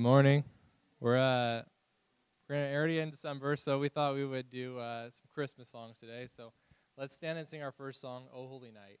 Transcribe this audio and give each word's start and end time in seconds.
Good 0.00 0.04
morning. 0.04 0.44
We're 0.98 1.18
uh, 1.18 1.60
we're 2.48 2.74
already 2.74 3.00
in 3.00 3.10
December, 3.10 3.54
so 3.56 3.78
we 3.78 3.90
thought 3.90 4.14
we 4.14 4.24
would 4.24 4.50
do 4.50 4.78
uh, 4.78 5.10
some 5.10 5.26
Christmas 5.34 5.68
songs 5.68 5.98
today. 5.98 6.26
So 6.26 6.54
let's 6.96 7.14
stand 7.14 7.38
and 7.38 7.46
sing 7.46 7.62
our 7.62 7.70
first 7.70 8.00
song, 8.00 8.24
"O 8.34 8.46
Holy 8.46 8.70
Night." 8.70 8.98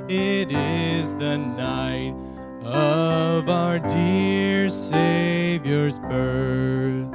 It 0.09 0.51
is 0.51 1.13
the 1.15 1.37
night 1.37 2.15
of 2.63 3.47
our 3.47 3.77
dear 3.77 4.69
Savior's 4.69 5.99
birth. 5.99 7.13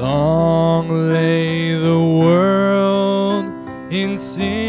Long 0.00 0.88
lay 1.12 1.74
the 1.74 2.00
world 2.00 3.44
in 3.92 4.16
sin 4.16 4.59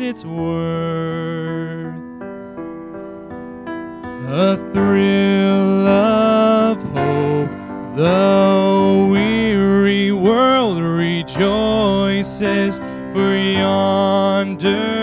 its 0.00 0.24
worth. 0.24 1.94
A 4.28 4.56
thrill 4.72 5.86
of 5.86 6.82
hope, 6.94 7.50
the 7.96 9.08
weary 9.10 10.12
world 10.12 10.80
rejoices, 10.80 12.78
for 13.12 13.34
yonder 13.34 14.99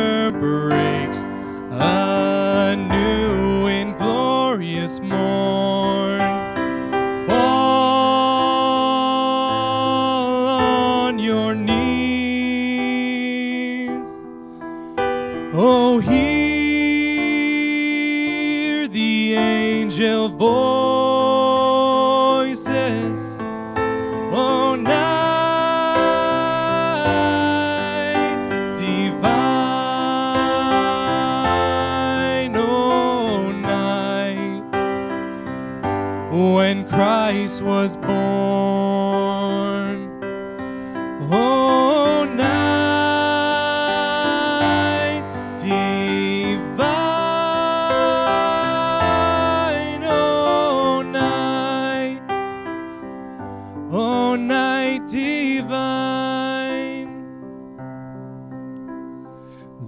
oh, 53.91 54.35
night 54.35 55.07
divine. 55.07 55.67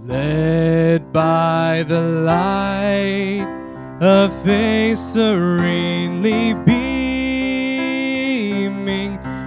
Led 0.05 1.11
by 1.11 1.83
the 1.87 2.01
light, 2.01 3.45
a 4.01 4.29
face 4.43 4.99
serenely 4.99 6.53
beaming, 6.65 6.79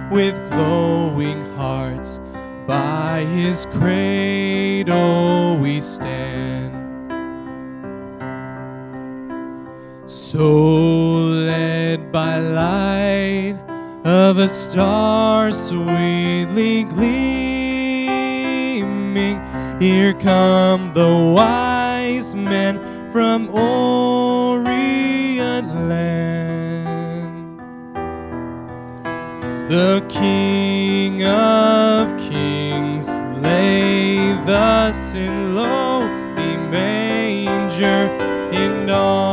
with 0.09 0.35
glowing 0.49 1.41
hearts, 1.55 2.19
by 2.67 3.25
his 3.25 3.65
cradle 3.73 5.57
we 5.57 5.81
stand. 5.81 6.71
So 10.05 10.49
led 11.49 12.11
by 12.11 12.37
light 12.39 13.22
of 14.03 14.37
a 14.37 14.49
star 14.49 15.51
sweetly 15.51 16.83
gleaming, 16.83 18.19
here 19.79 20.13
come 20.13 20.93
the 20.93 21.33
wise 21.33 22.35
men 22.35 22.79
from 23.11 23.49
Orient 23.49 24.67
land. 25.87 27.59
The 29.69 30.05
King 30.09 31.23
of 31.23 32.17
Kings 32.17 33.07
lay 33.41 34.33
thus 34.45 35.13
in 35.13 35.55
lowly 35.55 36.57
manger 36.69 38.09
in 38.51 38.89
all 38.89 39.32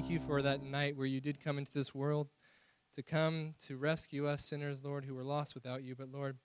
thank 0.00 0.10
you 0.10 0.20
for 0.26 0.40
that 0.40 0.62
night 0.62 0.96
where 0.96 1.06
you 1.06 1.20
did 1.20 1.44
come 1.44 1.58
into 1.58 1.74
this 1.74 1.94
world 1.94 2.30
to 2.94 3.02
come 3.02 3.52
to 3.60 3.76
rescue 3.76 4.26
us 4.26 4.42
sinners, 4.42 4.82
Lord, 4.82 5.04
who 5.04 5.14
were 5.14 5.22
lost 5.22 5.54
without 5.54 5.82
you. 5.82 5.94
But 5.94 6.08
Lord, 6.10 6.38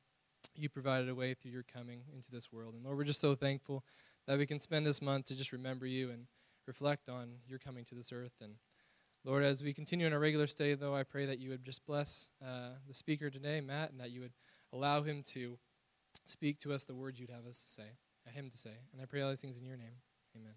you 0.53 0.67
provided 0.67 1.07
a 1.07 1.15
way 1.15 1.33
through 1.35 1.51
your 1.51 1.63
coming 1.63 2.01
into 2.13 2.29
this 2.31 2.51
world. 2.51 2.73
And 2.73 2.83
Lord, 2.83 2.97
we're 2.97 3.05
just 3.05 3.21
so 3.21 3.33
thankful 3.33 3.85
that 4.27 4.37
we 4.37 4.45
can 4.45 4.59
spend 4.59 4.85
this 4.85 5.01
month 5.01 5.27
to 5.27 5.35
just 5.35 5.53
remember 5.53 5.85
you 5.85 6.09
and 6.09 6.25
reflect 6.67 7.07
on 7.07 7.35
your 7.47 7.57
coming 7.57 7.85
to 7.85 7.95
this 7.95 8.11
earth. 8.11 8.33
And 8.41 8.55
Lord, 9.23 9.45
as 9.45 9.63
we 9.63 9.73
continue 9.73 10.05
in 10.05 10.11
our 10.11 10.19
regular 10.19 10.47
study, 10.47 10.73
though, 10.73 10.93
I 10.93 11.03
pray 11.03 11.25
that 11.25 11.39
you 11.39 11.49
would 11.51 11.63
just 11.63 11.85
bless 11.85 12.31
uh, 12.45 12.71
the 12.85 12.93
speaker 12.93 13.29
today, 13.29 13.61
Matt, 13.61 13.91
and 13.91 14.01
that 14.01 14.11
you 14.11 14.19
would 14.19 14.33
allow 14.73 15.01
him 15.01 15.23
to 15.27 15.57
speak 16.25 16.59
to 16.59 16.73
us 16.73 16.83
the 16.83 16.93
words 16.93 17.21
you'd 17.21 17.29
have 17.29 17.47
us 17.47 17.59
to 17.59 17.69
say, 17.69 17.87
uh, 18.27 18.31
him 18.31 18.49
to 18.49 18.57
say. 18.57 18.73
And 18.91 19.01
I 19.01 19.05
pray 19.05 19.21
all 19.21 19.29
these 19.29 19.39
things 19.39 19.57
in 19.57 19.63
your 19.63 19.77
name. 19.77 20.01
Amen. 20.35 20.55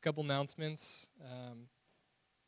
A 0.00 0.02
couple 0.02 0.24
announcements. 0.24 1.10
Um, 1.22 1.66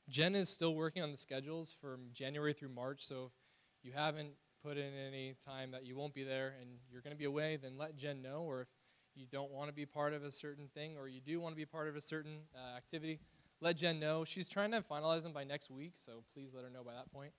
Jen 0.09 0.35
is 0.35 0.49
still 0.49 0.75
working 0.75 1.03
on 1.03 1.11
the 1.11 1.19
schedules 1.19 1.77
from 1.79 2.09
January 2.15 2.55
through 2.55 2.71
March, 2.71 3.05
so 3.05 3.31
if 3.79 3.85
you 3.85 3.93
haven't 3.95 4.31
put 4.65 4.79
in 4.79 4.95
any 5.07 5.35
time 5.45 5.71
that 5.73 5.85
you 5.85 5.95
won't 5.95 6.15
be 6.15 6.25
there 6.25 6.55
and 6.59 6.71
you're 6.91 7.03
going 7.03 7.13
to 7.13 7.19
be 7.19 7.27
away, 7.27 7.59
then 7.61 7.77
let 7.77 7.95
Jen 7.95 8.23
know. 8.23 8.41
Or 8.41 8.63
if 8.63 8.69
you 9.15 9.27
don't 9.31 9.51
want 9.51 9.69
to 9.69 9.75
be 9.75 9.85
part 9.85 10.15
of 10.15 10.25
a 10.25 10.33
certain 10.33 10.69
thing 10.73 10.97
or 10.97 11.09
you 11.09 11.21
do 11.21 11.41
want 11.41 11.55
to 11.55 11.57
be 11.57 11.67
part 11.67 11.89
of 11.89 11.97
a 11.97 12.01
certain 12.01 12.39
uh, 12.55 12.75
activity, 12.75 13.21
let 13.61 13.77
Jen 13.77 14.01
know. 14.01 14.25
She's 14.25 14.49
trying 14.49 14.71
to 14.71 14.81
finalize 14.81 15.25
them 15.25 15.35
by 15.35 15.45
next 15.45 15.71
week, 15.71 15.93
so 15.97 16.25
please 16.33 16.53
let 16.55 16.65
her 16.65 16.71
know 16.71 16.83
by 16.83 16.95
that 16.95 17.13
point. 17.13 17.33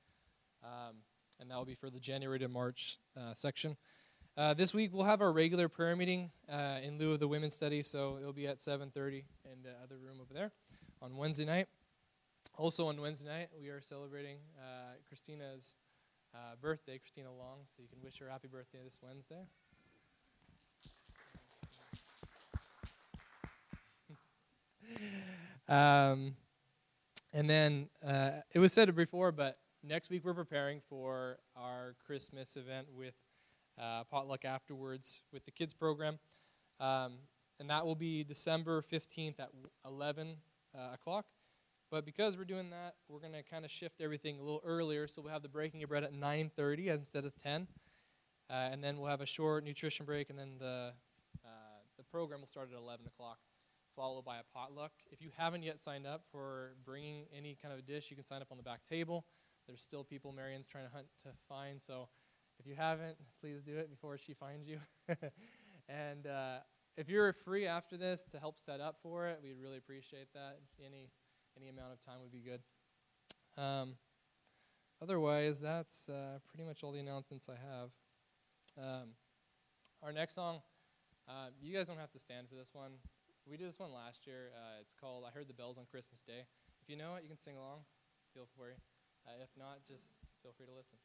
Um, 0.64 0.98
and 1.40 1.50
that 1.50 1.58
will 1.58 1.66
be 1.66 1.74
for 1.74 1.90
the 1.90 2.00
January 2.00 2.38
to 2.38 2.48
March 2.48 3.00
uh, 3.18 3.34
section. 3.34 3.78
Uh, 4.36 4.52
this 4.52 4.74
week 4.74 4.90
we'll 4.92 5.06
have 5.06 5.22
our 5.22 5.32
regular 5.32 5.70
prayer 5.70 5.96
meeting 5.96 6.32
uh, 6.52 6.80
in 6.82 6.98
lieu 6.98 7.12
of 7.12 7.20
the 7.20 7.28
women's 7.28 7.54
study, 7.56 7.84
so 7.84 8.18
it'll 8.20 8.34
be 8.34 8.48
at 8.48 8.58
7:30 8.58 9.26
in 9.46 9.62
the 9.62 9.70
other 9.84 10.00
room 10.00 10.18
over 10.20 10.34
there 10.34 10.52
on 11.04 11.16
Wednesday 11.16 11.46
night. 11.46 11.68
Also 12.58 12.88
on 12.88 13.00
Wednesday 13.00 13.30
night 13.30 13.50
we 13.62 13.70
are 13.70 13.80
celebrating 13.80 14.38
uh, 14.58 14.94
Christina's 15.08 15.76
uh, 16.34 16.56
birthday, 16.60 16.98
Christina 16.98 17.32
Long, 17.32 17.60
so 17.68 17.84
you 17.84 17.88
can 17.88 18.00
wish 18.04 18.18
her 18.18 18.28
happy 18.28 18.48
birthday 18.48 18.80
this 18.84 18.98
Wednesday. 19.04 19.46
um, 25.70 26.36
and 27.34 27.48
then 27.48 27.88
uh, 28.04 28.32
it 28.52 28.58
was 28.58 28.74
said 28.74 28.96
before, 28.96 29.32
but 29.32 29.60
next 29.84 30.10
week 30.10 30.26
we're 30.26 30.34
preparing 30.34 30.82
for 30.90 31.38
our 31.56 31.94
Christmas 32.04 32.58
event 32.58 32.88
with 32.98 33.14
uh, 33.80 34.04
potluck 34.06 34.46
afterwards 34.46 35.22
with 35.32 35.46
the 35.46 35.52
kids 35.52 35.74
program. 35.74 36.20
Um, 36.80 37.14
and 37.60 37.70
that 37.70 37.86
will 37.86 37.96
be 37.96 38.24
December 38.24 38.82
15th 38.82 39.40
at 39.40 39.50
11 39.86 40.36
uh, 40.76 40.94
o'clock. 40.94 41.26
But 41.92 42.06
because 42.06 42.38
we're 42.38 42.46
doing 42.46 42.72
that, 42.72 42.96
we're 43.08 43.20
going 43.20 43.34
to 43.34 43.44
kind 43.44 43.66
of 43.66 43.72
shift 43.72 44.02
everything 44.02 44.40
a 44.40 44.44
little 44.44 44.64
earlier. 44.66 45.08
So 45.08 45.22
we'll 45.22 45.32
have 45.32 45.44
the 45.44 45.50
breaking 45.50 45.84
of 45.84 45.90
bread 45.90 46.04
at 46.04 46.14
9.30 46.14 46.88
instead 46.88 47.26
of 47.26 47.36
10. 47.36 47.68
Uh, 48.50 48.54
and 48.72 48.84
then 48.84 48.98
we'll 48.98 49.10
have 49.10 49.22
a 49.22 49.26
short 49.26 49.64
nutrition 49.64 50.06
break, 50.06 50.30
and 50.30 50.38
then 50.38 50.56
the, 50.60 50.92
uh, 51.46 51.50
the 51.98 52.04
program 52.04 52.42
will 52.42 52.48
start 52.48 52.70
at 52.72 52.78
11 52.78 53.06
o'clock, 53.08 53.38
followed 53.96 54.26
by 54.26 54.38
a 54.38 54.44
potluck. 54.54 54.92
If 55.12 55.22
you 55.22 55.30
haven't 55.38 55.64
yet 55.64 55.82
signed 55.82 56.06
up 56.06 56.24
for 56.32 56.74
bringing 56.86 57.26
any 57.36 57.58
kind 57.62 57.74
of 57.74 57.80
a 57.80 57.82
dish, 57.82 58.10
you 58.10 58.16
can 58.16 58.26
sign 58.26 58.42
up 58.42 58.50
on 58.52 58.58
the 58.58 58.64
back 58.64 58.84
table. 58.84 59.26
There's 59.68 59.82
still 59.82 60.04
people 60.04 60.34
Marion's 60.34 60.68
trying 60.68 60.86
to 60.86 60.92
hunt 60.92 61.08
to 61.24 61.30
find, 61.48 61.82
so 61.82 62.10
if 62.60 62.68
you 62.68 62.76
haven't, 62.76 63.18
please 63.42 63.62
do 63.62 63.78
it 63.78 63.90
before 63.90 64.18
she 64.18 64.34
finds 64.34 64.68
you. 64.68 64.80
and 65.90 66.28
uh, 66.28 66.58
if 66.96 67.10
you're 67.10 67.34
free 67.34 67.66
after 67.68 67.98
this 67.98 68.26
to 68.32 68.40
help 68.40 68.60
set 68.60 68.80
up 68.80 68.98
for 69.02 69.28
it, 69.28 69.40
we'd 69.44 69.58
really 69.62 69.78
appreciate 69.78 70.32
that. 70.34 70.60
Any 70.80 71.10
any 71.58 71.70
amount 71.70 71.94
of 71.94 72.04
time 72.04 72.18
would 72.22 72.32
be 72.32 72.42
good. 72.42 72.62
Um, 73.62 73.96
otherwise, 75.02 75.60
that's 75.60 76.10
uh, 76.10 76.40
pretty 76.50 76.68
much 76.68 76.84
all 76.84 76.92
the 76.92 77.00
announcements 77.00 77.48
I 77.48 77.54
have. 77.54 77.90
Um, 78.78 79.10
our 80.02 80.12
next 80.12 80.34
song, 80.34 80.62
uh, 81.28 81.50
you 81.62 81.76
guys 81.76 81.88
don't 81.88 82.00
have 82.00 82.12
to 82.12 82.20
stand 82.20 82.50
for 82.50 82.56
this 82.56 82.72
one. 82.74 82.94
We 83.46 83.58
did 83.58 83.68
this 83.68 83.80
one 83.80 83.94
last 83.94 84.26
year. 84.26 84.52
Uh, 84.56 84.82
it's 84.82 84.96
called 84.96 85.26
"I 85.28 85.32
Heard 85.32 85.48
the 85.48 85.54
Bells 85.54 85.78
on 85.78 85.86
Christmas 85.86 86.22
Day." 86.22 86.46
If 86.82 86.90
you 86.90 86.98
know 86.98 87.16
it, 87.16 87.24
you 87.24 87.30
can 87.30 87.38
sing 87.38 87.56
along. 87.56 87.86
Feel 88.34 88.48
free. 88.58 88.74
Uh, 89.28 89.42
if 89.42 89.50
not, 89.58 89.86
just 89.88 90.16
feel 90.42 90.52
free 90.58 90.66
to 90.66 90.74
listen. 90.74 90.98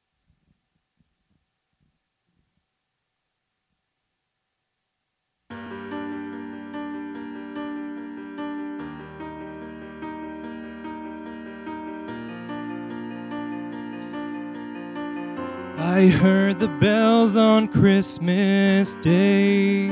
I 15.99 16.07
heard 16.07 16.61
the 16.61 16.69
bells 16.69 17.37
on 17.37 17.67
Christmas 17.67 18.95
Day. 19.03 19.89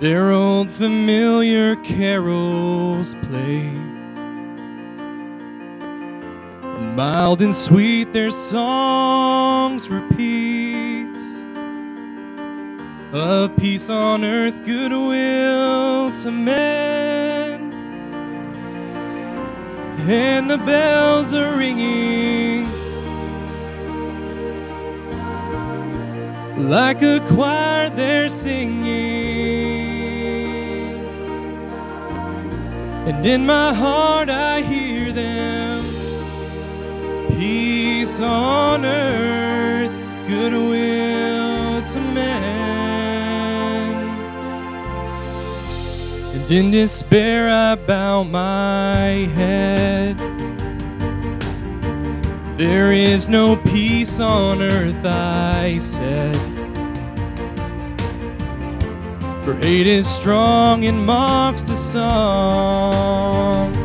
Their 0.00 0.30
old 0.30 0.70
familiar 0.70 1.76
carols 1.76 3.14
play. 3.24 3.68
Mild 6.96 7.42
and 7.42 7.54
sweet 7.54 8.14
their 8.14 8.30
songs 8.30 9.90
repeat. 9.90 11.12
Of 13.12 13.54
peace 13.58 13.90
on 13.90 14.24
earth, 14.24 14.64
goodwill 14.64 16.10
to 16.22 16.30
men. 16.30 17.74
And 20.08 20.48
the 20.48 20.56
bells 20.56 21.34
are 21.34 21.54
ringing 21.54 22.27
like 26.58 27.02
a 27.02 27.20
choir 27.28 27.90
they're 27.90 28.28
singing. 28.28 28.86
And 33.06 33.24
in 33.24 33.46
my 33.46 33.72
heart 33.72 34.28
I 34.28 34.60
hear 34.60 35.12
them 35.12 35.84
peace 37.38 38.20
on 38.20 38.84
earth, 38.84 39.92
goodwill 40.26 41.82
to 41.82 42.00
men. 42.00 42.48
And 46.34 46.50
in 46.50 46.70
despair 46.70 47.48
I 47.48 47.76
bow 47.76 48.24
my 48.24 49.26
head. 49.34 50.27
There 52.58 52.92
is 52.92 53.28
no 53.28 53.54
peace 53.54 54.18
on 54.18 54.60
earth, 54.60 55.04
I 55.04 55.78
said. 55.78 56.34
For 59.44 59.54
hate 59.54 59.86
is 59.86 60.08
strong 60.08 60.84
and 60.84 61.06
mocks 61.06 61.62
the 61.62 61.76
song 61.76 63.76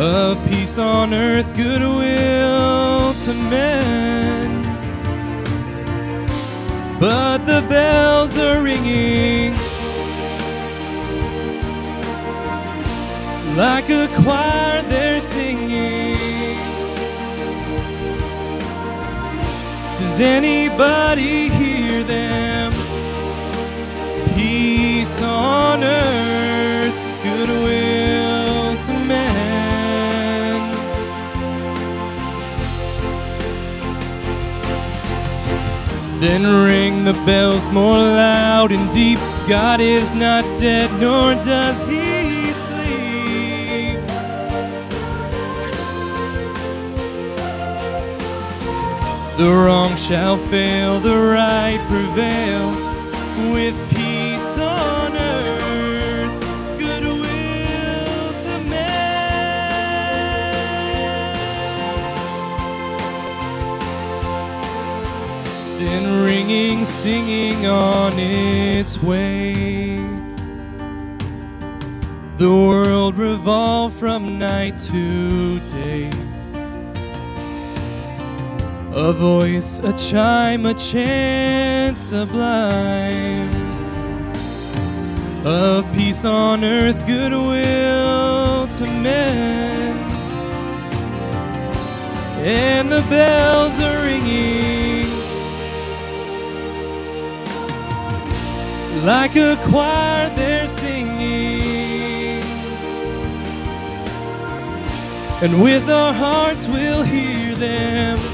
of 0.00 0.44
peace 0.48 0.78
on 0.78 1.14
earth, 1.14 1.46
goodwill 1.54 3.14
to 3.14 3.34
men. 3.34 4.64
But 6.98 7.46
the 7.46 7.64
bells 7.68 8.36
are 8.36 8.60
ringing 8.60 9.54
like 13.56 13.88
a 13.90 14.08
choir, 14.24 14.82
they're 14.88 15.20
singing. 15.20 15.99
Does 20.20 20.28
anybody 20.28 21.48
hear 21.48 22.04
them? 22.04 22.74
Peace 24.34 25.18
on 25.22 25.82
earth, 25.82 26.94
goodwill 27.22 28.76
to 28.84 28.92
men. 29.06 29.40
Then 36.20 36.44
ring 36.66 37.04
the 37.04 37.14
bells 37.24 37.66
more 37.68 37.96
loud 37.96 38.72
and 38.72 38.92
deep. 38.92 39.18
God 39.48 39.80
is 39.80 40.12
not 40.12 40.44
dead, 40.58 40.92
nor 41.00 41.32
does 41.36 41.82
he 41.84 42.09
The 49.40 49.48
wrong 49.50 49.96
shall 49.96 50.36
fail, 50.48 51.00
the 51.00 51.16
right 51.16 51.80
prevail, 51.88 52.74
with 53.54 53.74
peace 53.88 54.58
on 54.58 55.16
earth, 55.16 56.40
goodwill 56.78 58.34
to 58.42 58.58
men. 58.68 58.92
Then 65.78 66.22
ringing, 66.22 66.84
singing 66.84 67.64
on 67.64 68.18
its 68.18 69.02
way. 69.02 69.54
The 72.36 72.50
world 72.50 73.16
revolved 73.16 73.96
from 73.98 74.38
night 74.38 74.76
to 74.90 75.60
day. 75.60 76.19
A 79.02 79.14
voice, 79.14 79.78
a 79.78 79.94
chime, 79.94 80.66
a 80.66 80.74
chant 80.74 81.96
sublime 81.96 83.50
of 85.42 85.90
peace 85.94 86.26
on 86.26 86.62
earth, 86.62 86.98
goodwill 87.06 88.68
to 88.68 88.86
men. 89.00 89.96
And 92.44 92.92
the 92.92 93.00
bells 93.08 93.80
are 93.80 94.02
ringing 94.02 95.08
like 99.06 99.34
a 99.34 99.56
choir, 99.64 100.28
they're 100.36 100.66
singing. 100.66 102.42
And 105.42 105.62
with 105.62 105.88
our 105.88 106.12
hearts, 106.12 106.68
we'll 106.68 107.02
hear 107.02 107.54
them 107.54 108.29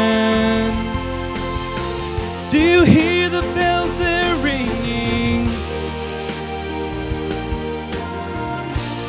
Do 2.50 2.58
you 2.58 2.82
hear 2.82 3.28
the 3.28 3.42
bells 3.58 3.96
they're 3.98 4.36
ringing? 4.50 5.44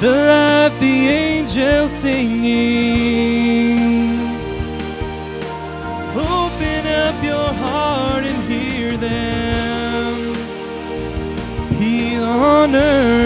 The 0.02 0.12
light 0.30 0.74
the 0.80 0.96
angels 1.08 1.92
singing. 1.92 3.00
Open 6.16 6.82
up 7.04 7.18
your 7.32 7.50
heart 7.64 8.24
and 8.32 8.40
hear 8.52 8.90
them. 8.98 10.36
Peace 11.80 12.20
on 12.20 12.76
earth, 12.76 13.25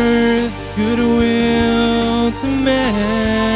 goodwill 2.70 3.49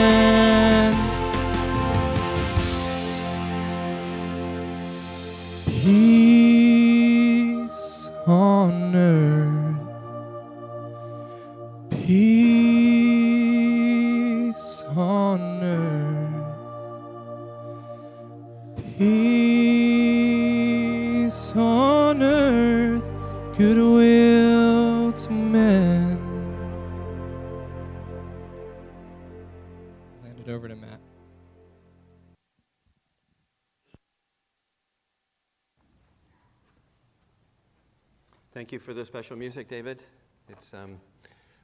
Thank 38.63 38.72
you 38.72 38.79
for 38.79 38.93
the 38.93 39.05
special 39.05 39.36
music, 39.36 39.67
David. 39.67 40.01
It's 40.48 40.72
a 40.72 40.84
um, 40.84 41.01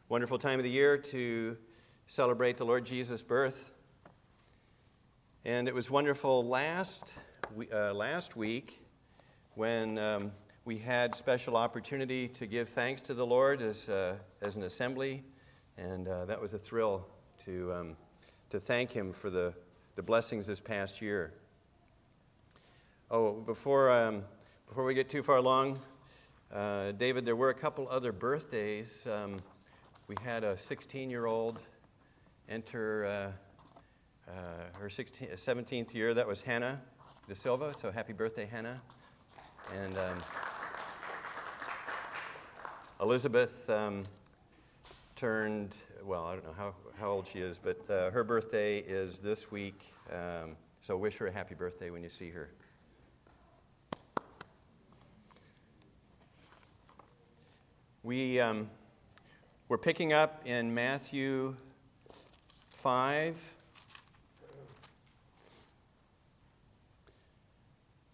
wonderful 0.09 0.37
time 0.37 0.59
of 0.59 0.65
the 0.65 0.69
year 0.69 0.97
to 0.97 1.55
celebrate 2.07 2.57
the 2.57 2.65
Lord 2.65 2.85
Jesus' 2.85 3.23
birth. 3.23 3.71
And 5.45 5.69
it 5.69 5.73
was 5.73 5.89
wonderful 5.89 6.45
last, 6.45 7.13
uh, 7.73 7.93
last 7.93 8.35
week 8.35 8.85
when 9.55 9.97
um, 9.97 10.33
we 10.65 10.77
had 10.77 11.15
special 11.15 11.55
opportunity 11.55 12.27
to 12.27 12.45
give 12.45 12.67
thanks 12.67 12.99
to 13.03 13.13
the 13.13 13.25
Lord 13.25 13.61
as, 13.61 13.87
uh, 13.87 14.15
as 14.41 14.57
an 14.57 14.63
assembly. 14.63 15.23
And 15.77 16.05
uh, 16.05 16.25
that 16.25 16.41
was 16.41 16.53
a 16.53 16.59
thrill 16.59 17.07
to, 17.45 17.73
um, 17.75 17.97
to 18.49 18.59
thank 18.59 18.91
Him 18.91 19.13
for 19.13 19.29
the, 19.29 19.53
the 19.95 20.03
blessings 20.03 20.47
this 20.47 20.59
past 20.59 21.01
year. 21.01 21.31
Oh, 23.09 23.31
before, 23.31 23.89
um, 23.89 24.23
before 24.67 24.83
we 24.83 24.93
get 24.93 25.09
too 25.09 25.23
far 25.23 25.37
along, 25.37 25.79
uh, 26.53 26.91
David, 26.93 27.25
there 27.25 27.35
were 27.35 27.49
a 27.49 27.53
couple 27.53 27.87
other 27.89 28.11
birthdays. 28.11 29.05
Um, 29.05 29.39
we 30.07 30.15
had 30.23 30.43
a 30.43 30.57
16 30.57 31.09
year 31.09 31.27
old 31.27 31.59
enter 32.47 33.05
uh, 33.05 34.31
uh, 34.31 34.79
her 34.79 34.89
16, 34.89 35.29
17th 35.29 35.93
year. 35.93 36.15
That 36.15 36.27
was 36.27 36.41
Hannah 36.41 36.81
De 37.27 37.35
Silva. 37.35 37.73
So 37.75 37.91
happy 37.91 38.13
birthday, 38.13 38.47
Hannah. 38.47 38.81
And 39.79 39.95
um, 39.97 40.17
Elizabeth 42.99 43.69
um, 43.69 44.01
turned, 45.15 45.75
well, 46.03 46.25
I 46.25 46.33
don't 46.33 46.45
know 46.45 46.53
how, 46.57 46.73
how 46.99 47.09
old 47.09 47.27
she 47.27 47.39
is, 47.39 47.59
but 47.59 47.87
uh, 47.91 48.09
her 48.09 48.23
birthday 48.23 48.79
is 48.79 49.19
this 49.19 49.51
week. 49.51 49.93
Um, 50.11 50.55
so 50.81 50.97
wish 50.97 51.17
her 51.17 51.27
a 51.27 51.31
happy 51.31 51.53
birthday 51.53 51.91
when 51.91 52.01
you 52.01 52.09
see 52.09 52.31
her. 52.31 52.49
We, 58.09 58.39
um, 58.39 58.71
we're 59.67 59.77
picking 59.77 60.13
up 60.13 60.41
in 60.43 60.73
Matthew 60.73 61.55
5. 62.71 63.37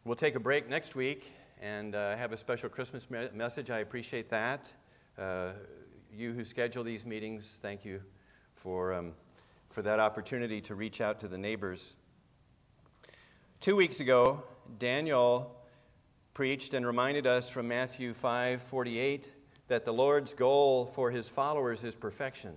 We'll 0.04 0.18
take 0.18 0.36
a 0.36 0.40
break 0.42 0.68
next 0.68 0.98
week 0.98 1.32
and 1.62 1.96
uh, 1.96 2.18
have 2.18 2.34
a 2.34 2.38
special 2.38 2.68
Christmas 2.68 3.10
me- 3.10 3.30
message. 3.34 3.70
I 3.70 3.80
appreciate 3.80 4.30
that. 4.32 4.74
Uh, 5.18 5.52
you 6.14 6.34
who 6.34 6.44
schedule 6.44 6.84
these 6.84 7.06
meetings, 7.06 7.58
thank 7.62 7.86
you 7.86 8.02
for, 8.54 8.92
um, 8.94 9.14
for 9.70 9.82
that 9.82 10.02
opportunity 10.02 10.60
to 10.60 10.76
reach 10.76 11.00
out 11.00 11.22
to 11.22 11.30
the 11.30 11.38
neighbors. 11.38 11.96
Two 13.62 13.78
weeks 13.78 14.02
ago, 14.02 14.44
Daniel 14.78 15.56
preached 16.34 16.74
and 16.74 16.86
reminded 16.86 17.26
us 17.26 17.50
from 17.50 17.70
Matthew 17.70 18.14
5 18.14 18.62
48 18.62 19.35
that 19.68 19.86
the 19.86 19.94
Lord's 19.94 20.34
goal 20.34 20.86
for 20.86 21.12
his 21.12 21.28
followers 21.28 21.84
is 21.84 21.96
perfection. 21.96 22.54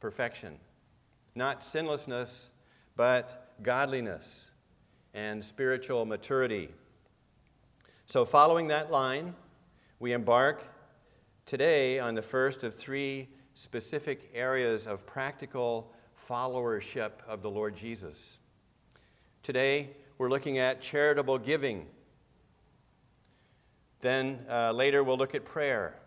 Perfection. 0.00 0.56
Not 1.34 1.62
sinlessness, 1.62 2.50
but 2.96 3.54
godliness 3.62 4.50
and 5.14 5.44
spiritual 5.44 6.04
maturity. 6.04 6.70
So, 8.06 8.24
following 8.24 8.68
that 8.68 8.90
line, 8.90 9.34
we 10.00 10.12
embark 10.12 10.64
today 11.46 11.98
on 11.98 12.14
the 12.14 12.22
first 12.22 12.64
of 12.64 12.74
three 12.74 13.28
specific 13.54 14.30
areas 14.34 14.86
of 14.86 15.06
practical 15.06 15.92
followership 16.28 17.12
of 17.28 17.42
the 17.42 17.50
Lord 17.50 17.76
Jesus. 17.76 18.38
Today, 19.42 19.90
we're 20.18 20.30
looking 20.30 20.58
at 20.58 20.80
charitable 20.80 21.38
giving. 21.38 21.86
Then 24.00 24.40
uh, 24.48 24.72
later, 24.72 25.04
we'll 25.04 25.18
look 25.18 25.34
at 25.34 25.44
prayer. 25.44 25.99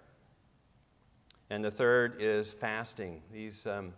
And 1.54 1.64
the 1.64 1.70
third 1.70 2.16
is 2.20 2.50
fasting. 2.50 3.22
These, 3.32 3.68
um, 3.68 3.94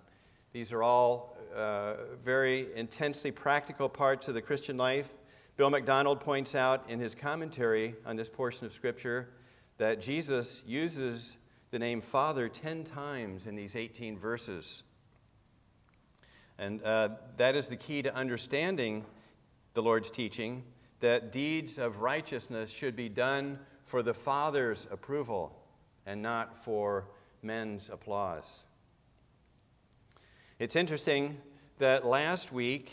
these 0.52 0.74
are 0.74 0.84
all 0.84 1.38
uh, 1.56 1.94
very 2.22 2.68
intensely 2.76 3.32
practical 3.32 3.88
parts 3.88 4.28
of 4.28 4.34
the 4.34 4.42
Christian 4.42 4.76
life. 4.76 5.14
Bill 5.56 5.70
MacDonald 5.70 6.20
points 6.20 6.54
out 6.54 6.84
in 6.90 7.00
his 7.00 7.16
commentary 7.16 7.96
on 8.06 8.18
this 8.18 8.28
portion 8.28 8.66
of 8.66 8.74
Scripture 8.74 9.30
that 9.78 10.02
Jesus 10.02 10.64
uses 10.66 11.38
the 11.72 11.80
name 11.80 12.02
Father 12.02 12.50
10 12.50 12.84
times 12.84 13.48
in 13.48 13.56
these 13.56 13.78
18 13.78 14.18
verses. 14.18 14.84
And 16.58 16.84
uh, 16.84 17.08
that 17.38 17.56
is 17.56 17.70
the 17.70 17.78
key 17.78 18.02
to 18.02 18.14
understanding 18.14 19.06
the 19.76 19.82
Lord's 19.82 20.12
teaching 20.12 20.64
that 21.00 21.32
deeds 21.32 21.78
of 21.78 22.02
righteousness 22.02 22.70
should 22.70 22.98
be 22.98 23.08
done 23.08 23.60
for 23.82 24.04
the 24.04 24.14
Father's 24.14 24.90
approval 24.92 25.58
and 26.06 26.22
not 26.22 26.54
for 26.54 27.06
men's 27.46 27.90
applause. 27.90 28.64
It's 30.58 30.76
interesting 30.76 31.38
that 31.78 32.04
last 32.04 32.52
week 32.52 32.92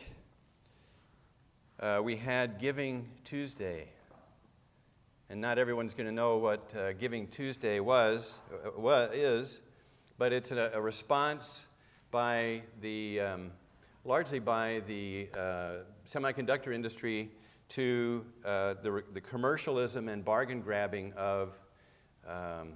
uh, 1.81 2.01
we 2.05 2.17
had 2.17 2.59
Giving 2.59 3.09
Tuesday. 3.25 3.89
And 5.31 5.41
not 5.41 5.59
everyone's 5.59 5.95
going 5.95 6.07
to 6.07 6.13
know 6.13 6.37
what 6.37 6.71
uh, 6.77 6.93
Giving 6.93 7.29
Tuesday 7.29 7.81
was, 7.81 8.39
uh, 8.77 9.09
is, 9.13 9.61
but 10.19 10.35
it's 10.35 10.51
a, 10.51 10.73
a 10.75 10.81
response 10.81 11.65
by 12.11 12.63
the, 12.83 13.21
um, 13.21 13.51
largely 14.05 14.39
by 14.39 14.83
the 14.87 15.29
uh, 15.35 15.71
semiconductor 16.07 16.75
industry 16.75 17.31
to 17.71 18.27
uh, 18.45 18.75
the, 18.83 19.03
the 19.15 19.21
commercialism 19.21 20.11
and 20.11 20.23
bargain 20.23 20.61
grabbing 20.61 21.15
of 21.15 21.55
um, 22.29 22.75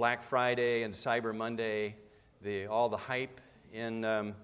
Black 0.00 0.22
Friday 0.22 0.84
and 0.84 0.94
Cyber 0.94 1.36
Monday, 1.36 1.94
the, 2.40 2.64
all 2.64 2.88
the 2.88 2.96
hype 2.96 3.38
in, 3.70 4.02
um, 4.06 4.34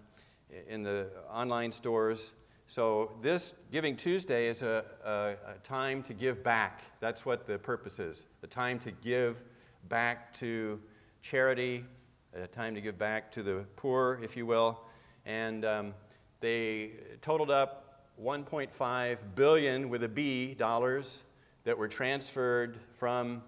in 0.68 0.82
the 0.82 1.06
online 1.32 1.72
stores. 1.72 2.32
So, 2.66 3.12
this 3.22 3.54
Giving 3.72 3.96
Tuesday 3.96 4.48
is 4.48 4.60
a, 4.60 4.84
a, 5.02 5.52
a, 5.52 5.58
time 5.64 6.02
to 6.02 6.12
give 6.12 6.44
back. 6.44 6.82
That's 7.00 7.24
what 7.24 7.46
the 7.46 7.58
purpose 7.58 7.98
is 7.98 8.24
a 8.42 8.46
time 8.46 8.78
to 8.80 8.90
give 8.90 9.44
back 9.88 10.30
to 10.40 10.78
charity, 11.22 11.86
a 12.34 12.46
time 12.46 12.74
to 12.74 12.82
give 12.82 12.98
back 12.98 13.32
to 13.32 13.42
the 13.42 13.64
poor, 13.76 14.20
if 14.22 14.36
you 14.36 14.44
will. 14.44 14.82
And 15.24 15.64
um, 15.64 15.94
they 16.40 16.90
totaled 17.22 17.50
up 17.50 18.10
1.5 18.22 19.18
billion 19.34 19.88
with 19.88 20.04
a 20.04 20.08
B 20.08 20.52
dollars 20.52 21.22
that 21.64 21.78
were 21.78 21.88
transferred 21.88 22.76
from 22.92 23.40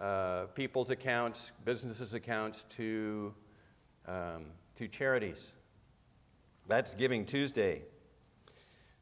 uh, 0.00 0.44
people's 0.54 0.90
accounts, 0.90 1.52
businesses' 1.64 2.14
accounts 2.14 2.64
to, 2.70 3.34
um, 4.06 4.46
to 4.74 4.88
charities. 4.88 5.52
That's 6.68 6.94
Giving 6.94 7.24
Tuesday. 7.24 7.82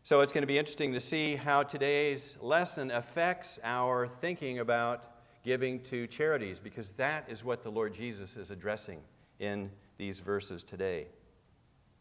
So 0.02 0.20
it's 0.20 0.32
going 0.32 0.42
to 0.42 0.46
be 0.46 0.58
interesting 0.58 0.92
to 0.92 1.00
see 1.00 1.34
how 1.34 1.62
today's 1.62 2.36
lesson 2.40 2.90
affects 2.90 3.58
our 3.64 4.06
thinking 4.20 4.58
about 4.58 5.14
giving 5.42 5.80
to 5.84 6.06
charities, 6.06 6.58
because 6.58 6.90
that 6.92 7.24
is 7.28 7.44
what 7.44 7.62
the 7.62 7.70
Lord 7.70 7.94
Jesus 7.94 8.36
is 8.36 8.50
addressing 8.50 9.00
in 9.38 9.70
these 9.96 10.20
verses 10.20 10.62
today. 10.62 11.06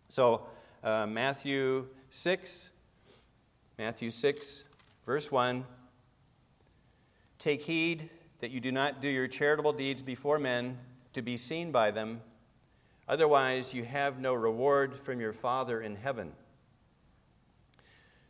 So, 0.10 0.48
uh, 0.84 1.08
Matthew 1.08 1.88
6, 2.10 2.70
Matthew 3.78 4.12
6, 4.12 4.64
verse 5.06 5.32
1 5.32 5.66
Take 7.40 7.64
heed 7.64 8.10
that 8.44 8.52
you 8.52 8.60
do 8.60 8.74
not 8.74 9.02
do 9.02 9.08
your 9.08 9.26
charitable 9.26 9.72
deeds 9.72 10.02
before 10.02 10.38
men 10.38 10.78
to 11.14 11.22
be 11.22 11.38
seen 11.38 11.72
by 11.72 11.90
them. 11.90 12.20
Otherwise, 13.08 13.74
you 13.74 13.86
have 13.86 14.20
no 14.20 14.34
reward 14.34 15.00
from 15.00 15.22
your 15.22 15.32
Father 15.32 15.82
in 15.82 15.96
heaven. 15.96 16.34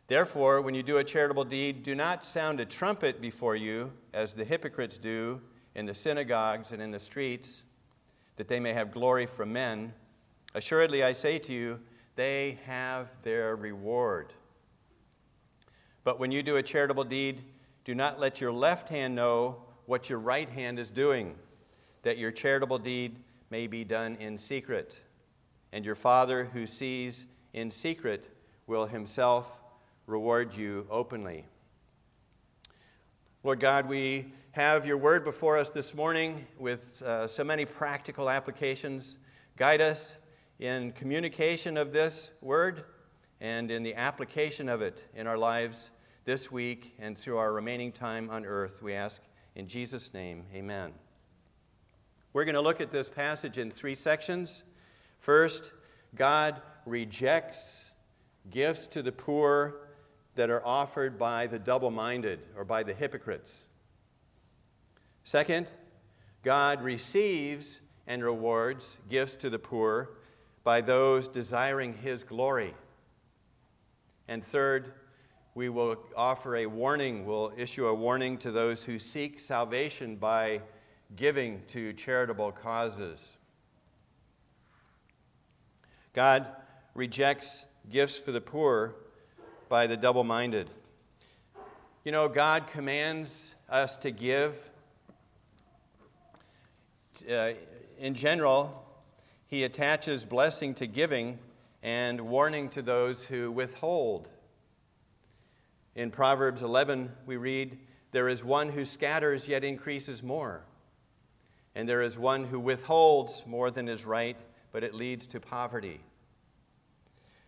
Therefore, 0.06 0.60
when 0.60 0.72
you 0.72 0.84
do 0.84 0.98
a 0.98 1.02
charitable 1.02 1.46
deed, 1.46 1.82
do 1.82 1.96
not 1.96 2.24
sound 2.24 2.60
a 2.60 2.64
trumpet 2.64 3.20
before 3.20 3.56
you, 3.56 3.90
as 4.12 4.34
the 4.34 4.44
hypocrites 4.44 4.98
do 4.98 5.40
in 5.74 5.84
the 5.84 5.94
synagogues 5.94 6.70
and 6.70 6.80
in 6.80 6.92
the 6.92 7.00
streets, 7.00 7.64
that 8.36 8.46
they 8.46 8.60
may 8.60 8.72
have 8.72 8.92
glory 8.92 9.26
from 9.26 9.52
men. 9.52 9.92
Assuredly, 10.54 11.02
I 11.02 11.12
say 11.12 11.40
to 11.40 11.52
you, 11.52 11.80
they 12.14 12.60
have 12.66 13.08
their 13.24 13.56
reward. 13.56 14.32
But 16.04 16.20
when 16.20 16.30
you 16.30 16.44
do 16.44 16.54
a 16.54 16.62
charitable 16.62 17.02
deed, 17.02 17.42
do 17.84 17.96
not 17.96 18.20
let 18.20 18.40
your 18.40 18.52
left 18.52 18.90
hand 18.90 19.16
know 19.16 19.63
what 19.86 20.08
your 20.08 20.18
right 20.18 20.48
hand 20.48 20.78
is 20.78 20.90
doing, 20.90 21.34
that 22.02 22.18
your 22.18 22.30
charitable 22.30 22.78
deed 22.78 23.16
may 23.50 23.66
be 23.66 23.84
done 23.84 24.16
in 24.16 24.38
secret. 24.38 25.00
And 25.72 25.84
your 25.84 25.94
Father 25.94 26.46
who 26.52 26.66
sees 26.66 27.26
in 27.52 27.70
secret 27.70 28.30
will 28.66 28.86
himself 28.86 29.58
reward 30.06 30.54
you 30.54 30.86
openly. 30.90 31.46
Lord 33.42 33.60
God, 33.60 33.88
we 33.88 34.32
have 34.52 34.86
your 34.86 34.96
word 34.96 35.24
before 35.24 35.58
us 35.58 35.70
this 35.70 35.94
morning 35.94 36.46
with 36.58 37.02
uh, 37.02 37.26
so 37.26 37.44
many 37.44 37.64
practical 37.64 38.30
applications. 38.30 39.18
Guide 39.56 39.80
us 39.80 40.16
in 40.58 40.92
communication 40.92 41.76
of 41.76 41.92
this 41.92 42.30
word 42.40 42.84
and 43.40 43.70
in 43.70 43.82
the 43.82 43.94
application 43.94 44.68
of 44.68 44.80
it 44.80 45.02
in 45.14 45.26
our 45.26 45.36
lives 45.36 45.90
this 46.24 46.50
week 46.50 46.94
and 46.98 47.18
through 47.18 47.36
our 47.36 47.52
remaining 47.52 47.92
time 47.92 48.30
on 48.30 48.46
earth. 48.46 48.82
We 48.82 48.94
ask 48.94 49.20
in 49.54 49.68
Jesus' 49.68 50.12
name, 50.12 50.44
amen. 50.54 50.92
We're 52.32 52.44
going 52.44 52.56
to 52.56 52.60
look 52.60 52.80
at 52.80 52.90
this 52.90 53.08
passage 53.08 53.58
in 53.58 53.70
three 53.70 53.94
sections. 53.94 54.64
First, 55.20 55.70
God 56.14 56.60
rejects 56.84 57.90
gifts 58.50 58.86
to 58.88 59.02
the 59.02 59.12
poor 59.12 59.76
that 60.34 60.50
are 60.50 60.64
offered 60.66 61.18
by 61.18 61.46
the 61.46 61.58
double 61.58 61.90
minded 61.90 62.40
or 62.56 62.64
by 62.64 62.82
the 62.82 62.92
hypocrites. 62.92 63.64
Second, 65.22 65.68
God 66.42 66.82
receives 66.82 67.80
and 68.06 68.22
rewards 68.22 68.98
gifts 69.08 69.36
to 69.36 69.48
the 69.48 69.58
poor 69.58 70.10
by 70.64 70.80
those 70.80 71.28
desiring 71.28 71.94
his 71.94 72.22
glory. 72.22 72.74
And 74.26 74.44
third, 74.44 74.92
we 75.54 75.68
will 75.68 75.96
offer 76.16 76.56
a 76.56 76.66
warning, 76.66 77.24
we'll 77.24 77.52
issue 77.56 77.86
a 77.86 77.94
warning 77.94 78.36
to 78.38 78.50
those 78.50 78.82
who 78.82 78.98
seek 78.98 79.38
salvation 79.38 80.16
by 80.16 80.60
giving 81.14 81.62
to 81.68 81.92
charitable 81.92 82.50
causes. 82.50 83.28
God 86.12 86.46
rejects 86.94 87.64
gifts 87.88 88.18
for 88.18 88.32
the 88.32 88.40
poor 88.40 88.96
by 89.68 89.86
the 89.86 89.96
double 89.96 90.24
minded. 90.24 90.70
You 92.04 92.10
know, 92.10 92.28
God 92.28 92.66
commands 92.66 93.54
us 93.70 93.96
to 93.98 94.10
give. 94.10 94.70
Uh, 97.30 97.52
in 97.98 98.14
general, 98.14 98.84
He 99.46 99.62
attaches 99.62 100.24
blessing 100.24 100.74
to 100.74 100.86
giving 100.88 101.38
and 101.80 102.20
warning 102.22 102.70
to 102.70 102.82
those 102.82 103.24
who 103.24 103.52
withhold. 103.52 104.28
In 105.96 106.10
Proverbs 106.10 106.62
11, 106.62 107.12
we 107.24 107.36
read, 107.36 107.78
There 108.10 108.28
is 108.28 108.42
one 108.42 108.70
who 108.70 108.84
scatters 108.84 109.46
yet 109.46 109.62
increases 109.62 110.24
more, 110.24 110.64
and 111.76 111.88
there 111.88 112.02
is 112.02 112.18
one 112.18 112.44
who 112.44 112.58
withholds 112.58 113.44
more 113.46 113.70
than 113.70 113.88
is 113.88 114.04
right, 114.04 114.36
but 114.72 114.82
it 114.82 114.92
leads 114.92 115.24
to 115.28 115.38
poverty. 115.38 116.00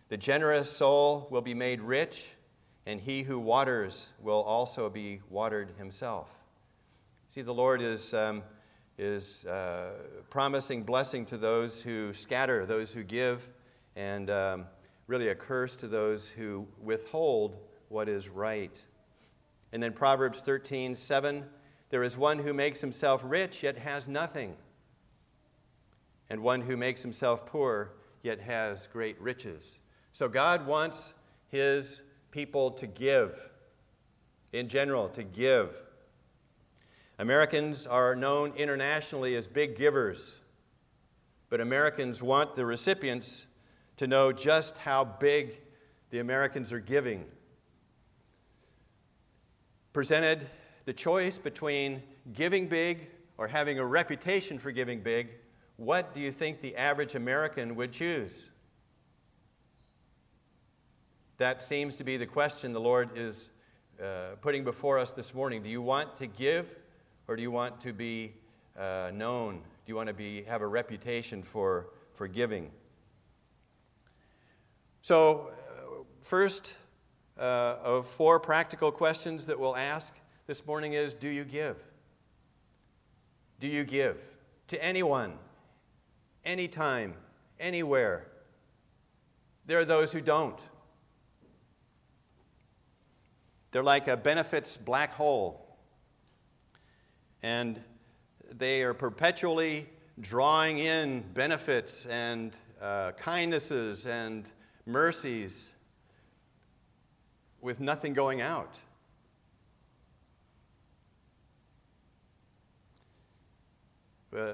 The 0.07 0.15
generous 0.15 0.71
soul 0.71 1.27
will 1.29 1.41
be 1.41 1.53
made 1.53 1.81
rich, 1.81 2.27
and 2.85 3.01
he 3.01 3.23
who 3.23 3.37
waters 3.37 4.13
will 4.21 4.41
also 4.43 4.89
be 4.89 5.19
watered 5.29 5.71
himself. 5.77 6.33
See, 7.29 7.41
the 7.41 7.53
Lord 7.53 7.81
is, 7.81 8.13
um, 8.13 8.43
is 8.97 9.43
uh, 9.43 9.89
promising 10.29 10.83
blessing 10.83 11.25
to 11.25 11.37
those 11.37 11.81
who 11.81 12.13
scatter, 12.13 12.65
those 12.65 12.93
who 12.93 13.03
give, 13.03 13.49
and 13.97 14.29
um, 14.29 14.65
really 15.07 15.27
a 15.27 15.35
curse 15.35 15.75
to 15.77 15.89
those 15.89 16.29
who 16.29 16.65
withhold 16.81 17.57
what 17.89 18.09
is 18.09 18.29
right. 18.29 18.77
And 19.71 19.81
then 19.81 19.93
Proverbs 19.93 20.39
13, 20.41 20.95
7 20.95 21.45
there 21.89 22.03
is 22.03 22.17
one 22.17 22.39
who 22.39 22.53
makes 22.53 22.81
himself 22.81 23.21
rich 23.25 23.63
yet 23.63 23.77
has 23.77 24.07
nothing, 24.07 24.55
and 26.29 26.41
one 26.41 26.61
who 26.61 26.75
makes 26.75 27.01
himself 27.01 27.45
poor 27.45 27.93
yet 28.21 28.41
has 28.41 28.87
great 28.91 29.19
riches. 29.21 29.77
So 30.11 30.27
God 30.27 30.67
wants 30.67 31.13
his 31.47 32.01
people 32.31 32.71
to 32.71 32.87
give, 32.87 33.49
in 34.51 34.67
general, 34.67 35.07
to 35.09 35.23
give. 35.23 35.81
Americans 37.19 37.87
are 37.87 38.15
known 38.15 38.51
internationally 38.57 39.35
as 39.35 39.47
big 39.47 39.77
givers, 39.77 40.39
but 41.49 41.61
Americans 41.61 42.21
want 42.21 42.55
the 42.55 42.65
recipients 42.65 43.45
to 43.95 44.07
know 44.07 44.33
just 44.33 44.77
how 44.77 45.05
big 45.05 45.57
the 46.09 46.19
Americans 46.19 46.73
are 46.73 46.81
giving 46.81 47.23
presented 49.97 50.47
the 50.85 50.93
choice 50.93 51.39
between 51.39 52.03
giving 52.33 52.67
big 52.67 53.09
or 53.39 53.47
having 53.47 53.79
a 53.79 53.83
reputation 53.83 54.59
for 54.59 54.69
giving 54.69 55.01
big, 55.01 55.29
what 55.77 56.13
do 56.13 56.19
you 56.19 56.31
think 56.31 56.61
the 56.61 56.75
average 56.75 57.15
American 57.15 57.75
would 57.75 57.91
choose? 57.91 58.47
That 61.37 61.63
seems 61.63 61.95
to 61.95 62.03
be 62.03 62.15
the 62.15 62.27
question 62.27 62.73
the 62.73 62.79
Lord 62.79 63.17
is 63.17 63.49
uh, 63.99 64.35
putting 64.39 64.63
before 64.63 64.99
us 64.99 65.13
this 65.13 65.33
morning. 65.33 65.63
Do 65.63 65.69
you 65.69 65.81
want 65.81 66.15
to 66.17 66.27
give 66.27 66.75
or 67.27 67.35
do 67.35 67.41
you 67.41 67.49
want 67.49 67.81
to 67.81 67.91
be 67.91 68.35
uh, 68.77 69.09
known? 69.15 69.55
Do 69.55 69.61
you 69.87 69.95
want 69.95 70.09
to 70.09 70.13
be, 70.13 70.43
have 70.43 70.61
a 70.61 70.67
reputation 70.67 71.41
for, 71.41 71.87
for 72.13 72.27
giving? 72.27 72.69
So, 75.01 75.49
uh, 75.49 76.03
first, 76.21 76.75
uh, 77.39 77.77
of 77.83 78.07
four 78.07 78.39
practical 78.39 78.91
questions 78.91 79.45
that 79.45 79.59
we'll 79.59 79.75
ask 79.75 80.13
this 80.47 80.65
morning 80.65 80.93
is 80.93 81.13
Do 81.13 81.29
you 81.29 81.43
give? 81.43 81.77
Do 83.59 83.67
you 83.67 83.83
give 83.83 84.21
to 84.67 84.83
anyone, 84.83 85.33
anytime, 86.45 87.13
anywhere? 87.59 88.27
There 89.65 89.79
are 89.79 89.85
those 89.85 90.13
who 90.13 90.21
don't. 90.21 90.59
They're 93.71 93.83
like 93.83 94.07
a 94.07 94.15
benefits 94.15 94.77
black 94.77 95.13
hole. 95.13 95.77
And 97.43 97.79
they 98.51 98.81
are 98.83 98.93
perpetually 98.93 99.87
drawing 100.21 100.79
in 100.79 101.23
benefits 101.33 102.05
and 102.05 102.53
uh, 102.81 103.11
kindnesses 103.17 104.05
and 104.05 104.49
mercies 104.85 105.73
with 107.67 107.81
nothing 107.81 108.13
going 108.13 108.39
out. 108.39 108.77
Uh, 114.33 114.53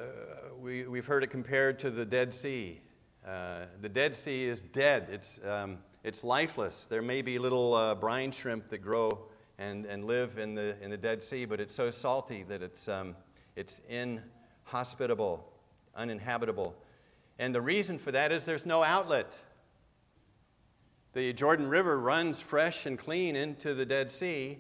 we, 0.60 0.88
we've 0.88 1.06
heard 1.06 1.24
it 1.24 1.30
compared 1.30 1.78
to 1.78 1.92
the 1.92 2.04
Dead 2.06 2.34
Sea. 2.34 2.82
Uh, 3.24 3.66
the 3.82 3.88
Dead 3.88 4.16
Sea 4.16 4.46
is 4.46 4.62
dead, 4.62 5.10
it's, 5.12 5.40
um, 5.48 5.78
it's 6.04 6.24
lifeless. 6.24 6.88
There 6.88 7.04
may 7.04 7.22
be 7.22 7.38
little 7.38 7.76
uh, 7.76 7.94
brine 7.94 8.32
shrimp 8.32 8.70
that 8.70 8.80
grow 8.80 9.28
and, 9.60 9.86
and 9.86 10.06
live 10.06 10.40
in 10.40 10.56
the, 10.56 10.76
in 10.82 10.90
the 10.90 10.98
Dead 10.98 11.22
Sea, 11.22 11.46
but 11.46 11.60
it's 11.62 11.76
so 11.76 11.92
salty 11.92 12.42
that 12.50 12.64
it's, 12.64 12.88
um, 12.88 13.16
it's 13.56 13.80
inhospitable, 13.90 15.48
uninhabitable. 15.96 16.74
And 17.38 17.54
the 17.54 17.62
reason 17.62 18.00
for 18.00 18.12
that 18.12 18.32
is 18.32 18.44
there's 18.44 18.66
no 18.66 18.82
outlet. 18.82 19.40
The 21.14 21.32
Jordan 21.32 21.68
River 21.68 22.00
runs 22.00 22.40
fresh 22.40 22.88
and 22.88 22.98
clean 22.98 23.36
into 23.36 23.76
the 23.76 23.86
Dead 23.86 24.12
Sea, 24.12 24.58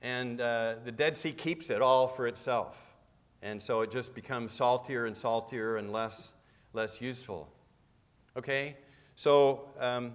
and 0.00 0.40
uh, 0.40 0.76
the 0.84 0.92
Dead 0.92 1.16
Sea 1.16 1.32
keeps 1.32 1.70
it 1.70 1.82
all 1.82 2.06
for 2.06 2.28
itself. 2.28 2.94
And 3.42 3.60
so 3.60 3.80
it 3.80 3.90
just 3.90 4.14
becomes 4.14 4.52
saltier 4.52 5.06
and 5.06 5.16
saltier 5.16 5.78
and 5.78 5.90
less, 5.90 6.34
less 6.72 7.00
useful. 7.00 7.48
Okay? 8.36 8.76
So 9.16 9.70
um, 9.80 10.14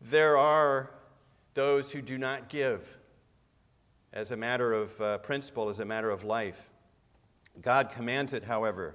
there 0.00 0.38
are 0.38 0.92
those 1.54 1.90
who 1.90 2.00
do 2.00 2.16
not 2.16 2.48
give 2.48 2.96
as 4.12 4.30
a 4.30 4.36
matter 4.36 4.72
of 4.72 5.00
uh, 5.00 5.18
principle, 5.18 5.68
as 5.68 5.80
a 5.80 5.84
matter 5.84 6.10
of 6.10 6.22
life. 6.22 6.70
God 7.60 7.90
commands 7.90 8.32
it, 8.32 8.44
however. 8.44 8.94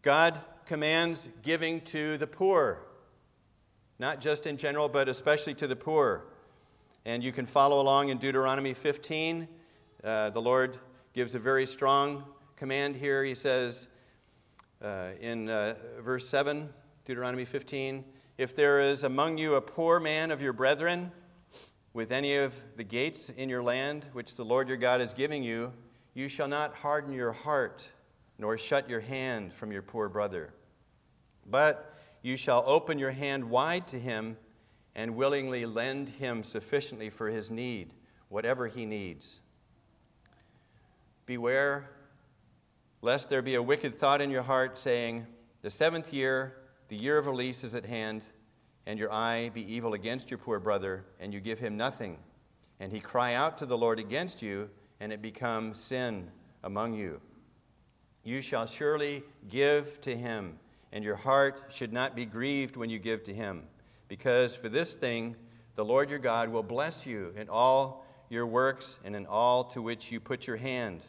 God 0.00 0.40
commands 0.64 1.28
giving 1.42 1.82
to 1.82 2.16
the 2.16 2.26
poor 2.26 2.83
not 3.98 4.20
just 4.20 4.46
in 4.46 4.56
general, 4.56 4.88
but 4.88 5.08
especially 5.08 5.54
to 5.54 5.66
the 5.66 5.76
poor. 5.76 6.24
And 7.04 7.22
you 7.22 7.32
can 7.32 7.46
follow 7.46 7.80
along 7.80 8.08
in 8.08 8.18
Deuteronomy 8.18 8.74
15. 8.74 9.48
Uh, 10.02 10.30
the 10.30 10.40
Lord 10.40 10.78
gives 11.12 11.34
a 11.34 11.38
very 11.38 11.66
strong 11.66 12.24
command 12.56 12.96
here. 12.96 13.24
He 13.24 13.34
says, 13.34 13.86
uh, 14.82 15.10
in 15.20 15.48
uh, 15.48 15.74
verse 16.00 16.28
7, 16.28 16.68
Deuteronomy 17.04 17.44
15. 17.44 18.04
If 18.36 18.56
there 18.56 18.80
is 18.80 19.04
among 19.04 19.38
you 19.38 19.54
a 19.54 19.60
poor 19.60 20.00
man 20.00 20.30
of 20.30 20.42
your 20.42 20.52
brethren 20.52 21.12
with 21.92 22.10
any 22.10 22.36
of 22.36 22.60
the 22.76 22.84
gates 22.84 23.30
in 23.36 23.48
your 23.48 23.62
land, 23.62 24.06
which 24.12 24.34
the 24.34 24.44
Lord 24.44 24.68
your 24.68 24.76
God 24.76 25.00
is 25.00 25.12
giving 25.12 25.42
you, 25.42 25.72
you 26.14 26.28
shall 26.28 26.48
not 26.48 26.74
harden 26.74 27.12
your 27.12 27.32
heart, 27.32 27.88
nor 28.38 28.58
shut 28.58 28.88
your 28.90 29.00
hand 29.00 29.52
from 29.52 29.70
your 29.70 29.82
poor 29.82 30.08
brother. 30.08 30.52
But 31.46 31.93
you 32.24 32.38
shall 32.38 32.64
open 32.66 32.98
your 32.98 33.10
hand 33.10 33.50
wide 33.50 33.86
to 33.86 34.00
him 34.00 34.38
and 34.94 35.14
willingly 35.14 35.66
lend 35.66 36.08
him 36.08 36.42
sufficiently 36.42 37.10
for 37.10 37.28
his 37.28 37.50
need, 37.50 37.92
whatever 38.30 38.66
he 38.66 38.86
needs. 38.86 39.42
Beware 41.26 41.90
lest 43.02 43.28
there 43.28 43.42
be 43.42 43.54
a 43.54 43.62
wicked 43.62 43.94
thought 43.94 44.22
in 44.22 44.30
your 44.30 44.42
heart, 44.42 44.78
saying, 44.78 45.26
The 45.60 45.68
seventh 45.68 46.14
year, 46.14 46.56
the 46.88 46.96
year 46.96 47.18
of 47.18 47.26
release 47.26 47.62
is 47.62 47.74
at 47.74 47.84
hand, 47.84 48.22
and 48.86 48.98
your 48.98 49.12
eye 49.12 49.50
be 49.52 49.60
evil 49.70 49.92
against 49.92 50.30
your 50.30 50.38
poor 50.38 50.58
brother, 50.58 51.04
and 51.20 51.34
you 51.34 51.40
give 51.40 51.58
him 51.58 51.76
nothing. 51.76 52.16
And 52.80 52.90
he 52.90 53.00
cry 53.00 53.34
out 53.34 53.58
to 53.58 53.66
the 53.66 53.76
Lord 53.76 53.98
against 53.98 54.40
you, 54.40 54.70
and 54.98 55.12
it 55.12 55.20
become 55.20 55.74
sin 55.74 56.30
among 56.62 56.94
you. 56.94 57.20
You 58.22 58.40
shall 58.40 58.64
surely 58.64 59.22
give 59.50 60.00
to 60.00 60.16
him, 60.16 60.58
and 60.94 61.04
your 61.04 61.16
heart 61.16 61.60
should 61.68 61.92
not 61.92 62.16
be 62.16 62.24
grieved 62.24 62.76
when 62.76 62.88
you 62.88 62.98
give 62.98 63.22
to 63.24 63.34
him, 63.34 63.64
because 64.08 64.56
for 64.56 64.70
this 64.70 64.94
thing 64.94 65.36
the 65.74 65.84
Lord 65.84 66.08
your 66.08 66.18
God 66.18 66.48
will 66.48 66.62
bless 66.62 67.04
you 67.04 67.34
in 67.36 67.50
all 67.50 68.06
your 68.30 68.46
works 68.46 68.98
and 69.04 69.14
in 69.14 69.26
all 69.26 69.64
to 69.64 69.82
which 69.82 70.10
you 70.10 70.20
put 70.20 70.46
your 70.46 70.56
hand 70.56 71.02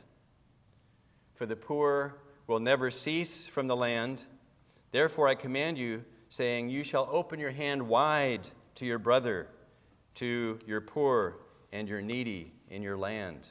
for 1.35 1.45
the 1.45 1.55
poor 1.55 2.17
will 2.47 2.59
never 2.59 2.89
cease 2.89 3.45
from 3.45 3.67
the 3.67 3.75
land. 3.75 4.23
Therefore, 4.91 5.27
I 5.27 5.35
command 5.35 5.77
you, 5.77 6.05
saying, 6.29 6.69
You 6.69 6.83
shall 6.83 7.07
open 7.11 7.39
your 7.39 7.51
hand 7.51 7.87
wide 7.87 8.49
to 8.75 8.85
your 8.85 8.99
brother, 8.99 9.47
to 10.15 10.59
your 10.65 10.81
poor 10.81 11.37
and 11.71 11.89
your 11.89 12.01
needy 12.01 12.53
in 12.69 12.81
your 12.81 12.97
land. 12.97 13.49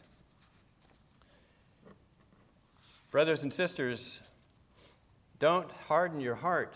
Brothers 3.10 3.42
and 3.42 3.52
sisters, 3.52 4.20
don't 5.44 5.70
harden 5.88 6.20
your 6.20 6.36
heart. 6.36 6.74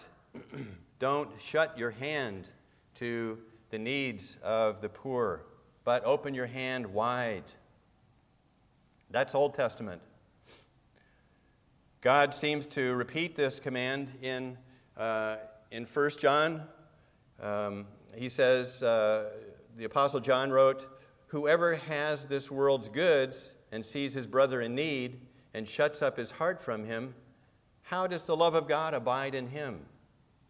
don't 0.98 1.30
shut 1.40 1.78
your 1.78 1.90
hand 1.90 2.50
to 2.94 3.38
the 3.70 3.78
needs 3.78 4.36
of 4.42 4.82
the 4.82 4.88
poor, 4.90 5.40
but 5.84 6.04
open 6.04 6.34
your 6.34 6.44
hand 6.44 6.86
wide. 6.86 7.44
That's 9.10 9.34
Old 9.34 9.54
Testament. 9.54 10.02
God 12.02 12.34
seems 12.34 12.66
to 12.66 12.92
repeat 12.92 13.36
this 13.36 13.58
command 13.58 14.12
in, 14.20 14.58
uh, 14.98 15.36
in 15.70 15.86
1 15.86 16.10
John. 16.20 16.64
Um, 17.42 17.86
he 18.14 18.28
says, 18.28 18.82
uh, 18.82 19.30
the 19.78 19.84
Apostle 19.84 20.20
John 20.20 20.50
wrote, 20.50 20.86
Whoever 21.28 21.76
has 21.76 22.26
this 22.26 22.50
world's 22.50 22.90
goods 22.90 23.54
and 23.72 23.86
sees 23.86 24.12
his 24.12 24.26
brother 24.26 24.60
in 24.60 24.74
need 24.74 25.22
and 25.54 25.66
shuts 25.66 26.02
up 26.02 26.18
his 26.18 26.32
heart 26.32 26.60
from 26.60 26.84
him, 26.84 27.14
how 27.88 28.06
does 28.06 28.24
the 28.24 28.36
love 28.36 28.54
of 28.54 28.68
God 28.68 28.92
abide 28.92 29.34
in 29.34 29.48
him? 29.48 29.80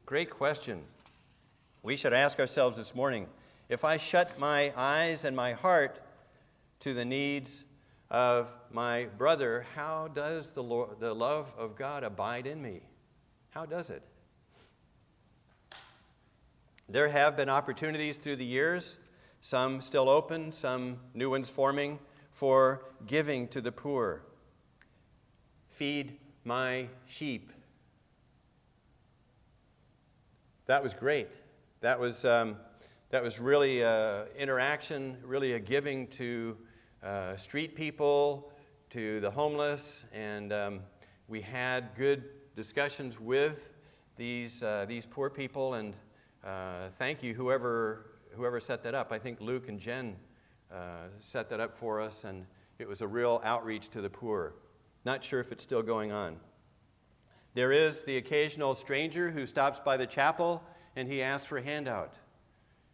Great 0.07 0.29
question. 0.29 0.83
We 1.85 1.96
should 1.96 2.12
ask 2.12 2.40
ourselves 2.40 2.77
this 2.77 2.96
morning 2.96 3.29
if 3.68 3.85
I 3.85 3.96
shut 3.96 4.40
my 4.40 4.72
eyes 4.77 5.24
and 5.24 5.37
my 5.37 5.53
heart 5.53 6.01
to 6.81 6.94
the 6.94 7.05
needs 7.05 7.64
of 8.11 8.53
my 8.72 9.05
brother, 9.16 9.66
how 9.77 10.09
does 10.09 10.51
the, 10.51 10.64
the 10.98 11.14
love 11.14 11.53
of 11.57 11.77
God 11.77 12.03
abide 12.03 12.48
in 12.48 12.61
me? 12.61 12.81
How 13.51 13.66
does 13.66 13.88
it? 13.88 14.03
There 16.88 17.11
have 17.11 17.37
been 17.37 17.48
opportunities 17.48 18.16
through 18.16 18.37
the 18.37 18.44
years, 18.44 18.96
some 19.40 19.81
still 19.81 20.09
open, 20.09 20.51
some 20.51 20.98
new 21.14 21.31
ones 21.31 21.48
forming, 21.48 22.01
for 22.33 22.85
giving 23.07 23.46
to 23.48 23.61
the 23.61 23.70
poor. 23.70 24.22
Feed 25.68 26.18
my 26.48 26.88
sheep. 27.04 27.52
That 30.64 30.82
was 30.82 30.94
great. 30.94 31.28
That 31.82 32.00
was, 32.00 32.24
um, 32.24 32.56
that 33.11 33.22
was 33.22 33.38
really 33.38 33.84
uh, 33.84 34.22
interaction, 34.34 35.18
really 35.22 35.52
a 35.52 35.58
giving 35.58 36.06
to 36.06 36.56
uh, 37.02 37.37
street 37.37 37.76
people 37.76 38.50
to 38.88 39.20
the 39.20 39.30
homeless, 39.30 40.04
and 40.11 40.50
um, 40.54 40.80
we 41.28 41.42
had 41.42 41.90
good 41.94 42.24
discussions 42.56 43.20
with 43.20 43.68
these, 44.16 44.62
uh, 44.62 44.87
these 44.88 45.04
poor 45.04 45.28
people. 45.28 45.74
And 45.74 45.94
uh, 46.42 46.88
thank 46.98 47.22
you, 47.22 47.34
whoever, 47.34 48.12
whoever 48.30 48.58
set 48.58 48.82
that 48.84 48.94
up. 48.94 49.12
I 49.12 49.18
think 49.18 49.42
Luke 49.42 49.68
and 49.68 49.78
Jen 49.78 50.16
uh, 50.72 51.08
set 51.18 51.50
that 51.50 51.61
up 51.61 51.76
for 51.76 52.00
us, 52.00 52.24
and 52.24 52.46
it 52.78 52.88
was 52.88 53.02
a 53.02 53.06
real 53.06 53.42
outreach 53.44 53.90
to 53.90 54.00
the 54.00 54.08
poor. 54.08 54.54
Not 55.08 55.24
sure 55.24 55.40
if 55.40 55.52
it's 55.52 55.64
still 55.64 55.82
going 55.82 56.12
on. 56.12 56.36
There 57.54 57.72
is 57.72 58.02
the 58.02 58.18
occasional 58.18 58.74
stranger 58.74 59.30
who 59.30 59.46
stops 59.46 59.80
by 59.82 59.96
the 59.96 60.06
chapel 60.06 60.62
and 60.96 61.10
he 61.10 61.22
asks 61.22 61.46
for 61.46 61.56
a 61.56 61.62
handout. 61.62 62.12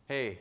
Hey, 0.06 0.38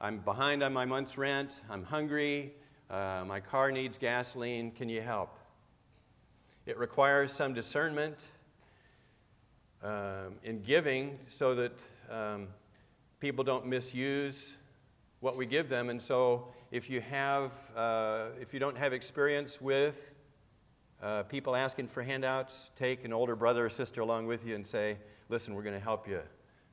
I'm 0.00 0.18
behind 0.18 0.62
on 0.62 0.72
my 0.72 0.84
month's 0.84 1.18
rent. 1.18 1.62
I'm 1.68 1.82
hungry. 1.82 2.54
Uh, 2.88 3.24
my 3.26 3.40
car 3.40 3.72
needs 3.72 3.98
gasoline. 3.98 4.70
Can 4.70 4.88
you 4.88 5.00
help? 5.00 5.36
It 6.64 6.78
requires 6.78 7.32
some 7.32 7.54
discernment 7.54 8.16
um, 9.82 10.36
in 10.44 10.62
giving 10.62 11.18
so 11.26 11.56
that 11.56 11.72
um, 12.08 12.46
people 13.18 13.42
don't 13.42 13.66
misuse 13.66 14.54
what 15.18 15.36
we 15.36 15.44
give 15.44 15.68
them. 15.68 15.90
And 15.90 16.00
so, 16.00 16.54
if 16.70 16.88
you 16.88 17.00
have, 17.00 17.52
uh, 17.76 18.26
if 18.40 18.54
you 18.54 18.60
don't 18.60 18.78
have 18.78 18.92
experience 18.92 19.60
with 19.60 20.09
uh, 21.02 21.22
people 21.24 21.56
asking 21.56 21.88
for 21.88 22.02
handouts, 22.02 22.70
take 22.76 23.04
an 23.04 23.12
older 23.12 23.36
brother 23.36 23.66
or 23.66 23.70
sister 23.70 24.00
along 24.00 24.26
with 24.26 24.46
you 24.46 24.54
and 24.54 24.66
say, 24.66 24.98
"Listen, 25.28 25.54
we're 25.54 25.62
going 25.62 25.78
to 25.78 25.84
help 25.84 26.08
you. 26.08 26.20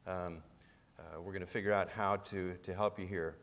Um, 0.06 0.40
uh, 1.00 1.22
we're 1.22 1.34
going 1.34 1.46
to 1.46 1.52
figure 1.52 1.74
out 1.74 1.90
how 1.90 2.18
to 2.18 2.56
to 2.64 2.74
help 2.74 3.00
you 3.00 3.08
here." 3.08 3.36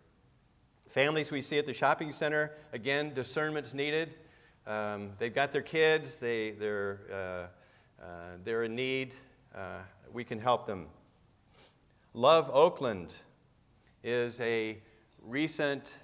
Families 0.88 1.32
we 1.32 1.40
see 1.40 1.58
at 1.58 1.66
the 1.66 1.74
shopping 1.74 2.12
center, 2.12 2.52
again, 2.72 3.14
discernment's 3.14 3.74
needed. 3.74 4.14
Um, 4.66 5.10
they've 5.18 5.34
got 5.34 5.52
their 5.52 5.62
kids, 5.62 6.18
they, 6.18 6.52
they're, 6.52 7.00
uh, 8.00 8.04
uh, 8.04 8.06
they're 8.44 8.64
in 8.64 8.74
need. 8.74 9.14
Uh, 9.54 9.78
we 10.12 10.24
can 10.24 10.38
help 10.38 10.66
them. 10.66 10.86
Love 12.12 12.50
Oakland 12.52 13.14
is 14.02 14.40
a 14.40 14.78
recent 15.20 15.94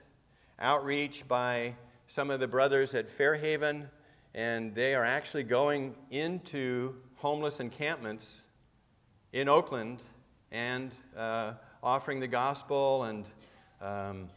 outreach 0.59 1.27
by 1.29 1.75
some 2.07 2.31
of 2.31 2.41
the 2.41 2.49
brothers 2.49 2.95
at 2.95 3.09
Fairhaven, 3.09 3.89
and 4.35 4.75
they 4.75 4.95
are 4.95 5.05
actually 5.05 5.43
going 5.43 5.95
into 6.11 6.95
homeless 7.17 7.61
encampments 7.61 8.43
in 9.33 9.49
Oakland 9.49 10.01
and 10.53 10.93
uh, 11.17 11.55
offering 11.83 12.21
the 12.21 12.29
gospel 12.29 13.05
and 13.05 13.27
um, 13.81 14.29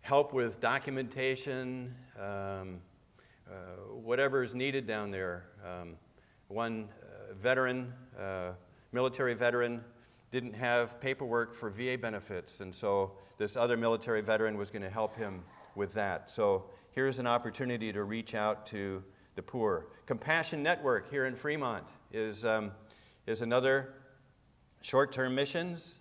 help 0.00 0.32
with 0.32 0.60
documentation, 0.60 1.94
um, 2.18 2.80
uh, 3.48 3.52
whatever 3.92 4.42
is 4.42 4.54
needed 4.54 4.86
down 4.86 5.10
there. 5.10 5.44
Um, 5.64 5.96
one 6.48 6.88
uh, 7.02 7.34
veteran, 7.34 7.92
uh, 8.18 8.50
military 8.92 9.34
veteran, 9.34 9.82
didn't 10.30 10.54
have 10.54 11.00
paperwork 11.00 11.54
for 11.54 11.70
VA 11.70 11.96
benefits, 11.96 12.60
and 12.60 12.74
so 12.74 13.12
this 13.38 13.56
other 13.56 13.76
military 13.76 14.20
veteran 14.20 14.56
was 14.56 14.70
going 14.70 14.82
to 14.82 14.90
help 14.90 15.16
him 15.16 15.42
with 15.74 15.92
that. 15.94 16.30
So 16.30 16.64
here's 16.96 17.18
an 17.18 17.26
opportunity 17.26 17.92
to 17.92 18.04
reach 18.04 18.34
out 18.34 18.64
to 18.64 19.04
the 19.34 19.42
poor. 19.42 19.86
Compassion 20.06 20.62
Network 20.62 21.10
here 21.10 21.26
in 21.26 21.36
Fremont 21.36 21.84
is, 22.10 22.42
um, 22.42 22.72
is 23.26 23.42
another 23.42 23.92
short 24.80 25.12
term 25.12 25.34
missions 25.34 25.98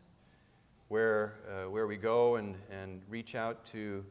where, 0.87 1.33
uh, 1.51 1.69
where 1.69 1.85
we 1.85 1.97
go 1.97 2.37
and, 2.37 2.55
and 2.71 3.01
reach 3.09 3.35
out 3.35 3.65
to 3.65 4.05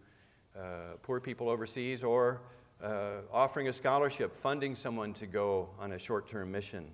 uh, 0.55 0.99
poor 1.03 1.21
people 1.21 1.49
overseas 1.49 2.05
or 2.05 2.43
uh, 2.83 3.23
offering 3.33 3.69
a 3.69 3.73
scholarship, 3.73 4.37
funding 4.37 4.77
someone 4.77 5.15
to 5.15 5.25
go 5.25 5.71
on 5.81 5.93
a 5.93 5.99
short 5.99 6.29
term 6.29 6.53
mission. 6.53 6.91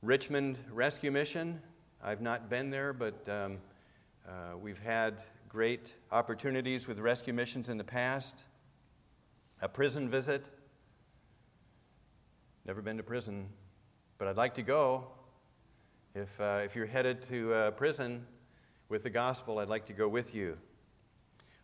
Richmond 0.00 0.58
Rescue 0.70 1.10
Mission, 1.10 1.60
I've 2.04 2.20
not 2.20 2.48
been 2.48 2.70
there, 2.70 2.92
but 2.92 3.28
um, 3.28 3.58
uh, 4.28 4.56
we've 4.56 4.78
had 4.78 5.18
great 5.48 5.94
opportunities 6.10 6.88
with 6.88 6.98
rescue 6.98 7.32
missions 7.32 7.68
in 7.68 7.78
the 7.78 7.84
past. 7.84 8.34
A 9.62 9.68
prison 9.68 10.08
visit. 10.08 10.44
Never 12.66 12.82
been 12.82 12.96
to 12.96 13.02
prison, 13.02 13.48
but 14.18 14.28
I'd 14.28 14.36
like 14.36 14.54
to 14.54 14.62
go. 14.62 15.08
If, 16.14 16.40
uh, 16.40 16.60
if 16.64 16.74
you're 16.74 16.86
headed 16.86 17.22
to 17.28 17.52
uh, 17.52 17.70
prison 17.72 18.26
with 18.88 19.02
the 19.02 19.10
gospel, 19.10 19.58
I'd 19.58 19.68
like 19.68 19.86
to 19.86 19.92
go 19.92 20.08
with 20.08 20.34
you. 20.34 20.56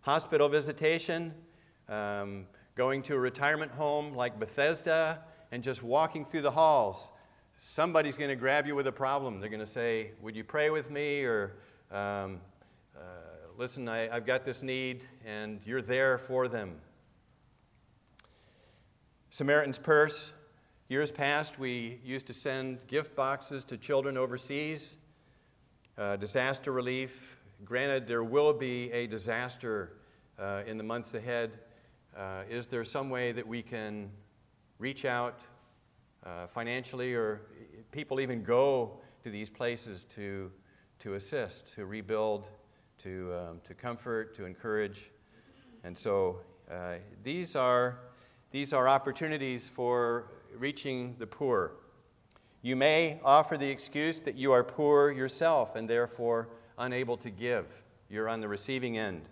Hospital 0.02 0.48
visitation, 0.48 1.34
um, 1.88 2.46
going 2.76 3.02
to 3.02 3.14
a 3.14 3.18
retirement 3.18 3.72
home 3.72 4.14
like 4.14 4.38
Bethesda 4.38 5.22
and 5.50 5.62
just 5.62 5.82
walking 5.82 6.24
through 6.24 6.42
the 6.42 6.50
halls, 6.50 7.08
somebody's 7.58 8.16
going 8.16 8.30
to 8.30 8.36
grab 8.36 8.66
you 8.66 8.74
with 8.74 8.86
a 8.86 8.92
problem. 8.92 9.40
They're 9.40 9.48
going 9.48 9.60
to 9.60 9.66
say, 9.66 10.12
Would 10.20 10.36
you 10.36 10.44
pray 10.44 10.70
with 10.70 10.90
me? 10.90 11.24
Or, 11.24 11.56
um, 11.90 12.40
uh, 12.96 13.31
Listen, 13.58 13.86
I, 13.86 14.08
I've 14.08 14.24
got 14.24 14.46
this 14.46 14.62
need, 14.62 15.04
and 15.26 15.60
you're 15.66 15.82
there 15.82 16.16
for 16.16 16.48
them. 16.48 16.76
Samaritan's 19.28 19.78
Purse. 19.78 20.32
Years 20.88 21.10
past, 21.10 21.58
we 21.58 22.00
used 22.02 22.26
to 22.28 22.32
send 22.32 22.86
gift 22.86 23.14
boxes 23.14 23.62
to 23.64 23.76
children 23.76 24.16
overseas, 24.16 24.96
uh, 25.98 26.16
disaster 26.16 26.72
relief. 26.72 27.36
Granted, 27.64 28.06
there 28.06 28.24
will 28.24 28.54
be 28.54 28.90
a 28.90 29.06
disaster 29.06 29.98
uh, 30.38 30.62
in 30.66 30.78
the 30.78 30.84
months 30.84 31.12
ahead. 31.12 31.50
Uh, 32.16 32.44
is 32.48 32.68
there 32.68 32.84
some 32.84 33.10
way 33.10 33.32
that 33.32 33.46
we 33.46 33.62
can 33.62 34.10
reach 34.78 35.04
out 35.04 35.40
uh, 36.24 36.46
financially, 36.46 37.14
or 37.14 37.42
people 37.90 38.18
even 38.18 38.42
go 38.42 38.98
to 39.22 39.30
these 39.30 39.50
places 39.50 40.04
to, 40.04 40.50
to 41.00 41.14
assist, 41.14 41.74
to 41.74 41.84
rebuild, 41.84 42.48
to, 43.02 43.34
um, 43.34 43.60
to 43.66 43.74
comfort, 43.74 44.34
to 44.36 44.44
encourage? 44.44 45.10
And 45.84 45.96
so 45.96 46.40
uh, 46.70 46.94
these 47.22 47.56
are 47.56 47.98
these 48.52 48.74
are 48.74 48.86
opportunities 48.86 49.66
for 49.66 50.26
reaching 50.54 51.16
the 51.18 51.26
poor. 51.26 51.72
You 52.60 52.76
may 52.76 53.18
offer 53.24 53.56
the 53.56 53.70
excuse 53.70 54.20
that 54.20 54.36
you 54.36 54.52
are 54.52 54.62
poor 54.62 55.10
yourself 55.10 55.74
and 55.74 55.88
therefore 55.88 56.50
unable 56.76 57.16
to 57.16 57.30
give. 57.30 57.64
You're 58.10 58.28
on 58.28 58.42
the 58.42 58.48
receiving 58.48 58.98
end. 58.98 59.22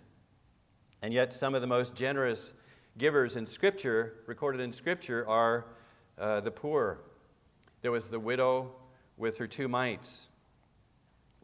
And 1.03 1.13
yet, 1.13 1.33
some 1.33 1.53
of 1.53 1.61
the 1.61 1.67
most 1.67 1.93
generous 1.93 2.53
givers 2.97 3.35
in 3.35 3.45
Scripture, 3.45 4.15
recorded 4.25 4.59
in 4.59 4.73
Scripture, 4.73 5.23
are 5.29 5.67
uh, 6.17 6.39
the 6.41 6.51
poor. 6.51 7.01
There 7.83 7.91
was 7.91 8.05
the 8.05 8.19
widow 8.19 8.71
with 9.17 9.37
her 9.37 9.45
two 9.45 9.67
mites. 9.67 10.29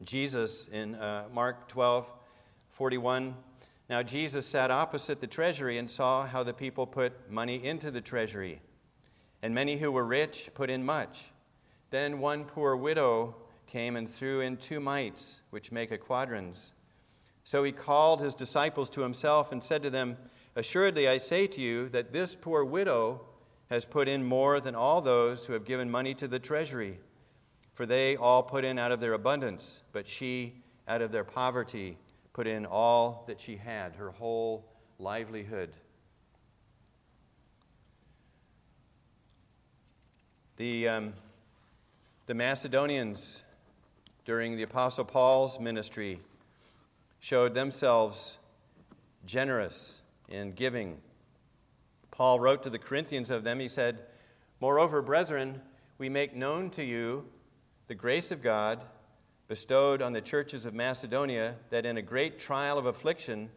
Jesus 0.04 0.68
in 0.72 0.96
uh, 0.96 1.26
Mark 1.34 1.68
12 1.68 2.12
41 2.70 3.36
now, 3.90 4.04
Jesus 4.04 4.46
sat 4.46 4.70
opposite 4.70 5.22
the 5.22 5.28
treasury 5.28 5.78
and 5.78 5.90
saw 5.90 6.28
how 6.28 6.44
the 6.44 6.54
people 6.54 6.86
put 6.86 7.32
money 7.32 7.64
into 7.64 7.90
the 7.90 8.02
treasury. 8.02 8.62
And 9.42 9.56
many 9.56 9.78
who 9.78 9.92
were 9.92 10.04
rich 10.04 10.50
put 10.54 10.70
in 10.70 10.84
much. 10.84 11.32
Then 11.90 12.20
one 12.20 12.44
poor 12.44 12.76
widow 12.76 13.36
came 13.66 13.96
and 13.96 14.10
threw 14.10 14.42
in 14.42 14.58
two 14.58 14.82
mites, 14.82 15.40
which 15.52 15.72
make 15.72 15.92
a 15.92 15.98
quadrans. 15.98 16.74
So 17.46 17.64
he 17.64 17.72
called 17.72 18.20
his 18.20 18.36
disciples 18.36 18.90
to 18.90 19.02
himself 19.02 19.54
and 19.54 19.64
said 19.64 19.84
to 19.84 19.90
them, 19.90 20.18
Assuredly, 20.54 21.08
I 21.08 21.18
say 21.18 21.48
to 21.48 21.62
you 21.62 21.88
that 21.90 22.12
this 22.12 22.36
poor 22.36 22.66
widow 22.66 23.22
has 23.70 23.86
put 23.86 24.10
in 24.10 24.26
more 24.26 24.60
than 24.60 24.76
all 24.76 25.00
those 25.00 25.46
who 25.46 25.54
have 25.54 25.64
given 25.64 25.90
money 25.90 26.14
to 26.16 26.28
the 26.28 26.40
treasury. 26.40 27.00
For 27.78 27.86
they 27.86 28.16
all 28.16 28.42
put 28.42 28.66
in 28.66 28.80
out 28.80 28.92
of 28.92 29.00
their 29.00 29.14
abundance, 29.14 29.84
but 29.92 30.08
she 30.08 30.64
out 30.88 31.04
of 31.04 31.12
their 31.12 31.24
poverty 31.24 32.00
put 32.34 32.48
in 32.48 32.66
all 32.66 33.24
that 33.28 33.40
she 33.40 33.58
had, 33.58 33.98
her 33.98 34.10
whole 34.10 34.66
livelihood. 34.98 35.70
The, 40.56 40.88
um, 40.88 41.14
the 42.26 42.34
Macedonians 42.34 43.44
during 44.26 44.58
the 44.58 44.64
Apostle 44.64 45.06
Paul's 45.06 45.60
ministry 45.60 46.20
showed 47.20 47.54
themselves 47.54 48.40
generous 49.28 50.02
in 50.28 50.54
giving. 50.54 50.98
Paul 52.10 52.40
wrote 52.40 52.64
to 52.64 52.72
the 52.72 52.80
Corinthians 52.80 53.30
of 53.30 53.44
them, 53.44 53.60
he 53.60 53.68
said, 53.68 54.00
Moreover, 54.60 55.04
brethren, 55.04 55.62
we 56.00 56.10
make 56.10 56.36
known 56.36 56.72
to 56.72 56.84
you 56.84 57.26
the 57.88 57.96
grace 57.96 58.32
of 58.32 58.42
God 58.42 58.82
bestowed 59.48 60.02
on 60.02 60.12
the 60.12 60.20
churches 60.20 60.66
of 60.66 60.74
Macedonia 60.74 61.56
that 61.70 61.86
in 61.86 61.96
a 61.96 62.02
great 62.02 62.38
trial 62.38 62.78
of 62.78 62.86
affliction, 62.86 63.50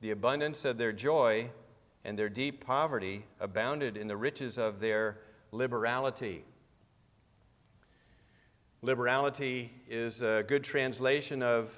the 0.00 0.10
abundance 0.10 0.64
of 0.64 0.78
their 0.78 0.92
joy 0.92 1.50
and 2.04 2.18
their 2.18 2.28
deep 2.28 2.64
poverty 2.64 3.24
abounded 3.38 3.96
in 3.96 4.08
the 4.08 4.16
riches 4.16 4.58
of 4.58 4.80
their 4.80 5.18
liberality. 5.52 6.44
Liberality 8.82 9.72
is 9.88 10.22
a 10.22 10.44
good 10.46 10.64
translation 10.64 11.40
of 11.40 11.72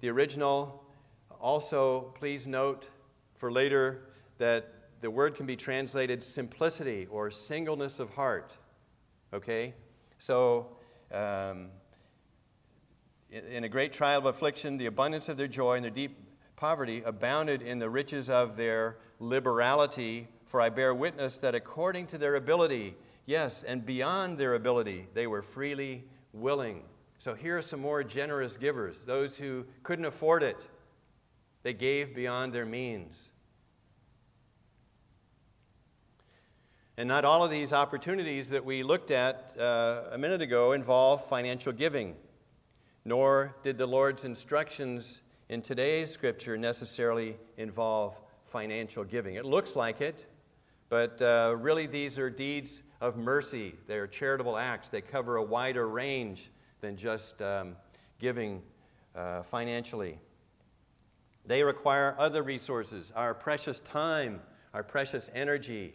the 0.00 0.08
original. 0.08 0.84
Also, 1.38 2.12
please 2.14 2.46
note 2.46 2.88
for 3.34 3.52
later 3.52 4.04
that 4.38 4.72
the 5.02 5.10
word 5.10 5.34
can 5.34 5.44
be 5.44 5.56
translated 5.56 6.24
simplicity 6.24 7.06
or 7.10 7.30
singleness 7.30 7.98
of 7.98 8.10
heart. 8.14 8.52
Okay? 9.34 9.74
So, 10.18 10.76
um, 11.12 11.68
in 13.30 13.64
a 13.64 13.68
great 13.68 13.92
trial 13.92 14.18
of 14.20 14.26
affliction, 14.26 14.76
the 14.76 14.86
abundance 14.86 15.28
of 15.28 15.36
their 15.36 15.48
joy 15.48 15.76
and 15.76 15.84
their 15.84 15.90
deep 15.90 16.18
poverty 16.56 17.02
abounded 17.04 17.62
in 17.62 17.78
the 17.78 17.88
riches 17.88 18.28
of 18.28 18.56
their 18.56 18.98
liberality. 19.18 20.28
For 20.46 20.60
I 20.60 20.68
bear 20.68 20.94
witness 20.94 21.38
that 21.38 21.54
according 21.54 22.08
to 22.08 22.18
their 22.18 22.36
ability, 22.36 22.94
yes, 23.24 23.62
and 23.62 23.86
beyond 23.86 24.36
their 24.38 24.54
ability, 24.54 25.08
they 25.14 25.26
were 25.26 25.42
freely 25.42 26.04
willing. 26.32 26.82
So 27.18 27.34
here 27.34 27.58
are 27.58 27.62
some 27.62 27.80
more 27.80 28.04
generous 28.04 28.56
givers, 28.56 29.04
those 29.04 29.36
who 29.36 29.64
couldn't 29.82 30.04
afford 30.04 30.42
it. 30.42 30.68
They 31.62 31.72
gave 31.72 32.14
beyond 32.14 32.52
their 32.52 32.66
means. 32.66 33.30
And 36.96 37.08
not 37.08 37.24
all 37.24 37.42
of 37.42 37.50
these 37.50 37.72
opportunities 37.72 38.50
that 38.50 38.64
we 38.64 38.82
looked 38.82 39.10
at 39.10 39.54
uh, 39.58 40.02
a 40.12 40.18
minute 40.18 40.42
ago 40.42 40.72
involve 40.72 41.24
financial 41.26 41.72
giving 41.72 42.16
nor 43.04 43.56
did 43.62 43.78
the 43.78 43.86
Lord's 43.86 44.24
instructions 44.24 45.22
in 45.48 45.60
today's 45.60 46.10
scripture 46.10 46.56
necessarily 46.56 47.36
involve 47.56 48.18
financial 48.44 49.04
giving. 49.04 49.34
It 49.34 49.44
looks 49.44 49.74
like 49.74 50.00
it, 50.00 50.26
but 50.88 51.20
uh, 51.20 51.56
really 51.58 51.86
these 51.86 52.18
are 52.18 52.30
deeds 52.30 52.82
of 53.00 53.16
mercy. 53.16 53.74
They 53.86 53.96
are 53.96 54.06
charitable 54.06 54.56
acts. 54.56 54.88
They 54.88 55.00
cover 55.00 55.36
a 55.36 55.42
wider 55.42 55.88
range 55.88 56.50
than 56.80 56.96
just 56.96 57.42
um, 57.42 57.76
giving 58.20 58.62
uh, 59.16 59.42
financially. 59.42 60.18
They 61.44 61.64
require 61.64 62.14
other 62.18 62.42
resources, 62.44 63.12
our 63.16 63.34
precious 63.34 63.80
time, 63.80 64.40
our 64.72 64.84
precious 64.84 65.28
energy. 65.34 65.94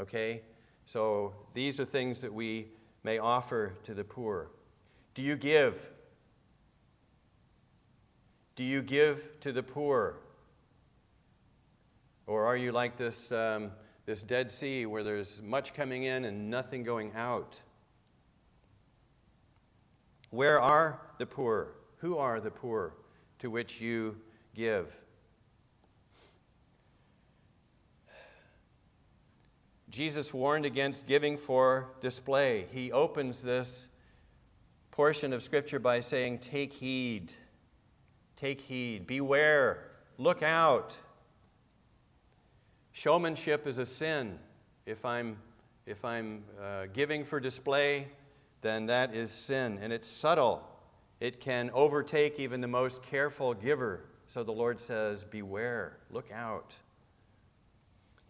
Okay? 0.00 0.42
So 0.86 1.34
these 1.54 1.78
are 1.80 1.84
things 1.84 2.20
that 2.20 2.32
we 2.32 2.68
may 3.02 3.18
offer 3.18 3.74
to 3.84 3.94
the 3.94 4.04
poor. 4.04 4.50
Do 5.14 5.22
you 5.22 5.36
give? 5.36 5.78
Do 8.56 8.64
you 8.64 8.82
give 8.82 9.40
to 9.40 9.52
the 9.52 9.62
poor? 9.62 10.16
Or 12.26 12.44
are 12.44 12.56
you 12.56 12.72
like 12.72 12.96
this, 12.96 13.32
um, 13.32 13.70
this 14.04 14.22
Dead 14.22 14.50
Sea 14.50 14.86
where 14.86 15.02
there's 15.02 15.40
much 15.42 15.74
coming 15.74 16.04
in 16.04 16.24
and 16.24 16.50
nothing 16.50 16.82
going 16.82 17.12
out? 17.14 17.60
Where 20.30 20.60
are 20.60 21.00
the 21.18 21.26
poor? 21.26 21.72
Who 21.98 22.18
are 22.18 22.40
the 22.40 22.50
poor 22.50 22.94
to 23.38 23.50
which 23.50 23.80
you 23.80 24.16
give? 24.54 24.94
Jesus 29.90 30.34
warned 30.34 30.66
against 30.66 31.06
giving 31.06 31.36
for 31.36 31.88
display. 32.00 32.66
He 32.72 32.92
opens 32.92 33.42
this 33.42 33.88
portion 34.90 35.32
of 35.32 35.42
Scripture 35.42 35.78
by 35.78 36.00
saying, 36.00 36.38
Take 36.38 36.74
heed. 36.74 37.32
Take 38.38 38.60
heed, 38.60 39.06
beware, 39.06 39.90
look 40.16 40.44
out. 40.44 40.96
Showmanship 42.92 43.66
is 43.66 43.78
a 43.78 43.86
sin. 43.86 44.38
If 44.86 45.04
I'm, 45.04 45.38
if 45.86 46.04
I'm 46.04 46.44
uh, 46.62 46.86
giving 46.92 47.24
for 47.24 47.40
display, 47.40 48.06
then 48.60 48.86
that 48.86 49.12
is 49.12 49.32
sin. 49.32 49.78
And 49.82 49.92
it's 49.92 50.08
subtle, 50.08 50.62
it 51.18 51.40
can 51.40 51.70
overtake 51.74 52.38
even 52.38 52.60
the 52.60 52.68
most 52.68 53.02
careful 53.02 53.54
giver. 53.54 54.04
So 54.28 54.44
the 54.44 54.52
Lord 54.52 54.80
says, 54.80 55.24
Beware, 55.24 55.96
look 56.10 56.30
out. 56.32 56.74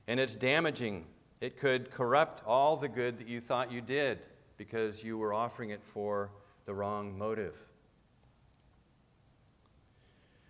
And 0.06 0.18
it's 0.18 0.34
damaging. 0.34 1.04
It 1.40 1.56
could 1.56 1.90
corrupt 1.90 2.42
all 2.46 2.76
the 2.76 2.88
good 2.88 3.18
that 3.18 3.28
you 3.28 3.40
thought 3.40 3.70
you 3.70 3.80
did 3.80 4.18
because 4.56 5.04
you 5.04 5.16
were 5.18 5.32
offering 5.32 5.70
it 5.70 5.82
for 5.82 6.30
the 6.64 6.74
wrong 6.74 7.16
motive. 7.16 7.54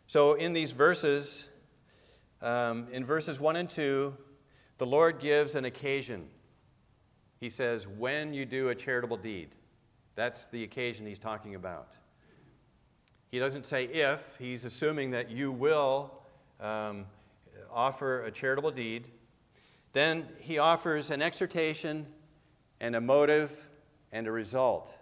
So, 0.07 0.35
in 0.35 0.55
these 0.55 0.73
verses, 0.73 1.45
um, 2.41 2.89
in 2.91 3.05
verses 3.05 3.39
1 3.39 3.57
and 3.57 3.69
2, 3.69 4.17
the 4.79 4.87
Lord 4.87 5.21
gives 5.21 5.55
an 5.55 5.67
occasion. 5.67 6.29
He 7.41 7.51
says, 7.51 7.87
when 7.87 8.33
you 8.33 8.47
do 8.47 8.71
a 8.71 8.75
charitable 8.75 9.19
deed. 9.19 9.51
That's 10.15 10.47
the 10.47 10.65
occasion 10.65 11.07
he's 11.07 11.19
talking 11.19 11.55
about. 11.55 11.93
He 13.31 13.39
doesn't 13.39 13.67
say 13.67 13.85
if, 13.85 14.35
he's 14.39 14.65
assuming 14.65 15.11
that 15.11 15.31
you 15.31 15.53
will 15.53 16.13
um, 16.59 17.05
offer 17.71 18.25
a 18.25 18.31
charitable 18.31 18.71
deed. 18.71 19.07
Then 19.93 20.29
he 20.41 20.59
offers 20.59 21.11
an 21.11 21.23
exhortation 21.23 22.07
and 22.81 22.95
a 22.95 23.01
motive 23.01 23.53
and 24.13 24.27
a 24.27 24.33
result. 24.33 24.97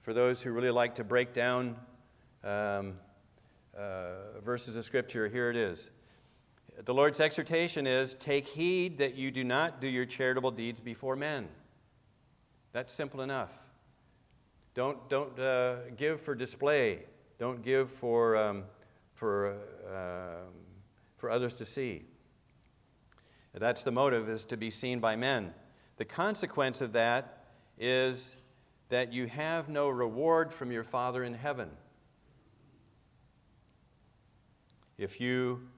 For 0.00 0.12
those 0.12 0.42
who 0.42 0.52
really 0.52 0.70
like 0.70 0.94
to 0.96 1.04
break 1.04 1.34
down 1.34 1.76
um, 2.44 2.94
uh, 3.76 4.40
verses 4.42 4.76
of 4.76 4.84
Scripture, 4.84 5.28
here 5.28 5.50
it 5.50 5.56
is. 5.56 5.90
The 6.84 6.94
Lord's 6.94 7.20
exhortation 7.20 7.86
is 7.86 8.14
Take 8.14 8.48
heed 8.48 8.98
that 8.98 9.14
you 9.14 9.30
do 9.30 9.44
not 9.44 9.80
do 9.80 9.88
your 9.88 10.04
charitable 10.04 10.50
deeds 10.50 10.80
before 10.80 11.16
men. 11.16 11.48
That's 12.72 12.92
simple 12.92 13.22
enough. 13.22 13.58
Don't, 14.74 15.08
don't 15.08 15.38
uh, 15.38 15.88
give 15.96 16.20
for 16.20 16.34
display, 16.34 17.04
don't 17.38 17.62
give 17.62 17.88
for, 17.88 18.36
um, 18.36 18.64
for, 19.14 19.56
uh, 19.90 20.50
for 21.16 21.30
others 21.30 21.54
to 21.54 21.64
see. 21.64 22.04
That's 23.58 23.82
the 23.82 23.90
motive, 23.90 24.28
is 24.28 24.44
to 24.46 24.56
be 24.56 24.70
seen 24.70 25.00
by 25.00 25.16
men. 25.16 25.54
The 25.96 26.04
consequence 26.04 26.80
of 26.80 26.92
that 26.92 27.44
is 27.78 28.36
that 28.90 29.12
you 29.12 29.26
have 29.26 29.68
no 29.68 29.88
reward 29.88 30.52
from 30.52 30.70
your 30.70 30.84
Father 30.84 31.24
in 31.24 31.34
heaven. 31.34 31.70
If 34.98 35.20
you 35.20 35.68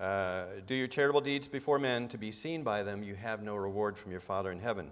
uh, 0.00 0.44
do 0.66 0.74
your 0.74 0.88
charitable 0.88 1.22
deeds 1.22 1.48
before 1.48 1.78
men 1.78 2.08
to 2.08 2.18
be 2.18 2.32
seen 2.32 2.62
by 2.62 2.82
them, 2.82 3.02
you 3.02 3.14
have 3.14 3.42
no 3.42 3.54
reward 3.54 3.96
from 3.96 4.10
your 4.10 4.20
Father 4.20 4.50
in 4.50 4.60
heaven. 4.60 4.90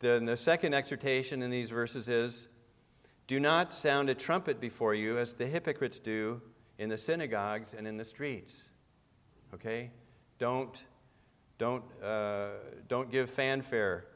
Then 0.00 0.24
the 0.24 0.36
second 0.36 0.74
exhortation 0.74 1.42
in 1.42 1.50
these 1.50 1.70
verses 1.70 2.08
is 2.08 2.48
do 3.26 3.38
not 3.38 3.74
sound 3.74 4.08
a 4.08 4.14
trumpet 4.14 4.60
before 4.60 4.94
you 4.94 5.18
as 5.18 5.34
the 5.34 5.46
hypocrites 5.46 5.98
do 5.98 6.40
in 6.78 6.88
the 6.88 6.96
synagogues 6.96 7.74
and 7.74 7.86
in 7.86 7.96
the 7.96 8.04
streets. 8.04 8.70
Okay? 9.52 9.90
Don't, 10.38 10.84
don't, 11.58 11.84
uh, 12.02 12.48
don't 12.88 13.10
give 13.10 13.28
fanfare. 13.28 14.06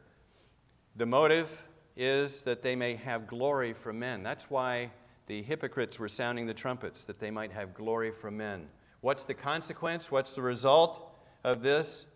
The 0.96 1.06
motive 1.06 1.64
is 1.96 2.42
that 2.44 2.62
they 2.62 2.76
may 2.76 2.94
have 2.94 3.26
glory 3.26 3.72
from 3.72 3.98
men. 3.98 4.22
That's 4.22 4.48
why 4.48 4.90
the 5.26 5.42
hypocrites 5.42 5.98
were 5.98 6.08
sounding 6.08 6.46
the 6.46 6.54
trumpets, 6.54 7.04
that 7.04 7.18
they 7.18 7.30
might 7.30 7.52
have 7.52 7.74
glory 7.74 8.10
from 8.10 8.36
men. 8.36 8.68
What's 9.00 9.24
the 9.24 9.34
consequence? 9.34 10.10
What's 10.10 10.32
the 10.32 10.42
result 10.42 11.14
of 11.44 11.62
this? 11.62 12.06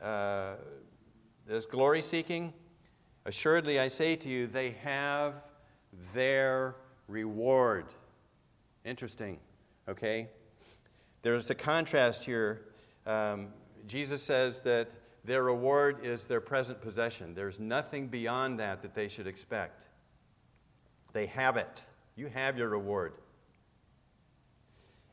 Uh, 0.00 0.54
this 1.46 1.66
glory 1.66 2.02
seeking? 2.02 2.52
Assuredly, 3.26 3.78
I 3.78 3.88
say 3.88 4.16
to 4.16 4.28
you, 4.28 4.46
they 4.46 4.70
have 4.82 5.34
their 6.14 6.76
reward. 7.06 7.86
Interesting, 8.84 9.38
okay? 9.88 10.28
There's 11.22 11.50
a 11.50 11.54
contrast 11.54 12.24
here. 12.24 12.62
Um, 13.06 13.48
Jesus 13.86 14.22
says 14.22 14.60
that 14.60 14.88
their 15.24 15.44
reward 15.44 16.04
is 16.04 16.26
their 16.26 16.40
present 16.40 16.80
possession. 16.80 17.34
There's 17.34 17.60
nothing 17.60 18.08
beyond 18.08 18.58
that 18.58 18.82
that 18.82 18.94
they 18.94 19.08
should 19.08 19.26
expect. 19.26 19.88
They 21.12 21.26
have 21.26 21.56
it. 21.56 21.84
You 22.16 22.26
have 22.26 22.58
your 22.58 22.68
reward. 22.68 23.12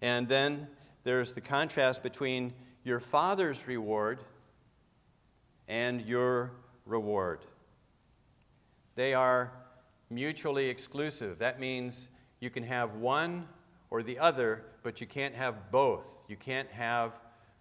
And 0.02 0.28
then 0.28 0.68
there's 1.04 1.34
the 1.34 1.42
contrast 1.42 2.04
between 2.04 2.54
your 2.84 3.00
father's 3.00 3.68
reward 3.68 4.20
and 5.68 6.02
your 6.02 6.52
reward. 6.86 7.40
They 8.96 9.14
are 9.14 9.52
mutually 10.10 10.70
exclusive. 10.70 11.40
That 11.40 11.60
means 11.60 12.10
you 12.40 12.50
can 12.50 12.64
have 12.64 12.96
one 12.96 13.48
or 13.92 14.02
the 14.02 14.18
other, 14.20 14.64
but 14.84 15.02
you 15.02 15.08
can't 15.08 15.36
have 15.36 15.72
both. 15.72 16.24
You 16.28 16.36
can't 16.36 16.70
have 16.72 17.14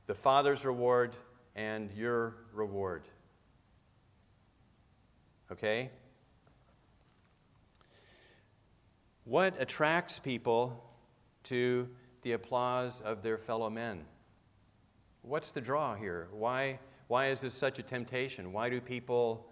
the 0.08 0.14
father's 0.14 0.64
reward 0.64 1.14
and 1.54 1.92
your 1.92 2.34
reward. 2.54 3.02
Okay? 5.52 5.90
What 9.24 9.54
attracts 9.60 10.18
people 10.18 10.82
to 11.44 11.88
the 12.22 12.32
applause 12.32 13.02
of 13.02 13.22
their 13.22 13.36
fellow 13.36 13.68
men? 13.68 14.06
What's 15.20 15.50
the 15.50 15.60
draw 15.60 15.94
here? 15.94 16.28
Why, 16.32 16.78
why 17.08 17.26
is 17.28 17.42
this 17.42 17.52
such 17.52 17.78
a 17.78 17.82
temptation? 17.82 18.50
Why 18.50 18.70
do 18.70 18.80
people 18.80 19.50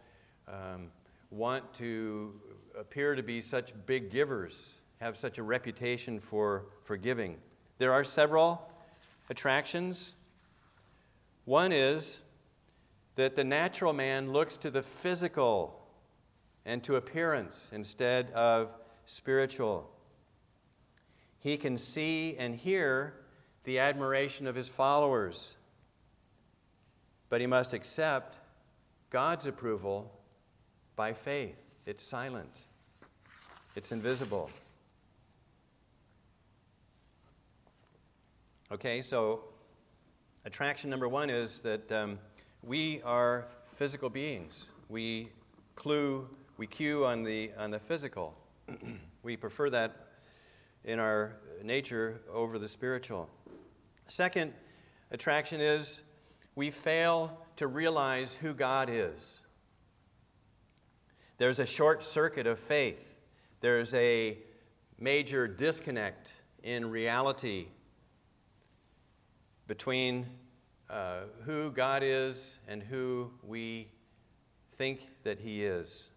um, 0.49 0.91
want 1.31 1.75
to 1.75 2.33
appear 2.79 3.15
to 3.15 3.23
be 3.23 3.43
such 3.43 3.75
big 3.85 4.11
givers, 4.11 4.79
have 5.03 5.19
such 5.19 5.37
a 5.37 5.43
reputation 5.43 6.19
for, 6.19 6.65
for 6.83 6.97
giving? 6.97 7.37
There 7.77 7.93
are 7.93 8.05
several 8.05 8.71
attractions. 9.29 10.15
One 11.47 11.73
is 11.73 12.19
that 13.15 13.37
the 13.37 13.45
natural 13.45 13.93
man 13.93 14.33
looks 14.33 14.57
to 14.59 14.71
the 14.71 14.83
physical 14.83 15.81
and 16.67 16.83
to 16.83 16.97
appearance 16.97 17.69
instead 17.73 18.33
of 18.33 18.71
spiritual. 19.07 19.89
He 21.39 21.57
can 21.57 21.79
see 21.79 22.37
and 22.37 22.57
hear 22.57 23.15
the 23.63 23.79
admiration 23.79 24.49
of 24.49 24.57
his 24.57 24.69
followers, 24.69 25.55
but 27.29 27.41
he 27.41 27.47
must 27.47 27.73
accept 27.73 28.39
God's 29.11 29.47
approval 29.47 30.13
by 30.97 31.13
faith. 31.13 31.57
It's 31.87 32.03
silent, 32.03 32.59
it's 33.77 33.93
invisible. 33.93 34.51
Okay, 38.73 39.01
so 39.01 39.45
attraction 40.47 40.89
number 40.89 41.09
one 41.09 41.29
is 41.29 41.61
that 41.63 41.91
um, 41.91 42.21
we 42.63 43.03
are 43.03 43.47
physical 43.75 44.09
beings. 44.09 44.67
We 44.89 45.29
clue, 45.75 46.29
we 46.57 46.69
cue 46.69 47.05
on 47.05 47.25
the, 47.25 47.51
on 47.59 47.73
the 47.73 47.81
physical. 47.81 48.33
we 49.25 49.37
prefer 49.37 49.69
that 49.71 50.07
in 50.85 51.01
our 51.01 51.35
nature 51.65 52.21
over 52.33 52.61
the 52.61 52.69
spiritual. 52.69 53.29
Second 54.07 54.53
attraction 55.11 55.61
is 55.61 56.03
we 56.55 56.71
fail 56.71 57.37
to 57.57 57.67
realize 57.67 58.35
who 58.35 58.55
God 58.55 58.89
is. 58.89 59.41
There's 61.39 61.59
a 61.59 61.67
short 61.67 62.05
circuit 62.05 62.47
of 62.47 62.61
faith, 62.61 63.17
there's 63.61 63.93
a 63.95 64.39
major 64.97 65.49
disconnect 65.49 66.35
in 66.63 66.89
reality 66.89 67.67
between 69.67 70.27
uh, 70.89 71.23
who 71.45 71.71
God 71.71 72.03
is 72.05 72.59
and 72.69 72.83
who 72.83 73.31
we 73.43 73.89
think 74.75 75.09
that 75.25 75.41
He 75.41 75.65
is. 75.65 76.09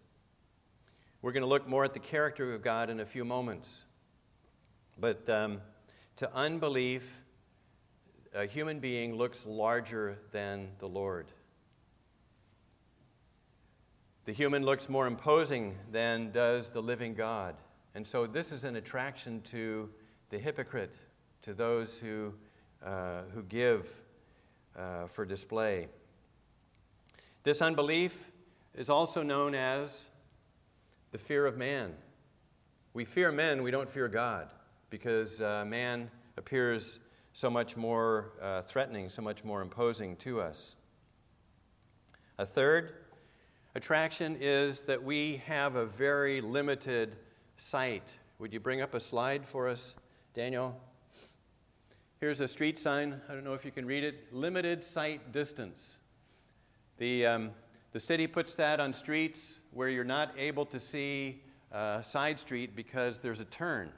We're 1.22 1.32
going 1.32 1.42
to 1.42 1.48
look 1.48 1.68
more 1.68 1.84
at 1.84 1.92
the 1.92 2.00
character 2.00 2.54
of 2.54 2.62
God 2.62 2.88
in 2.88 3.00
a 3.00 3.06
few 3.06 3.24
moments. 3.24 3.84
But 4.98 5.28
um, 5.28 5.60
to 6.16 6.34
unbelief, 6.34 7.22
a 8.34 8.46
human 8.46 8.78
being 8.78 9.16
looks 9.16 9.44
larger 9.44 10.18
than 10.32 10.68
the 10.78 10.86
Lord. 10.86 11.26
The 14.24 14.32
human 14.32 14.64
looks 14.64 14.88
more 14.88 15.06
imposing 15.06 15.76
than 15.90 16.30
does 16.30 16.70
the 16.70 16.80
living 16.80 17.14
God. 17.14 17.56
And 17.94 18.06
so 18.06 18.26
this 18.26 18.52
is 18.52 18.64
an 18.64 18.76
attraction 18.76 19.40
to 19.46 19.88
the 20.28 20.38
hypocrite, 20.38 20.94
to 21.42 21.54
those 21.54 21.98
who 21.98 22.34
uh, 22.84 23.22
who 23.34 23.42
give 23.42 23.88
uh, 24.76 25.06
for 25.06 25.24
display. 25.24 25.88
This 27.42 27.62
unbelief 27.62 28.30
is 28.74 28.90
also 28.90 29.22
known 29.22 29.54
as 29.54 30.08
the 31.12 31.18
fear 31.18 31.46
of 31.46 31.56
man. 31.56 31.94
We 32.92 33.04
fear 33.04 33.32
men, 33.32 33.62
we 33.62 33.70
don't 33.70 33.88
fear 33.88 34.08
God, 34.08 34.48
because 34.90 35.40
uh, 35.40 35.64
man 35.66 36.10
appears 36.36 36.98
so 37.32 37.50
much 37.50 37.76
more 37.76 38.32
uh, 38.42 38.62
threatening, 38.62 39.08
so 39.08 39.22
much 39.22 39.44
more 39.44 39.62
imposing 39.62 40.16
to 40.16 40.40
us. 40.40 40.74
A 42.38 42.46
third 42.46 42.94
attraction 43.74 44.36
is 44.40 44.80
that 44.80 45.02
we 45.02 45.42
have 45.46 45.76
a 45.76 45.86
very 45.86 46.40
limited 46.40 47.16
sight. 47.56 48.18
Would 48.38 48.52
you 48.52 48.60
bring 48.60 48.80
up 48.80 48.94
a 48.94 49.00
slide 49.00 49.46
for 49.46 49.68
us, 49.68 49.94
Daniel? 50.34 50.80
Here's 52.20 52.42
a 52.42 52.48
street 52.48 52.78
sign. 52.78 53.18
I 53.30 53.32
don't 53.32 53.44
know 53.44 53.54
if 53.54 53.64
you 53.64 53.70
can 53.70 53.86
read 53.86 54.04
it. 54.04 54.30
Limited 54.30 54.84
sight 54.84 55.32
distance. 55.32 55.94
The, 56.98 57.24
um, 57.24 57.50
the 57.92 58.00
city 58.00 58.26
puts 58.26 58.54
that 58.56 58.78
on 58.78 58.92
streets 58.92 59.60
where 59.72 59.88
you're 59.88 60.04
not 60.04 60.34
able 60.36 60.66
to 60.66 60.78
see 60.78 61.40
a 61.72 61.76
uh, 61.76 62.02
side 62.02 62.38
street 62.38 62.76
because 62.76 63.20
there's 63.20 63.40
a 63.40 63.46
turn. 63.46 63.90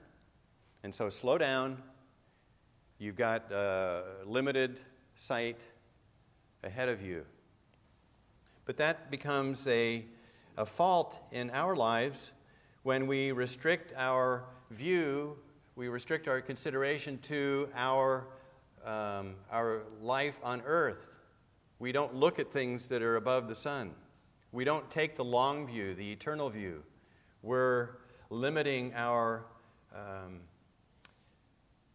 And 0.85 0.95
so 0.95 1.11
slow 1.11 1.37
down. 1.37 1.83
You've 3.01 3.17
got 3.17 3.51
uh, 3.51 4.03
limited 4.25 4.79
sight 5.17 5.59
ahead 6.63 6.89
of 6.89 7.03
you. 7.03 7.25
But 8.67 8.77
that 8.77 9.11
becomes 9.11 9.67
a, 9.67 10.05
a 10.57 10.65
fault 10.65 11.19
in 11.33 11.51
our 11.51 11.75
lives 11.75 12.31
when 12.85 13.09
we 13.09 13.33
restrict 13.33 13.93
our 13.97 14.45
view 14.71 15.39
we 15.75 15.89
restrict 15.89 16.29
our 16.29 16.41
consideration 16.41 17.19
to 17.19 17.69
our, 17.75 18.27
um, 18.85 19.35
our 19.51 19.83
life 20.01 20.39
on 20.43 20.63
earth. 20.67 21.21
We 21.79 21.93
don't 21.93 22.15
look 22.15 22.39
at 22.39 22.53
things 22.53 22.89
that 22.89 23.03
are 23.03 23.17
above 23.17 23.49
the 23.49 23.55
sun. 23.55 23.95
We 24.53 24.65
don't 24.65 24.89
take 24.91 25.17
the 25.17 25.25
long 25.25 25.67
view, 25.67 25.95
the 25.95 26.13
eternal 26.13 26.51
view. 26.51 26.83
We're 27.43 27.97
limiting 28.29 28.93
our, 28.95 29.47
um, 29.95 30.41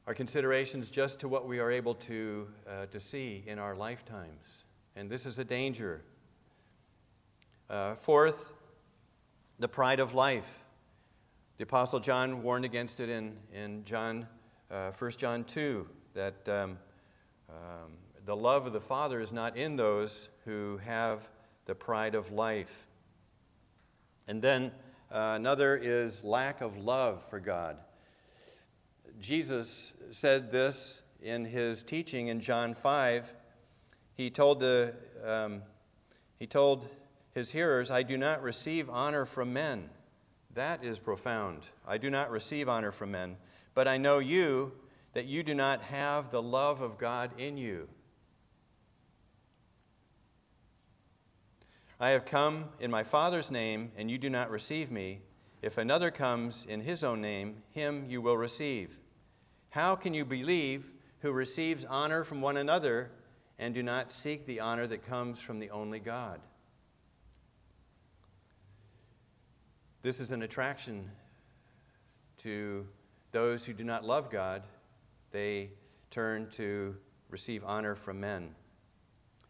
our 0.08 0.14
considerations 0.16 0.90
just 0.90 1.20
to 1.20 1.28
what 1.28 1.48
we 1.48 1.60
are 1.60 1.72
able 1.72 1.94
to, 1.96 2.48
uh, 2.68 2.88
to 2.88 3.00
see 3.00 3.44
in 3.46 3.60
our 3.60 3.76
lifetimes. 3.76 4.66
And 4.96 5.10
this 5.10 5.28
is 5.28 5.38
a 5.38 5.44
danger. 5.44 6.02
Uh, 7.70 7.94
fourth, 7.94 8.52
the 9.60 9.68
pride 9.68 10.00
of 10.00 10.16
life. 10.16 10.64
The 11.58 11.64
Apostle 11.64 12.00
John 12.00 12.44
warned 12.44 12.66
against 12.66 13.00
it 13.00 13.10
in, 13.10 13.36
in 13.52 13.84
John, 13.84 14.28
uh, 14.70 14.92
1 14.92 15.12
John 15.14 15.44
2, 15.44 15.88
that 16.14 16.48
um, 16.48 16.78
um, 17.50 17.94
the 18.28 18.36
love 18.36 18.68
of 18.68 18.74
the 18.74 18.80
Father 18.80 19.20
is 19.20 19.32
not 19.32 19.58
in 19.58 19.76
those 19.76 20.30
who 20.46 20.80
have 20.86 21.28
the 21.66 21.74
pride 21.74 22.14
of 22.14 22.32
life. 22.32 22.86
And 24.28 24.40
then 24.40 24.72
uh, 25.12 25.34
another 25.36 25.76
is 25.76 26.24
lack 26.24 26.62
of 26.62 26.78
love 26.78 27.28
for 27.28 27.40
God. 27.40 27.78
Jesus 29.20 29.94
said 30.12 30.52
this 30.52 31.02
in 31.24 31.44
his 31.44 31.82
teaching 31.82 32.28
in 32.28 32.40
John 32.40 32.76
5. 32.76 33.34
He 34.14 34.30
told, 34.30 34.60
the, 34.60 34.94
um, 35.26 35.64
he 36.38 36.46
told 36.46 36.88
his 37.34 37.50
hearers, 37.50 37.90
I 37.90 38.04
do 38.04 38.16
not 38.16 38.44
receive 38.44 38.92
honor 38.92 39.26
from 39.26 39.54
men 39.54 39.90
that 40.58 40.84
is 40.84 41.00
profound. 41.00 41.62
I 41.88 41.98
do 41.98 42.10
not 42.10 42.32
receive 42.32 42.68
honor 42.68 42.92
from 42.92 43.12
men, 43.12 43.38
but 43.74 43.88
I 43.88 43.98
know 43.98 44.18
you, 44.20 44.74
that 45.14 45.26
you 45.26 45.44
do 45.44 45.54
not 45.54 45.84
have 45.84 46.32
the 46.32 46.42
love 46.42 46.82
of 46.82 46.98
God 46.98 47.32
in 47.40 47.58
you. 47.58 47.88
I 52.00 52.10
have 52.10 52.26
come 52.26 52.66
in 52.80 52.92
my 52.92 53.04
Father's 53.04 53.50
name, 53.50 53.92
and 53.96 54.10
you 54.10 54.18
do 54.18 54.30
not 54.30 54.50
receive 54.50 54.92
me. 54.92 55.22
If 55.62 55.78
another 55.78 56.12
comes 56.12 56.66
in 56.68 56.82
his 56.82 57.04
own 57.04 57.22
name, 57.22 57.64
him 57.72 58.06
you 58.08 58.20
will 58.22 58.38
receive. 58.38 58.98
How 59.70 59.96
can 59.96 60.14
you 60.14 60.26
believe 60.26 60.92
who 61.20 61.32
receives 61.32 61.86
honor 61.86 62.24
from 62.24 62.42
one 62.42 62.58
another 62.58 63.12
and 63.60 63.74
do 63.74 63.84
not 63.84 64.12
seek 64.12 64.46
the 64.46 64.60
honor 64.60 64.88
that 64.88 65.08
comes 65.08 65.40
from 65.40 65.60
the 65.60 65.70
only 65.70 66.00
God? 66.00 66.42
This 70.04 70.20
is 70.20 70.32
an 70.32 70.44
attraction 70.44 71.10
to 72.38 72.86
those 73.32 73.66
who 73.66 73.74
do 73.74 73.84
not 73.84 74.06
love 74.06 74.30
God. 74.30 74.62
They 75.32 75.72
turn 76.12 76.50
to 76.52 76.96
receive 77.30 77.64
honor 77.66 77.96
from 77.96 78.20
men. 78.20 78.56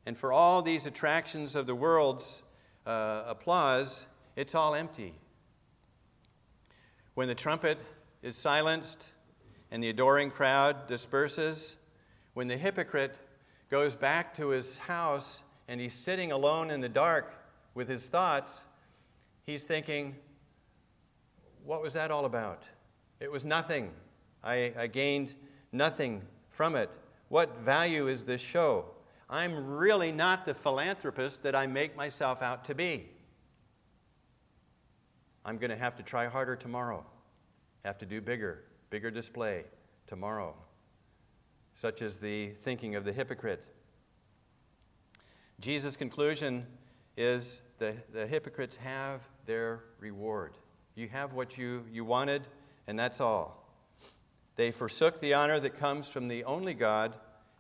And 0.06 0.18
for 0.18 0.32
all 0.32 0.62
these 0.62 0.86
attractions 0.86 1.54
of 1.54 1.68
the 1.68 1.76
world's 1.76 2.44
uh, 2.86 3.24
applause, 3.28 4.06
it's 4.38 4.56
all 4.56 4.74
empty. 4.74 5.14
When 7.14 7.28
the 7.28 7.36
trumpet 7.36 7.78
is 8.22 8.38
silenced 8.38 9.06
and 9.70 9.84
the 9.84 9.90
adoring 9.90 10.32
crowd 10.32 10.88
disperses, 10.88 11.76
when 12.36 12.48
the 12.48 12.58
hypocrite 12.58 13.18
goes 13.70 13.96
back 13.96 14.34
to 14.38 14.50
his 14.50 14.78
house 14.78 15.42
and 15.68 15.82
he's 15.82 15.94
sitting 15.94 16.32
alone 16.32 16.72
in 16.72 16.80
the 16.80 16.90
dark 16.90 17.34
with 17.76 17.90
his 17.90 18.06
thoughts, 18.06 18.64
he's 19.46 19.66
thinking, 19.66 20.16
what 21.68 21.82
was 21.82 21.94
that 21.94 22.12
all 22.12 22.24
about? 22.24 22.64
It 23.20 23.30
was 23.30 23.44
nothing. 23.44 23.92
I, 24.42 24.74
I 24.78 24.88
gained 24.88 25.36
nothing 25.74 26.22
from 26.50 26.78
it. 26.78 26.90
What 27.28 27.60
value 27.60 28.08
is 28.08 28.24
this 28.24 28.40
show? 28.40 28.86
I'm 29.30 29.68
really 29.68 30.14
not 30.14 30.46
the 30.46 30.54
philanthropist 30.54 31.44
that 31.44 31.56
I 31.56 31.68
make 31.68 31.98
myself 31.98 32.42
out 32.42 32.64
to 32.66 32.76
be. 32.76 33.10
I'm 35.44 35.58
going 35.58 35.70
to 35.70 35.78
have 35.78 35.98
to 35.98 36.04
try 36.04 36.28
harder 36.28 36.56
tomorrow, 36.56 37.06
have 37.84 37.98
to 37.98 38.06
do 38.06 38.22
bigger, 38.22 38.64
bigger 38.90 39.12
display 39.12 39.66
tomorrow, 40.08 40.56
such 41.76 42.02
as 42.02 42.16
the 42.16 42.52
thinking 42.64 42.96
of 42.96 43.04
the 43.04 43.12
hypocrite. 43.12 43.64
Jesus' 45.60 45.98
conclusion 45.98 46.66
is 47.18 47.62
the, 47.78 47.94
the 48.14 48.26
hypocrites 48.26 48.78
have 48.78 49.22
their 49.46 49.84
reward. 50.00 50.54
You 50.98 51.08
have 51.10 51.34
what 51.34 51.60
you, 51.60 51.84
you 51.92 52.04
wanted, 52.04 52.42
and 52.88 52.98
that's 52.98 53.22
all. 53.22 53.64
They 54.56 54.72
forsook 54.72 55.22
the 55.22 55.36
honor 55.36 55.60
that 55.60 55.78
comes 55.78 56.08
from 56.08 56.28
the 56.28 56.44
only 56.44 56.74
God 56.74 57.14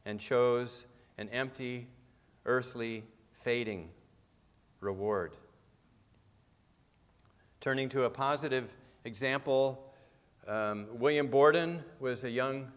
and 0.07 0.19
chose 0.19 0.85
an 1.19 1.29
empty, 1.29 1.85
earthly, 2.47 3.03
fading 3.33 3.89
reward. 4.79 5.33
Turning 7.61 7.89
to 7.89 8.05
a 8.05 8.09
positive 8.09 8.73
example, 9.05 9.93
um, 10.47 10.87
William 10.93 11.27
Borden 11.27 11.83
was 11.99 12.23
a 12.23 12.31
young 12.31 12.71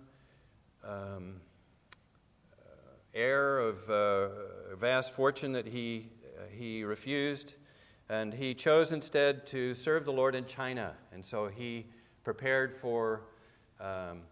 um, 0.85 1.37
heir 3.15 3.61
of 3.61 3.89
uh, 3.89 4.77
vast 4.77 5.15
fortune 5.15 5.53
that 5.53 5.69
he, 5.69 6.11
uh, 6.37 6.43
he 6.55 6.85
refused 6.85 7.55
and 8.11 8.35
he 8.35 8.55
chose 8.55 8.91
instead 8.91 9.47
to 9.47 9.73
serve 9.73 10.05
the 10.05 10.13
Lord 10.13 10.35
in 10.35 10.45
China. 10.45 10.95
And 11.13 11.25
so 11.25 11.47
he 11.47 11.87
prepared 12.25 12.75
for 12.75 13.23
um, 13.81 14.23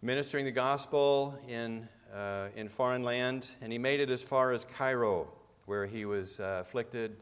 ministering 0.00 0.44
the 0.44 0.52
gospel 0.52 1.36
in, 1.48 1.88
uh, 2.14 2.46
in 2.54 2.68
foreign 2.68 3.02
land, 3.02 3.50
and 3.60 3.72
he 3.72 3.78
made 3.78 3.98
it 3.98 4.10
as 4.10 4.22
far 4.22 4.52
as 4.52 4.64
Cairo, 4.64 5.26
where 5.66 5.86
he 5.86 6.04
was 6.04 6.38
uh, 6.38 6.58
afflicted, 6.60 7.16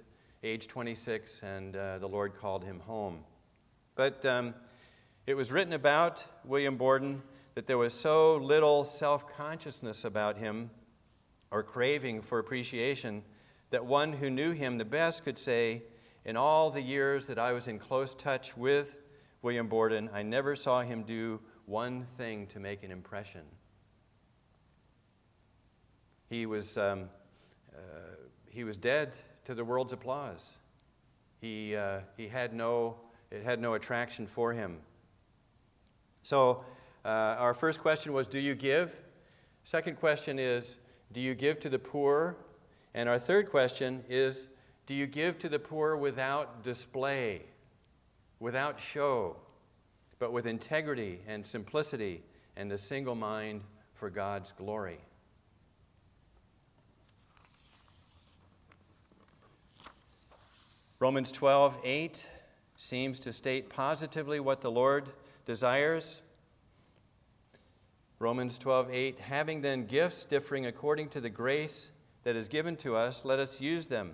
age 0.45 0.69
26, 0.69 1.43
and 1.43 1.75
uh, 1.75 1.99
the 2.01 2.07
Lord 2.07 2.37
called 2.37 2.63
him 2.63 2.81
home. 2.81 3.21
But 3.95 4.27
um, 4.27 4.55
it 5.27 5.33
was 5.33 5.51
written 5.51 5.73
about 5.73 6.23
William 6.45 6.77
Borden 6.77 7.23
that 7.55 7.67
there 7.67 7.79
was 7.79 7.95
so 7.95 8.37
little 8.37 8.85
self 8.85 9.27
consciousness 9.27 10.05
about 10.05 10.37
him 10.37 10.69
or 11.51 11.63
craving 11.63 12.21
for 12.21 12.39
appreciation 12.39 13.23
that 13.71 13.85
one 13.85 14.15
who 14.15 14.31
knew 14.31 14.53
him 14.53 14.79
the 14.79 14.85
best 14.85 15.25
could 15.25 15.39
say, 15.39 15.83
In 16.25 16.37
all 16.37 16.71
the 16.71 16.83
years 16.83 17.27
that 17.27 17.39
I 17.39 17.53
was 17.53 17.69
in 17.69 17.79
close 17.79 18.15
touch 18.15 18.57
with 18.57 18.97
William 19.43 19.69
Borden, 19.69 20.11
I 20.13 20.23
never 20.23 20.57
saw 20.57 20.83
him 20.83 21.03
do 21.03 21.41
one 21.67 22.07
thing 22.17 22.47
to 22.49 22.61
make 22.61 22.83
an 22.83 22.91
impression. 22.91 23.43
He 26.29 26.47
was, 26.47 26.77
um, 26.77 27.09
uh, 27.75 27.79
he 28.49 28.65
was 28.65 28.77
dead 28.77 29.15
to 29.45 29.55
the 29.55 29.65
world's 29.65 29.93
applause. 29.93 30.53
He, 31.41 31.77
uh, 31.77 32.01
he 32.17 32.29
had 32.29 32.55
no, 32.55 32.97
it 33.31 33.45
had 33.45 33.61
no 33.61 33.75
attraction 33.75 34.27
for 34.27 34.53
him. 34.53 34.79
So, 36.23 36.65
uh, 37.05 37.37
our 37.39 37.55
first 37.55 37.81
question 37.81 38.13
was 38.13 38.27
Do 38.27 38.41
you 38.41 38.55
give? 38.55 39.01
Second 39.63 39.97
question 39.97 40.39
is 40.39 40.77
Do 41.13 41.21
you 41.21 41.35
give 41.35 41.61
to 41.61 41.69
the 41.69 41.79
poor 41.79 42.37
and 42.97 43.11
our 43.11 43.19
third 43.19 43.51
question 43.51 44.03
is 44.09 44.47
Do 44.87 44.95
you 44.95 45.07
give 45.07 45.39
to 45.41 45.51
the 45.51 45.59
poor 45.59 45.97
without 45.97 46.65
display, 46.65 47.43
without 48.41 48.81
show, 48.81 49.37
but 50.19 50.33
with 50.33 50.47
integrity 50.47 51.21
and 51.29 51.47
simplicity 51.47 52.23
and 52.57 52.73
a 52.73 52.79
single 52.79 53.15
mind 53.15 53.61
for 53.95 54.09
God's 54.09 54.53
glory? 54.53 54.99
Romans 60.99 61.31
12, 61.31 61.79
8 61.85 62.27
seems 62.79 63.21
to 63.21 63.33
state 63.35 63.69
positively 63.69 64.41
what 64.41 64.63
the 64.63 64.71
Lord 64.71 65.11
desires. 65.45 66.23
Romans 68.19 68.57
12, 68.57 68.89
8, 68.91 69.21
having 69.21 69.61
then 69.61 69.85
gifts 69.85 70.25
differing 70.25 70.65
according 70.65 71.11
to 71.11 71.21
the 71.21 71.29
grace 71.29 71.91
that 72.27 72.35
is 72.35 72.49
given 72.49 72.75
to 72.75 72.97
us, 72.97 73.25
let 73.25 73.39
us 73.39 73.61
use 73.61 73.87
them. 73.87 74.11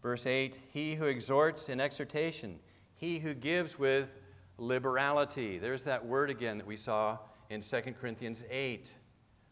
Verse 0.00 0.24
8 0.24 0.56
He 0.72 0.94
who 0.94 1.04
exhorts 1.04 1.68
in 1.68 1.78
exhortation, 1.78 2.58
he 2.94 3.18
who 3.18 3.34
gives 3.34 3.78
with 3.78 4.16
liberality. 4.56 5.58
There's 5.58 5.82
that 5.82 6.06
word 6.06 6.30
again 6.30 6.56
that 6.56 6.66
we 6.66 6.78
saw 6.78 7.18
in 7.50 7.60
2 7.60 7.82
Corinthians 8.00 8.46
8. 8.48 8.94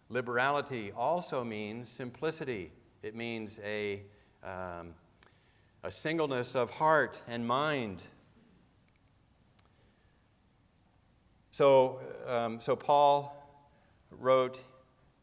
Liberality 0.08 0.92
also 0.96 1.44
means 1.44 1.90
simplicity, 1.90 2.72
it 3.02 3.14
means 3.14 3.60
a, 3.62 4.00
um, 4.42 4.94
a 5.84 5.90
singleness 5.90 6.56
of 6.56 6.70
heart 6.70 7.20
and 7.28 7.46
mind. 7.46 8.02
So, 11.50 12.00
um, 12.26 12.62
so 12.62 12.74
Paul 12.74 13.36
wrote 14.10 14.58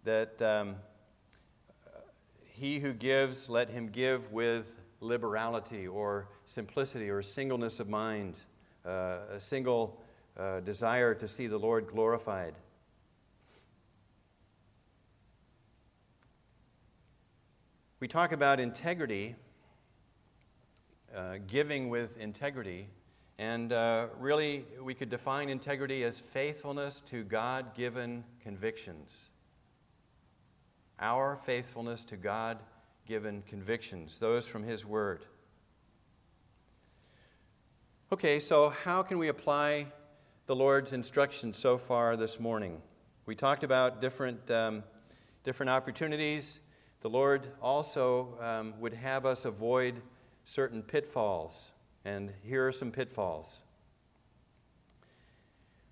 that. 0.04 0.40
Um, 0.44 0.76
he 2.56 2.80
who 2.80 2.94
gives, 2.94 3.50
let 3.50 3.70
him 3.70 3.88
give 3.88 4.32
with 4.32 4.76
liberality 5.02 5.88
or 5.88 6.28
simplicity 6.46 7.10
or 7.10 7.22
singleness 7.22 7.80
of 7.80 7.90
mind, 7.90 8.36
uh, 8.86 9.18
a 9.34 9.40
single 9.40 10.02
uh, 10.38 10.62
desire 10.62 11.14
to 11.14 11.28
see 11.28 11.48
the 11.48 11.58
Lord 11.58 11.88
glorified. 11.88 12.56
We 18.00 18.08
talk 18.08 18.32
about 18.32 18.60
integrity. 18.60 19.36
uh, 21.16 21.38
giving 21.48 21.90
with 21.90 22.18
integrity. 22.18 22.88
And 23.38 23.74
uh, 23.74 24.08
really, 24.20 24.66
we 24.82 24.94
could 24.94 25.10
define 25.10 25.50
integrity 25.50 26.04
as 26.04 26.20
faithfulness 26.20 27.02
to 27.08 27.24
God 27.24 27.74
given 27.76 28.24
convictions. 28.42 29.32
Our 31.00 31.36
faithfulness 31.36 32.04
to 32.06 32.16
God 32.16 32.60
given 33.06 33.44
convictions, 33.48 34.18
those 34.18 34.48
from 34.48 34.64
His 34.64 34.86
Word. 34.86 35.26
Okay, 38.14 38.40
so 38.40 38.70
how 38.70 39.04
can 39.04 39.18
we 39.18 39.28
apply 39.28 39.88
the 40.46 40.56
Lord's 40.56 40.94
instructions 40.94 41.58
so 41.58 41.78
far 41.78 42.16
this 42.16 42.40
morning? 42.40 42.82
We 43.26 43.36
talked 43.36 43.64
about 43.64 44.00
different, 44.00 44.50
um, 44.50 44.84
different 45.44 45.70
opportunities. 45.70 46.60
The 47.02 47.10
Lord 47.10 47.48
also 47.62 48.38
um, 48.40 48.74
would 48.80 48.94
have 48.94 49.26
us 49.26 49.44
avoid 49.44 50.02
certain 50.46 50.82
pitfalls. 50.82 51.72
And 52.06 52.32
here 52.42 52.68
are 52.68 52.72
some 52.72 52.92
pitfalls. 52.92 53.58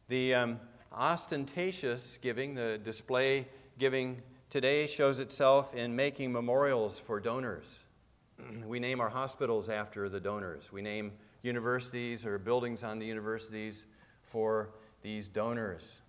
The 0.07 0.33
um, 0.35 0.59
ostentatious 0.93 2.19
giving, 2.21 2.55
the 2.55 2.79
display 2.83 3.47
giving 3.79 4.21
today, 4.53 4.85
shows 4.85 5.19
itself 5.19 5.73
in 5.73 5.95
making 5.95 6.31
memorials 6.31 6.99
for 6.99 7.19
donors. 7.19 7.85
we 8.67 8.79
name 8.79 9.01
our 9.01 9.09
hospitals 9.09 9.67
after 9.67 10.07
the 10.09 10.19
donors. 10.19 10.71
We 10.71 10.83
name 10.83 11.11
universities 11.41 12.23
or 12.23 12.37
buildings 12.37 12.83
on 12.83 12.99
the 12.99 13.05
universities 13.07 13.87
for 14.21 14.69
these 15.01 15.27
donors. 15.27 16.03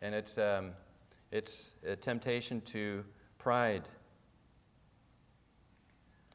And 0.00 0.14
it's, 0.14 0.38
um, 0.38 0.70
it's 1.30 1.74
a 1.86 1.96
temptation 1.96 2.62
to 2.62 3.04
pride. 3.36 3.82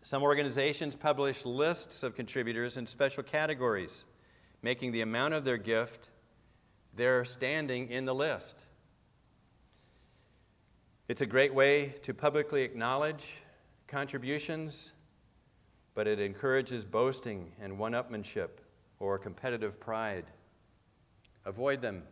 Some 0.04 0.22
organizations 0.22 0.96
publish 0.96 1.44
lists 1.44 2.04
of 2.04 2.16
contributors 2.16 2.78
in 2.78 2.86
special 2.86 3.24
categories, 3.24 4.04
making 4.62 4.92
the 4.92 5.02
amount 5.02 5.34
of 5.34 5.44
their 5.44 5.58
gift 5.58 6.12
their 6.94 7.26
standing 7.26 7.90
in 7.90 8.06
the 8.06 8.14
list. 8.14 8.66
It's 11.12 11.20
a 11.20 11.26
great 11.26 11.54
way 11.54 11.96
to 12.04 12.14
publicly 12.14 12.64
acknowledge 12.64 13.44
contributions, 13.86 14.94
but 15.94 16.08
it 16.08 16.22
encourages 16.22 16.86
boasting 16.86 17.52
and 17.62 17.78
one 17.78 17.92
upmanship 17.92 18.48
or 18.98 19.20
competitive 19.20 19.78
pride. 19.78 20.24
Avoid 21.44 21.82
them. 21.82 22.04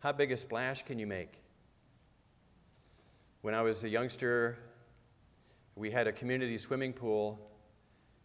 How 0.00 0.12
big 0.12 0.32
a 0.32 0.36
splash 0.36 0.84
can 0.84 0.98
you 0.98 1.06
make? 1.06 1.32
When 3.40 3.54
I 3.54 3.62
was 3.62 3.82
a 3.84 3.88
youngster, 3.88 4.58
we 5.76 5.90
had 5.90 6.08
a 6.08 6.12
community 6.12 6.58
swimming 6.58 6.92
pool, 6.92 7.40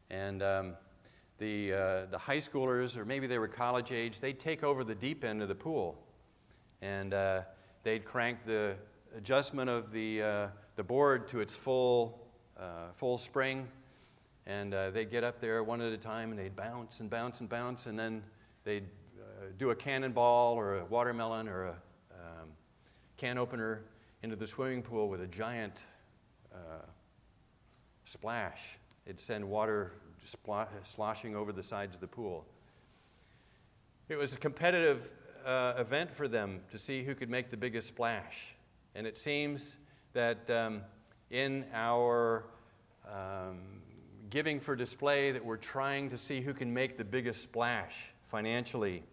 and 0.10 0.44
um, 0.44 0.74
the, 1.38 1.72
uh, 1.72 2.06
the 2.08 2.18
high 2.18 2.40
schoolers, 2.40 2.98
or 2.98 3.06
maybe 3.06 3.28
they 3.28 3.40
were 3.40 3.48
college 3.48 3.94
age, 3.94 4.20
they'd 4.20 4.42
take 4.42 4.62
over 4.62 4.84
the 4.84 4.96
deep 4.96 5.24
end 5.24 5.42
of 5.42 5.48
the 5.48 5.56
pool. 5.56 6.05
And 6.82 7.14
uh, 7.14 7.42
they'd 7.84 8.06
crank 8.06 8.40
the 8.46 8.76
adjustment 9.16 9.70
of 9.70 9.92
the, 9.92 10.22
uh, 10.22 10.48
the 10.76 10.84
board 10.84 11.28
to 11.30 11.40
its 11.40 11.56
full, 11.56 12.28
uh, 12.60 12.92
full 12.96 13.18
spring. 13.18 13.68
And 14.46 14.74
uh, 14.74 14.92
they'd 14.92 15.10
get 15.10 15.24
up 15.24 15.40
there 15.40 15.64
one 15.64 15.82
at 15.82 15.92
a 15.92 15.98
time 15.98 16.32
and 16.32 16.40
they'd 16.40 16.56
bounce 16.56 17.00
and 17.00 17.10
bounce 17.10 17.40
and 17.40 17.50
bounce. 17.50 17.86
And 17.86 17.98
then 17.98 18.24
they'd 18.64 18.86
uh, 19.18 19.46
do 19.58 19.72
a 19.72 19.76
cannonball 19.76 20.54
or 20.54 20.80
a 20.80 20.86
watermelon 20.86 21.48
or 21.48 21.66
a 21.66 21.76
um, 22.14 22.50
can 23.18 23.38
opener 23.38 23.82
into 24.24 24.36
the 24.36 24.48
swimming 24.48 24.82
pool 24.82 25.10
with 25.10 25.22
a 25.22 25.28
giant 25.28 25.74
splash. 28.06 28.62
It'd 29.06 29.20
send 29.20 29.44
water 29.44 29.94
sloshing 30.84 31.36
over 31.36 31.52
the 31.52 31.64
sides 31.64 31.96
of 31.96 32.02
the 32.02 32.08
pool. 32.08 32.46
It 34.10 34.16
was 34.16 34.34
a 34.34 34.38
competitive 34.38 35.10
uh, 35.46 35.74
event 35.78 36.12
for 36.12 36.28
them 36.28 36.62
to 36.72 36.80
see 36.80 37.04
who 37.04 37.16
could 37.16 37.30
make 37.30 37.50
the 37.50 37.58
biggest 37.58 37.88
splash. 37.88 38.56
And 38.96 39.06
it 39.06 39.18
seems 39.18 39.76
that 40.14 40.50
um, 40.50 40.82
in 41.30 41.66
our 41.74 42.46
um, 43.08 43.60
giving 44.30 44.60
for 44.60 44.76
display 44.76 45.32
that 45.32 45.44
we're 45.44 45.58
trying 45.58 46.10
to 46.10 46.18
see 46.18 46.42
who 46.42 46.54
can 46.54 46.74
make 46.74 46.98
the 46.98 47.04
biggest 47.04 47.44
splash 47.44 48.12
financially. 48.28 49.04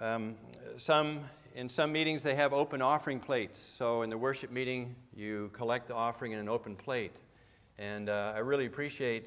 Um, 0.00 0.36
some, 0.76 1.20
in 1.54 1.68
some 1.68 1.92
meetings, 1.92 2.22
they 2.22 2.34
have 2.34 2.52
open 2.52 2.80
offering 2.82 3.20
plates. 3.20 3.60
So 3.60 4.02
in 4.02 4.10
the 4.10 4.18
worship 4.18 4.50
meeting, 4.50 4.94
you 5.14 5.50
collect 5.52 5.88
the 5.88 5.94
offering 5.94 6.32
in 6.32 6.38
an 6.38 6.48
open 6.48 6.76
plate. 6.76 7.16
And 7.78 8.08
uh, 8.08 8.32
I 8.34 8.38
really 8.38 8.66
appreciate 8.66 9.26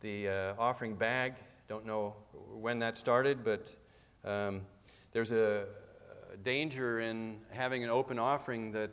the 0.00 0.28
uh, 0.28 0.54
offering 0.58 0.94
bag. 0.94 1.34
Don't 1.68 1.86
know 1.86 2.14
when 2.54 2.78
that 2.80 2.98
started, 2.98 3.44
but 3.44 3.74
um, 4.24 4.62
there's 5.12 5.32
a, 5.32 5.64
danger 6.44 7.00
in 7.00 7.38
having 7.50 7.82
an 7.82 7.88
open 7.88 8.18
offering 8.18 8.72
that 8.72 8.90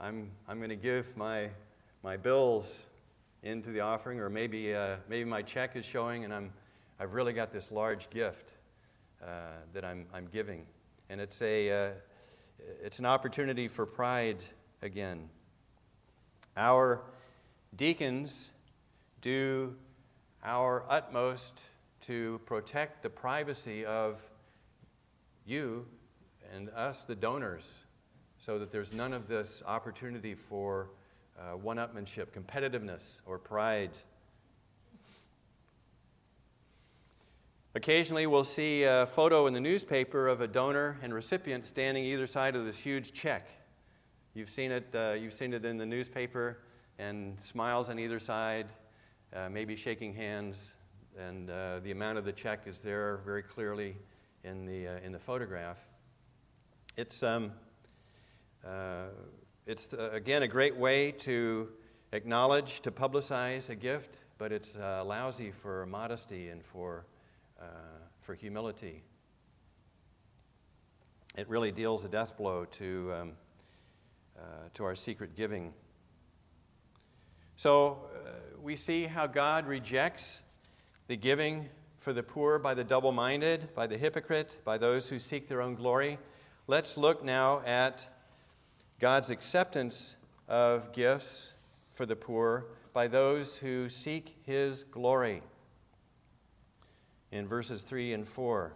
I'm, 0.00 0.30
I'm 0.48 0.58
going 0.58 0.70
to 0.70 0.76
give 0.76 1.16
my, 1.16 1.48
my 2.02 2.16
bills 2.16 2.82
into 3.44 3.70
the 3.70 3.80
offering, 3.80 4.18
or 4.18 4.28
maybe, 4.28 4.74
uh, 4.74 4.96
maybe 5.08 5.28
my 5.28 5.42
check 5.42 5.76
is 5.76 5.84
showing 5.84 6.24
and 6.24 6.34
I'm, 6.34 6.52
I've 6.98 7.14
really 7.14 7.32
got 7.32 7.52
this 7.52 7.70
large 7.70 8.10
gift. 8.10 8.52
Uh, 9.22 9.52
that 9.72 9.84
I'm, 9.84 10.04
I'm 10.12 10.26
giving. 10.32 10.66
And 11.08 11.20
it's, 11.20 11.40
a, 11.42 11.70
uh, 11.70 11.90
it's 12.82 12.98
an 12.98 13.06
opportunity 13.06 13.68
for 13.68 13.86
pride 13.86 14.38
again. 14.82 15.28
Our 16.56 17.02
deacons 17.76 18.50
do 19.20 19.76
our 20.42 20.84
utmost 20.88 21.62
to 22.02 22.40
protect 22.46 23.02
the 23.02 23.10
privacy 23.10 23.84
of 23.84 24.22
you 25.46 25.86
and 26.54 26.68
us, 26.70 27.04
the 27.04 27.14
donors, 27.14 27.78
so 28.38 28.58
that 28.58 28.70
there's 28.70 28.92
none 28.92 29.12
of 29.12 29.28
this 29.28 29.62
opportunity 29.66 30.34
for 30.34 30.90
uh, 31.38 31.56
one 31.56 31.78
upmanship, 31.78 32.26
competitiveness, 32.26 33.20
or 33.24 33.38
pride. 33.38 33.90
Occasionally, 37.74 38.26
we'll 38.26 38.44
see 38.44 38.82
a 38.82 39.06
photo 39.06 39.46
in 39.46 39.54
the 39.54 39.60
newspaper 39.60 40.28
of 40.28 40.42
a 40.42 40.46
donor 40.46 40.98
and 41.02 41.14
recipient 41.14 41.66
standing 41.66 42.04
either 42.04 42.26
side 42.26 42.54
of 42.54 42.66
this 42.66 42.76
huge 42.76 43.14
check. 43.14 43.48
You've 44.34 44.50
seen 44.50 44.70
it, 44.70 44.88
uh, 44.94 45.14
you've 45.18 45.32
seen 45.32 45.54
it 45.54 45.64
in 45.64 45.78
the 45.78 45.86
newspaper, 45.86 46.58
and 46.98 47.40
smiles 47.40 47.88
on 47.88 47.98
either 47.98 48.18
side, 48.18 48.66
uh, 49.34 49.48
maybe 49.48 49.74
shaking 49.74 50.12
hands, 50.12 50.72
and 51.18 51.50
uh, 51.50 51.80
the 51.80 51.90
amount 51.90 52.18
of 52.18 52.24
the 52.24 52.32
check 52.32 52.66
is 52.66 52.78
there 52.80 53.20
very 53.24 53.42
clearly 53.42 53.96
in 54.44 54.66
the, 54.66 54.88
uh, 54.88 54.98
in 55.04 55.12
the 55.12 55.18
photograph. 55.18 55.78
It's, 56.96 57.22
um, 57.22 57.52
uh, 58.66 59.06
it's 59.66 59.88
uh, 59.92 60.10
again, 60.12 60.42
a 60.42 60.48
great 60.48 60.76
way 60.76 61.12
to 61.12 61.68
acknowledge, 62.12 62.80
to 62.82 62.90
publicize 62.90 63.68
a 63.68 63.74
gift, 63.74 64.18
but 64.38 64.52
it's 64.52 64.76
lousy 64.76 65.50
for 65.50 65.86
modesty 65.86 66.48
and 66.48 66.64
for 66.64 67.06
uh, 67.62 67.66
for 68.20 68.34
humility. 68.34 69.02
It 71.36 71.48
really 71.48 71.70
deals 71.70 72.04
a 72.04 72.08
death 72.08 72.36
blow 72.36 72.64
to, 72.64 73.12
um, 73.14 73.32
uh, 74.36 74.42
to 74.74 74.84
our 74.84 74.96
secret 74.96 75.36
giving. 75.36 75.72
So 77.56 77.98
uh, 78.14 78.30
we 78.60 78.74
see 78.74 79.04
how 79.04 79.26
God 79.28 79.66
rejects 79.66 80.42
the 81.08 81.16
giving 81.16 81.68
for 81.98 82.12
the 82.12 82.22
poor 82.22 82.58
by 82.58 82.74
the 82.74 82.84
double 82.84 83.12
minded, 83.12 83.74
by 83.74 83.86
the 83.86 83.96
hypocrite, 83.96 84.58
by 84.64 84.78
those 84.78 85.08
who 85.08 85.18
seek 85.18 85.48
their 85.48 85.62
own 85.62 85.74
glory. 85.74 86.18
Let's 86.66 86.96
look 86.96 87.24
now 87.24 87.62
at 87.64 88.06
God's 88.98 89.30
acceptance 89.30 90.16
of 90.48 90.92
gifts 90.92 91.54
for 91.92 92.06
the 92.06 92.16
poor 92.16 92.66
by 92.92 93.08
those 93.08 93.58
who 93.58 93.88
seek 93.88 94.36
his 94.42 94.84
glory 94.84 95.42
in 97.30 97.46
verses 97.46 97.82
3 97.82 98.12
and 98.12 98.26
4. 98.26 98.74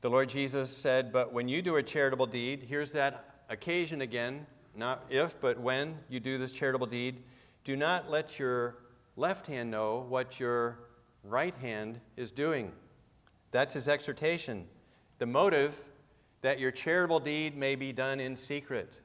The 0.00 0.10
Lord 0.10 0.28
Jesus 0.28 0.74
said, 0.74 1.12
But 1.12 1.32
when 1.32 1.48
you 1.48 1.62
do 1.62 1.76
a 1.76 1.82
charitable 1.82 2.26
deed, 2.26 2.66
here's 2.68 2.92
that 2.92 3.42
occasion 3.48 4.00
again, 4.00 4.46
not 4.76 5.04
if, 5.10 5.40
but 5.40 5.58
when 5.58 5.96
you 6.08 6.20
do 6.20 6.38
this 6.38 6.52
charitable 6.52 6.86
deed, 6.86 7.22
do 7.64 7.76
not 7.76 8.10
let 8.10 8.38
your 8.38 8.76
left 9.16 9.46
hand 9.46 9.70
know 9.70 10.04
what 10.08 10.40
your 10.40 10.78
right 11.22 11.54
hand 11.56 12.00
is 12.16 12.30
doing. 12.30 12.72
That's 13.50 13.74
his 13.74 13.88
exhortation. 13.88 14.66
The 15.18 15.26
motive 15.26 15.84
that 16.42 16.58
your 16.58 16.70
charitable 16.70 17.20
deed 17.20 17.56
may 17.56 17.74
be 17.74 17.92
done 17.92 18.20
in 18.20 18.36
secret. 18.36 19.00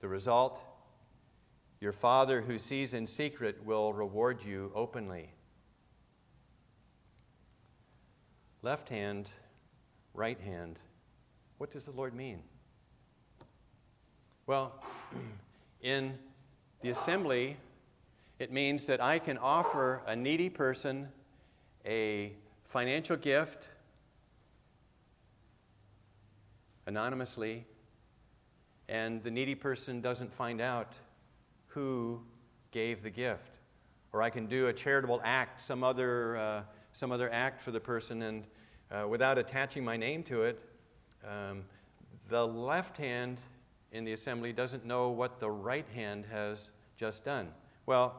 The 0.00 0.08
result, 0.08 0.60
your 1.80 1.92
Father 1.92 2.42
who 2.42 2.58
sees 2.58 2.92
in 2.92 3.06
secret 3.06 3.64
will 3.64 3.92
reward 3.92 4.42
you 4.44 4.70
openly. 4.74 5.30
Left 8.62 8.88
hand, 8.88 9.28
right 10.14 10.38
hand. 10.40 10.78
What 11.58 11.70
does 11.70 11.86
the 11.86 11.92
Lord 11.92 12.14
mean? 12.14 12.42
Well, 14.46 14.82
in 15.80 16.18
the 16.82 16.90
assembly, 16.90 17.56
it 18.42 18.50
means 18.50 18.86
that 18.86 19.00
I 19.00 19.20
can 19.20 19.38
offer 19.38 20.02
a 20.04 20.16
needy 20.16 20.50
person 20.50 21.06
a 21.86 22.32
financial 22.64 23.16
gift 23.16 23.68
anonymously, 26.86 27.64
and 28.88 29.22
the 29.22 29.30
needy 29.30 29.54
person 29.54 30.00
doesn't 30.00 30.32
find 30.32 30.60
out 30.60 30.92
who 31.68 32.20
gave 32.72 33.04
the 33.04 33.10
gift. 33.10 33.60
Or 34.12 34.22
I 34.22 34.28
can 34.28 34.46
do 34.46 34.66
a 34.66 34.72
charitable 34.72 35.20
act, 35.22 35.62
some 35.62 35.84
other, 35.84 36.36
uh, 36.36 36.62
some 36.94 37.12
other 37.12 37.32
act 37.32 37.60
for 37.60 37.70
the 37.70 37.78
person, 37.78 38.22
and 38.22 38.44
uh, 38.90 39.06
without 39.06 39.38
attaching 39.38 39.84
my 39.84 39.96
name 39.96 40.24
to 40.24 40.42
it, 40.42 40.60
um, 41.24 41.62
the 42.28 42.44
left 42.44 42.96
hand 42.96 43.38
in 43.92 44.02
the 44.02 44.14
assembly 44.14 44.52
doesn't 44.52 44.84
know 44.84 45.10
what 45.10 45.38
the 45.38 45.48
right 45.48 45.86
hand 45.94 46.26
has 46.28 46.72
just 46.96 47.24
done. 47.24 47.46
Well, 47.86 48.16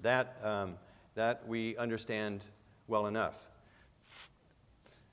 that, 0.00 0.36
um, 0.42 0.74
that 1.14 1.46
we 1.46 1.76
understand 1.76 2.42
well 2.88 3.06
enough. 3.06 3.46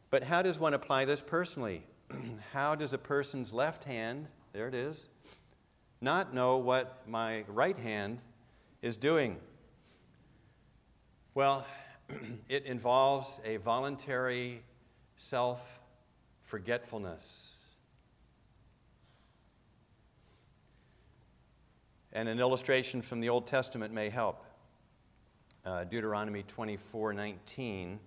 But 0.09 0.23
how 0.23 0.41
does 0.41 0.59
one 0.59 0.73
apply 0.73 1.05
this 1.05 1.21
personally? 1.21 1.84
how 2.53 2.75
does 2.75 2.93
a 2.93 2.97
person's 2.97 3.51
left 3.51 3.84
hand, 3.84 4.27
there 4.51 4.67
it 4.67 4.75
is, 4.75 5.05
not 6.01 6.34
know 6.34 6.57
what 6.57 7.01
my 7.07 7.43
right 7.47 7.77
hand 7.77 8.21
is 8.81 8.95
doing? 8.95 9.38
Well, 11.34 11.65
it 12.49 12.65
involves 12.65 13.39
a 13.43 13.57
voluntary 13.57 14.61
self 15.15 15.61
forgetfulness. 16.43 17.49
And 22.11 22.29
an 22.29 22.39
illustration 22.39 23.01
from 23.01 23.21
the 23.21 23.29
Old 23.29 23.47
Testament 23.47 23.91
may 23.91 24.09
help. 24.09 24.45
Uh, 25.66 25.86
Deuteronomy 25.86 26.43
24 26.43 27.14
19. 27.14 27.97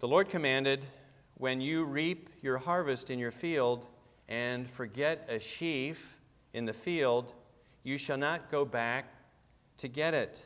The 0.00 0.06
Lord 0.06 0.28
commanded, 0.28 0.84
When 1.38 1.62
you 1.62 1.86
reap 1.86 2.28
your 2.42 2.58
harvest 2.58 3.08
in 3.08 3.18
your 3.18 3.30
field 3.30 3.86
and 4.28 4.68
forget 4.68 5.26
a 5.30 5.38
sheaf 5.38 6.16
in 6.52 6.66
the 6.66 6.74
field, 6.74 7.32
you 7.84 7.96
shall 7.96 8.18
not 8.18 8.50
go 8.50 8.66
back 8.66 9.06
to 9.78 9.88
get 9.88 10.12
it. 10.12 10.42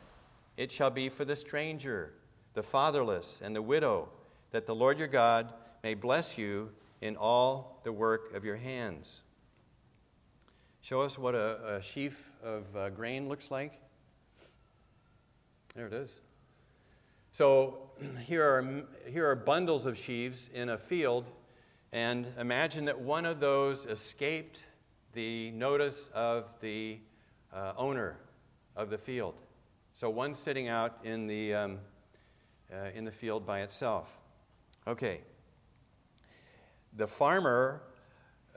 It 0.56 0.70
shall 0.70 0.90
be 0.90 1.08
for 1.08 1.24
the 1.24 1.34
stranger, 1.34 2.12
the 2.54 2.62
fatherless, 2.62 3.40
and 3.42 3.56
the 3.56 3.62
widow, 3.62 4.08
that 4.52 4.66
the 4.66 4.76
Lord 4.76 5.00
your 5.00 5.08
God 5.08 5.52
may 5.82 5.94
bless 5.94 6.38
you 6.38 6.70
in 7.00 7.16
all 7.16 7.80
the 7.82 7.92
work 7.92 8.32
of 8.32 8.44
your 8.44 8.56
hands. 8.56 9.22
Show 10.82 11.00
us 11.00 11.18
what 11.18 11.34
a, 11.34 11.78
a 11.78 11.82
sheaf 11.82 12.30
of 12.44 12.76
uh, 12.76 12.90
grain 12.90 13.28
looks 13.28 13.50
like. 13.50 13.80
There 15.74 15.86
it 15.86 15.92
is. 15.92 16.20
So 17.32 17.90
here 18.24 18.42
are, 18.42 18.84
here 19.06 19.26
are 19.26 19.36
bundles 19.36 19.86
of 19.86 19.96
sheaves 19.96 20.50
in 20.52 20.70
a 20.70 20.78
field, 20.78 21.30
and 21.92 22.26
imagine 22.38 22.84
that 22.86 23.00
one 23.00 23.24
of 23.26 23.40
those 23.40 23.86
escaped 23.86 24.64
the 25.12 25.50
notice 25.52 26.08
of 26.14 26.48
the 26.60 26.98
uh, 27.52 27.72
owner 27.76 28.18
of 28.76 28.90
the 28.90 28.98
field. 28.98 29.34
So 29.92 30.10
one 30.10 30.34
sitting 30.34 30.68
out 30.68 30.98
in 31.02 31.26
the, 31.26 31.54
um, 31.54 31.78
uh, 32.72 32.90
in 32.94 33.04
the 33.04 33.10
field 33.10 33.46
by 33.46 33.62
itself. 33.62 34.18
Okay. 34.86 35.20
The 36.96 37.06
farmer 37.06 37.82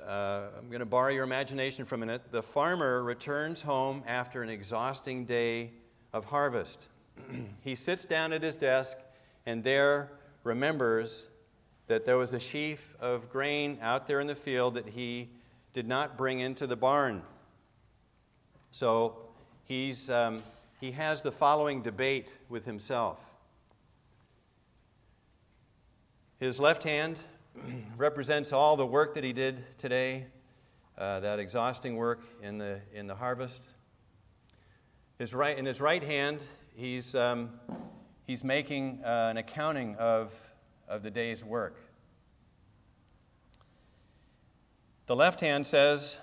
uh, 0.08 0.48
I'm 0.58 0.68
going 0.68 0.80
to 0.80 0.86
borrow 0.86 1.12
your 1.12 1.24
imagination 1.24 1.86
for 1.86 1.96
a 1.96 1.98
minute. 1.98 2.32
The 2.32 2.42
farmer 2.42 3.04
returns 3.04 3.62
home 3.62 4.04
after 4.08 4.42
an 4.42 4.50
exhausting 4.50 5.26
day 5.26 5.74
of 6.12 6.26
harvest. 6.26 6.88
he 7.64 7.76
sits 7.76 8.06
down 8.06 8.34
at 8.34 8.44
his 8.44 8.56
desk 8.56 8.98
and 9.46 9.64
there 9.64 10.12
remembers 10.44 11.28
that 11.88 12.06
there 12.06 12.18
was 12.18 12.34
a 12.34 12.40
sheaf 12.40 12.96
of 13.00 13.30
grain 13.30 13.78
out 13.82 14.08
there 14.08 14.20
in 14.20 14.28
the 14.28 14.36
field 14.36 14.76
that 14.76 14.90
he 14.90 15.30
did 15.74 15.88
not 15.88 16.18
bring 16.18 16.40
into 16.40 16.68
the 16.68 16.76
barn. 16.76 17.22
So 18.72 19.18
he's, 19.66 20.10
um, 20.10 20.42
he 20.80 20.92
has 20.92 21.22
the 21.22 21.32
following 21.32 21.82
debate 21.82 22.30
with 22.50 22.66
himself. 22.66 23.20
His 26.40 26.60
left 26.60 26.84
hand 26.84 27.20
represents 27.98 28.54
all 28.54 28.78
the 28.78 28.86
work 28.86 29.14
that 29.16 29.24
he 29.24 29.34
did 29.34 29.64
today, 29.78 30.26
uh, 30.98 31.20
that 31.20 31.40
exhausting 31.40 31.98
work 31.98 32.22
in 32.42 32.58
the, 32.58 32.80
in 32.94 33.08
the 33.08 33.16
harvest. 33.16 33.62
His 35.20 35.34
right, 35.34 35.58
in 35.58 35.66
his 35.66 35.80
right 35.80 36.04
hand, 36.04 36.40
he's, 36.82 37.14
um, 37.14 37.52
he's 38.26 38.44
making 38.44 39.02
uh, 39.06 39.28
an 39.30 39.38
accounting 39.38 39.96
of, 39.98 40.34
of 40.88 41.04
the 41.04 41.12
day's 41.12 41.46
work. 41.46 41.78
The 45.06 45.16
left 45.16 45.42
hand 45.42 45.68
says, 45.68 46.18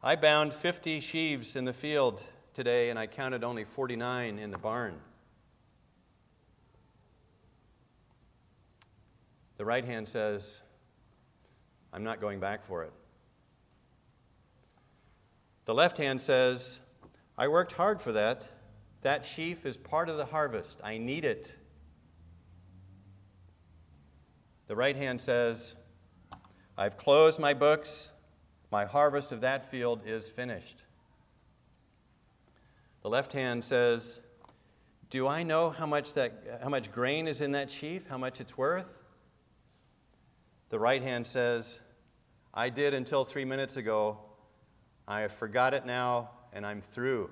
I 0.00 0.14
bound 0.14 0.54
50 0.54 1.00
sheaves 1.00 1.56
in 1.56 1.64
the 1.64 1.72
field 1.72 2.22
today, 2.54 2.88
and 2.88 2.98
I 2.98 3.08
counted 3.08 3.42
only 3.42 3.64
49 3.64 4.38
in 4.38 4.50
the 4.52 4.58
barn. 4.58 5.00
The 9.56 9.64
right 9.64 9.84
hand 9.84 10.08
says, 10.08 10.60
I'm 11.92 12.04
not 12.04 12.20
going 12.20 12.38
back 12.38 12.64
for 12.64 12.84
it. 12.84 12.92
The 15.64 15.74
left 15.74 15.98
hand 15.98 16.22
says, 16.22 16.78
I 17.36 17.48
worked 17.48 17.72
hard 17.72 18.00
for 18.00 18.12
that. 18.12 18.44
That 19.02 19.24
sheaf 19.24 19.64
is 19.64 19.76
part 19.76 20.08
of 20.08 20.16
the 20.16 20.26
harvest. 20.26 20.80
I 20.82 20.98
need 20.98 21.24
it. 21.24 21.54
The 24.66 24.76
right 24.76 24.96
hand 24.96 25.20
says, 25.20 25.76
I've 26.76 26.96
closed 26.96 27.38
my 27.38 27.54
books. 27.54 28.10
My 28.70 28.84
harvest 28.84 29.32
of 29.32 29.40
that 29.40 29.70
field 29.70 30.02
is 30.04 30.28
finished. 30.28 30.84
The 33.02 33.08
left 33.08 33.32
hand 33.32 33.64
says, 33.64 34.18
Do 35.10 35.26
I 35.26 35.42
know 35.42 35.70
how 35.70 35.86
much, 35.86 36.14
that, 36.14 36.60
how 36.62 36.68
much 36.68 36.92
grain 36.92 37.28
is 37.28 37.40
in 37.40 37.52
that 37.52 37.70
sheaf, 37.70 38.08
how 38.08 38.18
much 38.18 38.40
it's 38.40 38.58
worth? 38.58 38.98
The 40.70 40.78
right 40.78 41.02
hand 41.02 41.26
says, 41.26 41.78
I 42.52 42.68
did 42.68 42.92
until 42.92 43.24
three 43.24 43.44
minutes 43.44 43.76
ago. 43.76 44.18
I 45.06 45.20
have 45.20 45.32
forgot 45.32 45.72
it 45.72 45.86
now, 45.86 46.30
and 46.52 46.66
I'm 46.66 46.82
through 46.82 47.30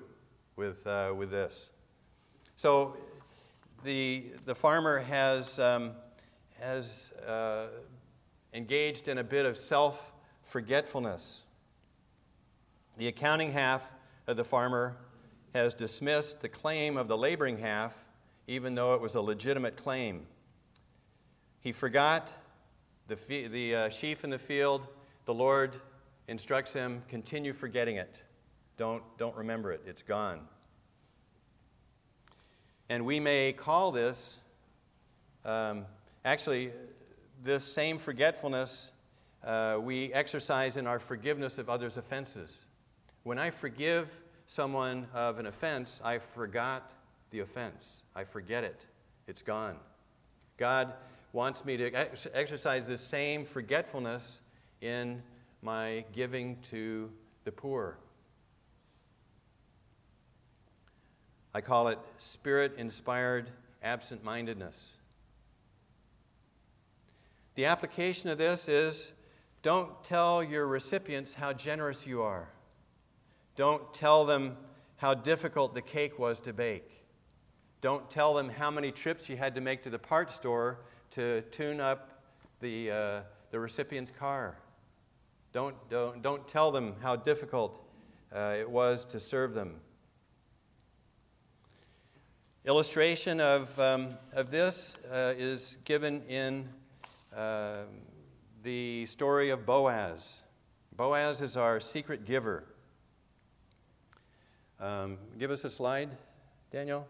with, 0.57 0.85
uh, 0.85 1.13
with 1.15 1.31
this. 1.31 1.69
So 2.57 2.97
the, 3.83 4.25
the 4.45 4.55
farmer 4.55 4.99
has, 4.99 5.57
um, 5.59 5.91
has 6.59 7.11
uh, 7.25 7.67
engaged 8.53 9.07
in 9.07 9.19
a 9.19 9.23
bit 9.23 9.45
of 9.45 9.55
self 9.55 10.11
forgetfulness. 10.43 11.43
The 12.97 13.07
accounting 13.07 13.51
half 13.51 13.87
of 14.25 14.35
the 14.35 14.43
farmer 14.43 14.97
has 15.53 15.73
dismissed 15.73 16.41
the 16.41 16.49
claim 16.49 16.97
of 16.97 17.07
the 17.07 17.17
laboring 17.17 17.59
half, 17.59 17.93
even 18.47 18.75
though 18.75 18.95
it 18.95 19.01
was 19.01 19.15
a 19.15 19.21
legitimate 19.21 19.77
claim. 19.77 20.25
He 21.61 21.71
forgot 21.71 22.31
the, 23.07 23.15
the 23.47 23.75
uh, 23.75 23.89
sheaf 23.89 24.23
in 24.23 24.29
the 24.29 24.39
field, 24.39 24.87
the 25.25 25.33
Lord 25.33 25.79
instructs 26.27 26.73
him, 26.73 27.03
continue 27.07 27.53
forgetting 27.53 27.97
it. 27.97 28.23
Don't, 28.77 29.01
don't 29.17 29.35
remember 29.35 29.71
it, 29.71 29.81
it's 29.85 30.03
gone. 30.03 30.41
And 32.89 33.05
we 33.05 33.19
may 33.19 33.53
call 33.53 33.91
this, 33.91 34.37
um, 35.43 35.85
actually, 36.23 36.71
this 37.43 37.63
same 37.63 37.97
forgetfulness 37.97 38.91
uh, 39.43 39.77
we 39.81 40.11
exercise 40.13 40.77
in 40.77 40.87
our 40.87 40.99
forgiveness 40.99 41.57
of 41.57 41.69
others' 41.69 41.97
offenses. 41.97 42.65
When 43.23 43.37
I 43.37 43.49
forgive 43.49 44.09
someone 44.45 45.07
of 45.13 45.39
an 45.39 45.47
offense, 45.47 45.99
I 46.03 46.19
forgot 46.19 46.93
the 47.31 47.39
offense. 47.39 48.03
I 48.15 48.23
forget 48.23 48.63
it. 48.63 48.87
It's 49.27 49.41
gone. 49.41 49.75
God 50.57 50.93
wants 51.33 51.65
me 51.65 51.77
to 51.77 51.91
ex- 51.91 52.27
exercise 52.33 52.87
this 52.87 53.01
same 53.01 53.43
forgetfulness 53.43 54.39
in 54.81 55.21
my 55.61 56.03
giving 56.13 56.57
to 56.69 57.09
the 57.43 57.51
poor. 57.51 57.97
I 61.57 61.61
call 61.61 61.87
it 61.87 61.97
spirit 62.19 62.75
inspired 62.77 63.49
absent 63.81 64.23
mindedness. 64.23 64.97
The 67.55 67.65
application 67.65 68.29
of 68.29 68.37
this 68.37 68.69
is 68.69 69.11
don't 69.63 70.03
tell 70.03 70.43
your 70.43 70.67
recipients 70.67 71.33
how 71.33 71.53
generous 71.53 72.05
you 72.05 72.21
are. 72.21 72.47
Don't 73.55 73.91
tell 73.91 74.23
them 74.23 74.55
how 74.97 75.15
difficult 75.15 75.73
the 75.73 75.81
cake 75.81 76.19
was 76.19 76.39
to 76.41 76.53
bake. 76.53 77.03
Don't 77.81 78.07
tell 78.11 78.35
them 78.35 78.49
how 78.49 78.69
many 78.69 78.91
trips 78.91 79.27
you 79.27 79.35
had 79.35 79.55
to 79.55 79.61
make 79.61 79.81
to 79.81 79.89
the 79.89 79.97
part 79.97 80.31
store 80.31 80.81
to 81.09 81.41
tune 81.49 81.81
up 81.81 82.21
the, 82.59 82.91
uh, 82.91 83.21
the 83.49 83.59
recipient's 83.59 84.11
car. 84.11 84.59
Don't, 85.53 85.75
don't, 85.89 86.21
don't 86.21 86.47
tell 86.47 86.71
them 86.71 86.93
how 87.01 87.15
difficult 87.15 87.83
uh, 88.31 88.53
it 88.59 88.69
was 88.69 89.05
to 89.05 89.19
serve 89.19 89.55
them. 89.55 89.79
Illustration 92.67 93.39
of, 93.39 93.79
um, 93.79 94.17
of 94.33 94.51
this 94.51 94.99
uh, 95.09 95.33
is 95.37 95.77
given 95.85 96.21
in 96.23 96.67
uh, 97.33 97.83
the 98.61 99.05
story 99.05 99.51
of 99.51 99.65
Boaz. 99.65 100.41
Boaz 100.93 101.41
is 101.41 101.55
our 101.55 101.79
secret 101.79 102.25
giver. 102.25 102.65
Um, 104.81 105.17
give 105.39 105.49
us 105.49 105.63
a 105.63 105.69
slide, 105.69 106.09
Daniel. 106.69 107.07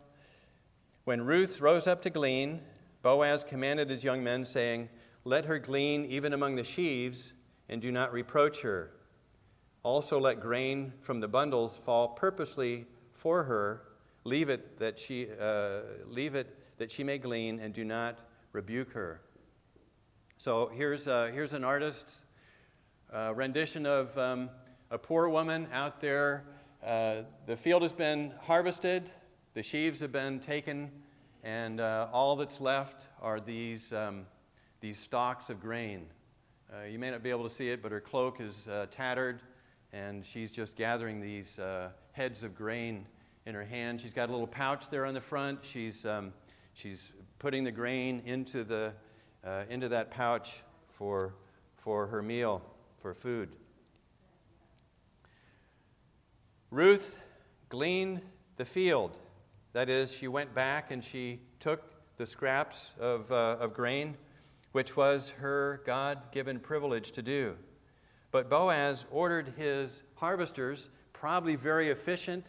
When 1.06 1.26
Ruth 1.26 1.60
rose 1.60 1.88
up 1.88 2.04
to 2.04 2.12
glean, 2.12 2.62
Boaz 3.02 3.44
commanded 3.44 3.90
his 3.90 4.04
young 4.04 4.24
men, 4.24 4.46
saying, 4.46 4.90
Let 5.26 5.46
her 5.46 5.58
glean 5.58 6.06
even 6.06 6.34
among 6.34 6.56
the 6.56 6.64
sheaves, 6.64 7.34
and 7.68 7.82
do 7.82 7.92
not 7.92 8.14
reproach 8.14 8.62
her. 8.62 8.92
Also, 9.82 10.20
let 10.20 10.40
grain 10.40 10.94
from 11.02 11.20
the 11.20 11.28
bundles 11.28 11.80
fall 11.84 12.10
purposely 12.10 12.86
for 13.12 13.46
her. 13.46 13.87
Leave 14.28 14.50
it 14.50 14.78
that 14.78 15.00
she, 15.00 15.26
uh, 15.40 15.80
leave 16.06 16.36
it 16.36 16.54
that 16.80 16.92
she 16.92 17.02
may 17.02 17.18
glean, 17.18 17.62
and 17.62 17.74
do 17.74 17.86
not 17.86 18.20
rebuke 18.52 18.92
her. 18.92 19.22
So 20.38 20.70
here's, 20.76 21.08
uh, 21.08 21.30
here's 21.34 21.54
an 21.54 21.64
artist's 21.64 22.26
uh, 23.14 23.32
rendition 23.34 23.86
of 23.86 24.18
um, 24.18 24.50
a 24.92 24.98
poor 24.98 25.30
woman 25.30 25.70
out 25.72 26.02
there. 26.02 26.44
Uh, 26.86 27.22
the 27.46 27.56
field 27.56 27.84
has 27.84 27.94
been 27.94 28.34
harvested, 28.42 29.10
the 29.54 29.64
sheaves 29.64 30.02
have 30.02 30.12
been 30.12 30.42
taken, 30.42 30.92
and 31.46 31.80
uh, 31.80 32.10
all 32.12 32.36
that's 32.36 32.60
left 32.60 33.08
are 33.22 33.40
these, 33.40 33.94
um, 33.94 34.26
these 34.82 35.00
stalks 35.00 35.50
of 35.50 35.62
grain. 35.62 36.06
Uh, 36.70 36.84
you 36.84 37.00
may 37.00 37.12
not 37.12 37.24
be 37.24 37.30
able 37.30 37.46
to 37.46 37.50
see 37.50 37.70
it, 37.70 37.82
but 37.82 37.94
her 37.94 38.02
cloak 38.02 38.42
is 38.42 38.68
tattered, 38.92 39.42
and 39.94 40.26
she's 40.26 40.52
just 40.52 40.76
gathering 40.76 41.22
these 41.22 41.62
heads 42.12 42.44
of 42.44 42.54
grain 42.54 43.06
in 43.48 43.56
her 43.56 43.64
hand. 43.64 44.02
She's 44.02 44.12
got 44.12 44.28
a 44.28 44.32
little 44.34 44.46
pouch 44.46 44.90
there 44.90 45.06
on 45.06 45.14
the 45.14 45.22
front. 45.22 45.60
She's, 45.64 46.06
um, 46.06 46.34
she's 46.74 47.14
putting 47.40 47.64
the 47.64 47.72
grain 47.72 48.22
into, 48.26 48.66
the, 48.66 48.92
uh, 49.42 49.64
into 49.70 49.88
that 49.88 50.12
pouch 50.12 50.58
for, 50.90 51.34
for 51.78 52.08
her 52.08 52.22
meal, 52.22 52.62
for 53.02 53.14
food. 53.14 53.48
Ruth 56.72 57.18
gleaned 57.70 58.22
the 58.58 58.66
field. 58.66 59.18
That 59.72 59.88
is, 59.88 60.12
she 60.12 60.28
went 60.28 60.54
back 60.54 60.92
and 60.92 61.02
she 61.02 61.40
took 61.62 61.82
the 62.18 62.26
scraps 62.26 62.92
of, 63.00 63.32
uh, 63.32 63.56
of 63.62 63.74
grain 63.74 64.18
which 64.74 64.98
was 64.98 65.30
her 65.40 65.82
God 65.86 66.20
given 66.34 66.60
privilege 66.60 67.12
to 67.14 67.22
do. 67.22 67.56
But 68.32 68.50
Boaz 68.50 69.06
ordered 69.10 69.54
his 69.58 70.04
harvesters, 70.16 70.90
probably 71.14 71.56
very 71.56 71.90
efficient 71.90 72.46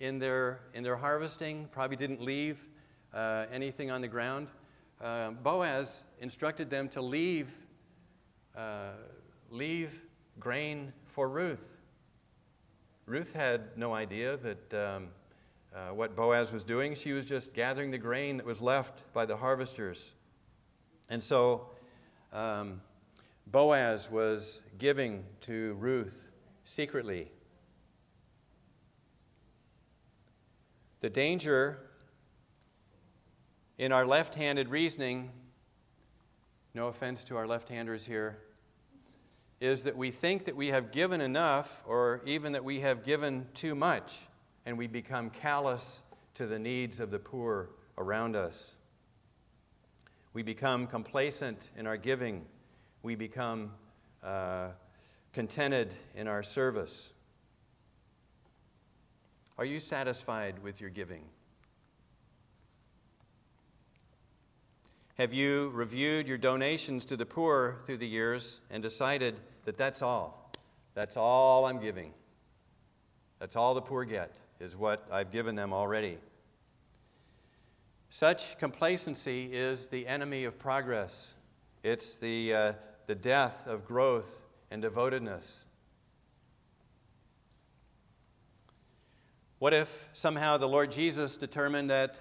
in 0.00 0.18
their, 0.18 0.60
in 0.74 0.82
their 0.82 0.96
harvesting, 0.96 1.68
probably 1.70 1.96
didn't 1.96 2.22
leave 2.22 2.66
uh, 3.12 3.44
anything 3.52 3.90
on 3.90 4.00
the 4.00 4.08
ground. 4.08 4.48
Uh, 5.00 5.30
Boaz 5.30 6.04
instructed 6.20 6.70
them 6.70 6.88
to 6.88 7.02
leave, 7.02 7.48
uh, 8.56 8.92
leave 9.50 10.00
grain 10.38 10.92
for 11.04 11.28
Ruth. 11.28 11.76
Ruth 13.06 13.32
had 13.32 13.76
no 13.76 13.94
idea 13.94 14.38
that 14.38 14.74
um, 14.74 15.08
uh, 15.74 15.94
what 15.94 16.16
Boaz 16.16 16.52
was 16.52 16.64
doing. 16.64 16.94
She 16.94 17.12
was 17.12 17.26
just 17.26 17.52
gathering 17.52 17.90
the 17.90 17.98
grain 17.98 18.38
that 18.38 18.46
was 18.46 18.60
left 18.60 19.02
by 19.12 19.26
the 19.26 19.36
harvesters. 19.36 20.12
And 21.08 21.22
so 21.22 21.70
um, 22.32 22.80
Boaz 23.46 24.10
was 24.10 24.62
giving 24.78 25.24
to 25.42 25.74
Ruth 25.74 26.28
secretly. 26.64 27.30
The 31.00 31.08
danger 31.08 31.78
in 33.78 33.90
our 33.90 34.04
left 34.04 34.34
handed 34.34 34.68
reasoning, 34.68 35.30
no 36.74 36.88
offense 36.88 37.24
to 37.24 37.38
our 37.38 37.46
left 37.46 37.70
handers 37.70 38.04
here, 38.04 38.38
is 39.62 39.84
that 39.84 39.96
we 39.96 40.10
think 40.10 40.44
that 40.44 40.54
we 40.54 40.68
have 40.68 40.92
given 40.92 41.22
enough 41.22 41.82
or 41.86 42.20
even 42.26 42.52
that 42.52 42.64
we 42.64 42.80
have 42.80 43.02
given 43.02 43.46
too 43.54 43.74
much 43.74 44.12
and 44.66 44.76
we 44.76 44.86
become 44.86 45.30
callous 45.30 46.02
to 46.34 46.46
the 46.46 46.58
needs 46.58 47.00
of 47.00 47.10
the 47.10 47.18
poor 47.18 47.70
around 47.96 48.36
us. 48.36 48.74
We 50.34 50.42
become 50.42 50.86
complacent 50.86 51.70
in 51.78 51.86
our 51.86 51.96
giving. 51.96 52.44
We 53.02 53.14
become 53.14 53.72
uh, 54.22 54.68
contented 55.32 55.94
in 56.14 56.28
our 56.28 56.42
service. 56.42 57.14
Are 59.60 59.66
you 59.66 59.78
satisfied 59.78 60.62
with 60.62 60.80
your 60.80 60.88
giving? 60.88 61.22
Have 65.18 65.34
you 65.34 65.68
reviewed 65.74 66.26
your 66.26 66.38
donations 66.38 67.04
to 67.04 67.14
the 67.14 67.26
poor 67.26 67.76
through 67.84 67.98
the 67.98 68.08
years 68.08 68.60
and 68.70 68.82
decided 68.82 69.38
that 69.66 69.76
that's 69.76 70.00
all? 70.00 70.50
That's 70.94 71.18
all 71.18 71.66
I'm 71.66 71.78
giving. 71.78 72.14
That's 73.38 73.54
all 73.54 73.74
the 73.74 73.82
poor 73.82 74.06
get, 74.06 74.34
is 74.60 74.78
what 74.78 75.06
I've 75.12 75.30
given 75.30 75.56
them 75.56 75.74
already. 75.74 76.16
Such 78.08 78.58
complacency 78.58 79.50
is 79.52 79.88
the 79.88 80.06
enemy 80.06 80.44
of 80.44 80.58
progress. 80.58 81.34
It's 81.82 82.14
the, 82.14 82.54
uh, 82.54 82.72
the 83.06 83.14
death 83.14 83.66
of 83.66 83.84
growth 83.84 84.40
and 84.70 84.80
devotedness. 84.80 85.64
What 89.60 89.74
if 89.74 90.06
somehow 90.14 90.56
the 90.56 90.66
Lord 90.66 90.90
Jesus 90.90 91.36
determined 91.36 91.90
that 91.90 92.16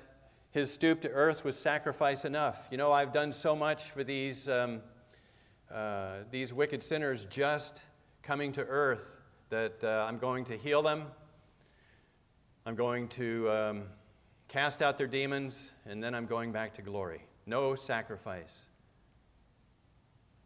his 0.51 0.73
stoop 0.73 0.99
to 1.03 1.09
earth 1.09 1.45
was 1.45 1.57
sacrifice 1.57 2.25
enough? 2.25 2.67
You 2.69 2.75
know, 2.75 2.91
I've 2.91 3.13
done 3.13 3.31
so 3.31 3.55
much 3.55 3.91
for 3.91 4.03
these, 4.03 4.49
um, 4.49 4.81
uh, 5.73 6.15
these 6.31 6.53
wicked 6.53 6.83
sinners 6.83 7.25
just 7.29 7.81
coming 8.23 8.51
to 8.51 8.65
earth 8.65 9.21
that 9.51 9.81
uh, 9.81 10.05
I'm 10.05 10.17
going 10.17 10.43
to 10.45 10.57
heal 10.57 10.81
them. 10.81 11.05
I'm 12.65 12.75
going 12.75 13.07
to 13.07 13.49
um, 13.49 13.83
cast 14.49 14.81
out 14.81 14.97
their 14.97 15.07
demons, 15.07 15.71
and 15.85 16.03
then 16.03 16.13
I'm 16.13 16.25
going 16.25 16.51
back 16.51 16.73
to 16.73 16.81
glory. 16.81 17.21
No 17.45 17.73
sacrifice. 17.73 18.65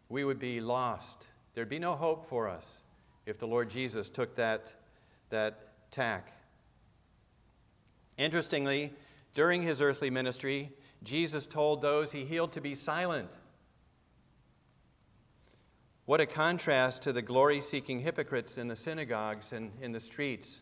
We 0.09 0.25
would 0.25 0.37
be 0.37 0.61
lost. 0.61 1.25
There'd 1.55 1.69
be 1.69 1.79
no 1.79 1.93
hope 1.93 2.23
for 2.27 2.47
us 2.47 2.81
if 3.25 3.39
the 3.39 3.47
Lord 3.47 3.71
Jesus 3.71 4.09
took 4.09 4.35
that, 4.35 4.71
that 5.31 5.89
tack. 5.89 6.33
Interestingly, 8.17 8.93
during 9.33 9.63
his 9.63 9.81
earthly 9.81 10.09
ministry, 10.09 10.71
Jesus 11.03 11.45
told 11.45 11.81
those 11.81 12.11
he 12.11 12.23
healed 12.23 12.53
to 12.53 12.61
be 12.61 12.75
silent. 12.75 13.31
What 16.05 16.21
a 16.21 16.25
contrast 16.25 17.01
to 17.03 17.13
the 17.13 17.21
glory 17.21 17.61
seeking 17.61 18.01
hypocrites 18.01 18.57
in 18.57 18.67
the 18.67 18.75
synagogues 18.75 19.53
and 19.53 19.71
in 19.81 19.93
the 19.93 19.99
streets. 19.99 20.61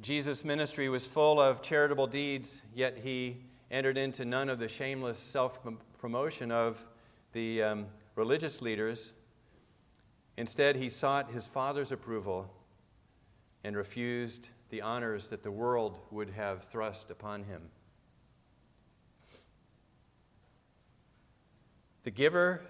Jesus' 0.00 0.44
ministry 0.44 0.88
was 0.88 1.04
full 1.04 1.40
of 1.40 1.60
charitable 1.60 2.06
deeds, 2.06 2.62
yet 2.74 2.98
he 3.02 3.36
entered 3.70 3.98
into 3.98 4.24
none 4.24 4.48
of 4.48 4.58
the 4.58 4.68
shameless 4.68 5.18
self 5.18 5.58
promotion 5.98 6.50
of 6.50 6.84
the 7.32 7.62
um, 7.62 7.86
religious 8.14 8.62
leaders. 8.62 9.12
Instead, 10.36 10.76
he 10.76 10.88
sought 10.88 11.32
his 11.32 11.46
Father's 11.46 11.92
approval 11.92 12.48
and 13.64 13.76
refused 13.76 14.48
the 14.70 14.82
honors 14.82 15.28
that 15.28 15.42
the 15.42 15.50
world 15.50 15.98
would 16.10 16.30
have 16.30 16.64
thrust 16.64 17.10
upon 17.10 17.44
him. 17.44 17.62
The 22.04 22.10
giver 22.10 22.62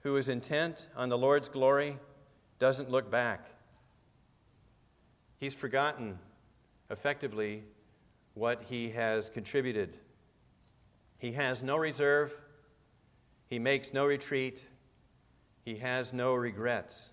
who 0.00 0.16
is 0.16 0.28
intent 0.28 0.88
on 0.96 1.08
the 1.08 1.18
Lord's 1.18 1.48
glory 1.48 1.98
doesn't 2.58 2.90
look 2.90 3.10
back. 3.10 3.46
He's 5.38 5.54
forgotten 5.54 6.18
effectively 6.90 7.64
what 8.34 8.64
he 8.68 8.90
has 8.90 9.28
contributed. 9.28 9.96
He 11.18 11.32
has 11.32 11.62
no 11.62 11.76
reserve, 11.76 12.36
he 13.46 13.58
makes 13.58 13.92
no 13.92 14.06
retreat, 14.06 14.66
he 15.64 15.76
has 15.76 16.12
no 16.12 16.34
regrets. 16.34 17.10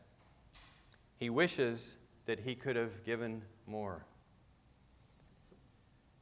He 1.18 1.30
wishes 1.30 1.96
that 2.30 2.42
he 2.42 2.54
could 2.54 2.76
have 2.76 3.04
given 3.04 3.42
more. 3.66 4.06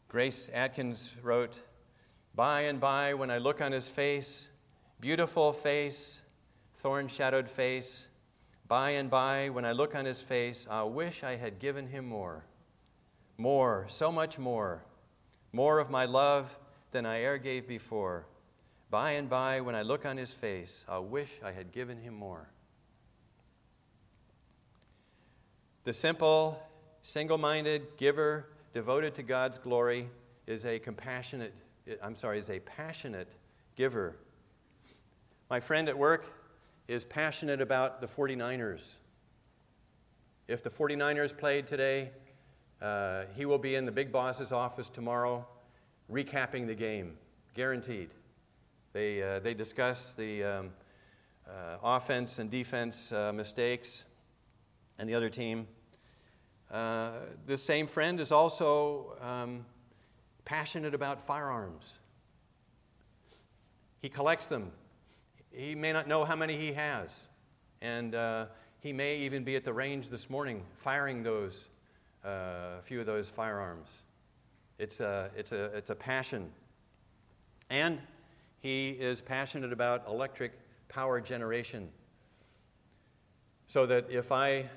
Grace 0.07 0.49
Adkins 0.53 1.11
wrote, 1.21 1.59
By 2.33 2.61
and 2.61 2.79
by, 2.79 3.13
when 3.13 3.29
I 3.29 3.39
look 3.39 3.59
on 3.59 3.73
his 3.73 3.89
face, 3.89 4.47
beautiful 5.01 5.51
face, 5.51 6.21
thorn 6.77 7.09
shadowed 7.09 7.49
face, 7.49 8.07
by 8.69 8.91
and 8.91 9.09
by, 9.09 9.49
when 9.49 9.65
I 9.65 9.73
look 9.73 9.95
on 9.95 10.05
his 10.05 10.21
face, 10.21 10.65
I'll 10.71 10.89
wish 10.89 11.25
I 11.25 11.35
had 11.35 11.59
given 11.59 11.87
him 11.87 12.05
more 12.07 12.45
more, 13.37 13.85
so 13.89 14.09
much 14.09 14.39
more, 14.39 14.83
more 15.51 15.77
of 15.77 15.89
my 15.89 16.05
love 16.05 16.57
than 16.91 17.05
I 17.05 17.21
e'er 17.21 17.37
gave 17.37 17.67
before, 17.67 18.25
By 18.89 19.11
and 19.11 19.29
by, 19.29 19.59
when 19.59 19.75
I 19.75 19.81
look 19.81 20.05
on 20.05 20.15
his 20.15 20.31
face, 20.31 20.85
I'll 20.87 21.03
wish 21.03 21.41
I 21.43 21.51
had 21.51 21.73
given 21.73 21.99
him 21.99 22.13
more. 22.13 22.49
The 25.87 25.93
simple, 25.93 26.61
single 27.01 27.37
minded 27.37 27.95
giver 27.95 28.49
devoted 28.73 29.15
to 29.15 29.23
God's 29.23 29.57
glory 29.57 30.09
is 30.45 30.65
a 30.65 30.79
compassionate, 30.79 31.53
I'm 32.03 32.17
sorry, 32.17 32.39
is 32.39 32.49
a 32.49 32.59
passionate 32.59 33.29
giver. 33.77 34.17
My 35.49 35.61
friend 35.61 35.87
at 35.87 35.97
work 35.97 36.25
is 36.89 37.05
passionate 37.05 37.61
about 37.61 38.01
the 38.01 38.07
49ers. 38.07 38.95
If 40.49 40.61
the 40.61 40.69
49ers 40.69 41.37
played 41.37 41.67
today, 41.67 42.11
uh, 42.81 43.23
he 43.37 43.45
will 43.45 43.57
be 43.57 43.75
in 43.75 43.85
the 43.85 43.91
big 43.93 44.11
boss's 44.11 44.51
office 44.51 44.89
tomorrow 44.89 45.47
recapping 46.11 46.67
the 46.67 46.75
game, 46.75 47.13
guaranteed. 47.53 48.09
They, 48.91 49.23
uh, 49.23 49.39
they 49.39 49.53
discuss 49.53 50.11
the 50.11 50.43
um, 50.43 50.69
uh, 51.47 51.77
offense 51.81 52.39
and 52.39 52.51
defense 52.51 53.13
uh, 53.13 53.31
mistakes 53.31 54.03
and 54.99 55.07
the 55.07 55.15
other 55.15 55.29
team. 55.29 55.65
Uh, 56.71 57.11
this 57.45 57.63
same 57.63 57.87
friend 57.87 58.19
is 58.19 58.31
also 58.31 59.17
um, 59.21 59.65
passionate 60.43 60.93
about 60.93 61.21
firearms. 61.21 61.99
He 64.01 64.09
collects 64.09 64.47
them. 64.47 64.71
He 65.51 65.75
may 65.75 65.93
not 65.93 66.07
know 66.07 66.25
how 66.25 66.35
many 66.35 66.57
he 66.57 66.73
has. 66.73 67.27
And 67.81 68.15
uh, 68.15 68.47
he 68.79 68.91
may 68.91 69.17
even 69.19 69.43
be 69.43 69.55
at 69.55 69.63
the 69.63 69.73
range 69.73 70.09
this 70.09 70.29
morning 70.29 70.63
firing 70.75 71.23
those, 71.23 71.67
uh, 72.25 72.79
a 72.79 72.81
few 72.83 72.99
of 72.99 73.05
those 73.05 73.29
firearms. 73.29 73.89
It's 74.77 74.99
a, 74.99 75.31
it's, 75.35 75.51
a, 75.51 75.65
it's 75.75 75.89
a 75.89 75.95
passion. 75.95 76.49
And 77.69 77.99
he 78.59 78.89
is 78.89 79.21
passionate 79.21 79.71
about 79.71 80.07
electric 80.07 80.51
power 80.89 81.21
generation. 81.21 81.89
So 83.67 83.85
that 83.85 84.09
if 84.09 84.31
I 84.31 84.69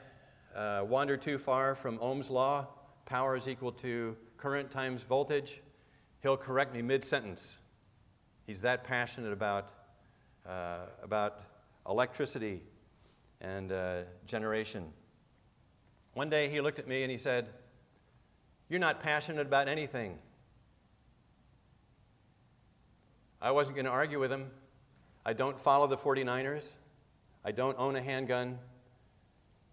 uh, 0.55 0.85
wander 0.87 1.17
too 1.17 1.39
far 1.39 1.75
from 1.75 1.99
Ohm's 2.01 2.31
law, 2.31 2.67
power 3.05 3.37
is 3.37 3.49
equal 3.49 3.73
to 3.73 4.17
current 4.37 4.71
times 4.71 5.03
voltage, 5.03 5.63
he'll 6.23 6.37
correct 6.37 6.75
me 6.75 6.83
mid 6.83 7.05
sentence. 7.05 7.59
He's 8.47 8.61
that 8.63 8.85
passionate 8.85 9.33
about, 9.33 9.71
uh, 10.49 10.87
about 11.03 11.43
electricity 11.89 12.63
and 13.41 13.73
uh, 13.73 14.03
generation. 14.27 14.87
One 16.15 16.29
day 16.29 16.49
he 16.49 16.61
looked 16.61 16.79
at 16.79 16.89
me 16.89 17.03
and 17.03 17.11
he 17.11 17.19
said, 17.19 17.49
You're 18.69 18.81
not 18.81 19.01
passionate 19.01 19.47
about 19.47 19.69
anything. 19.69 20.19
I 23.41 23.53
wasn't 23.53 23.77
going 23.77 23.87
to 23.87 23.91
argue 23.91 24.21
with 24.21 24.31
him. 24.31 24.51
I 25.25 25.33
don't 25.33 25.59
follow 25.59 25.87
the 25.87 25.97
49ers. 25.97 26.73
I 27.45 27.53
don't 27.53 27.79
own 27.79 27.97
a 27.97 28.03
handgun. 28.03 28.59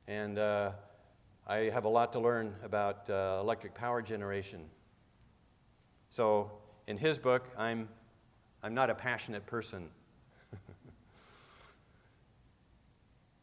And 0.08 0.39
uh, 0.39 0.72
I 1.45 1.58
have 1.74 1.86
a 1.86 1.89
lot 1.89 2.14
to 2.14 2.20
learn 2.20 2.55
about 2.64 3.10
uh, 3.10 3.39
electric 3.41 3.74
power 3.74 4.01
generation. 4.01 4.62
So, 6.10 6.51
in 6.88 6.97
his 6.97 7.18
book, 7.18 7.49
I'm, 7.58 7.89
I'm 8.64 8.74
not 8.74 8.89
a 8.89 8.95
passionate 8.95 9.45
person. 9.45 9.89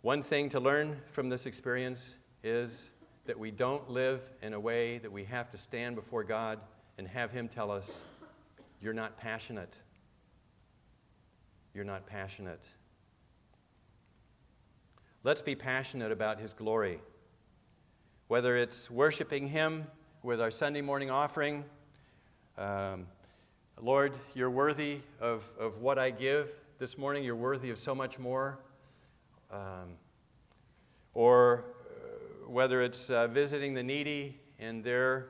One 0.02 0.22
thing 0.22 0.48
to 0.50 0.60
learn 0.60 1.00
from 1.10 1.28
this 1.28 1.46
experience 1.46 2.14
is 2.42 2.88
that 3.26 3.38
we 3.38 3.50
don't 3.50 3.90
live 3.90 4.30
in 4.42 4.54
a 4.54 4.60
way 4.60 4.98
that 4.98 5.12
we 5.12 5.24
have 5.24 5.50
to 5.50 5.58
stand 5.58 5.94
before 5.94 6.24
God 6.24 6.60
and 6.96 7.06
have 7.08 7.30
Him 7.30 7.48
tell 7.48 7.70
us, 7.70 7.90
You're 8.80 8.94
not 8.94 9.18
passionate 9.18 9.78
you're 11.74 11.84
not 11.84 12.06
passionate. 12.06 12.64
Let's 15.24 15.40
be 15.40 15.54
passionate 15.54 16.12
about 16.12 16.38
His 16.38 16.52
glory. 16.52 17.00
Whether 18.28 18.58
it's 18.58 18.90
worshiping 18.90 19.48
Him 19.48 19.86
with 20.22 20.38
our 20.38 20.50
Sunday 20.50 20.82
morning 20.82 21.10
offering, 21.10 21.64
um, 22.58 23.06
Lord, 23.80 24.12
you're 24.34 24.50
worthy 24.50 25.00
of, 25.22 25.50
of 25.58 25.78
what 25.78 25.98
I 25.98 26.10
give 26.10 26.52
this 26.78 26.98
morning, 26.98 27.24
you're 27.24 27.36
worthy 27.36 27.70
of 27.70 27.78
so 27.78 27.94
much 27.94 28.18
more. 28.18 28.58
Um, 29.50 29.96
or 31.14 31.64
uh, 31.86 32.50
whether 32.50 32.82
it's 32.82 33.08
uh, 33.08 33.26
visiting 33.26 33.72
the 33.72 33.82
needy 33.82 34.38
in 34.58 34.82
their, 34.82 35.28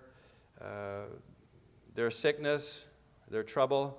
uh, 0.61 1.05
their 1.95 2.11
sickness, 2.11 2.85
their 3.31 3.45
trouble, 3.45 3.97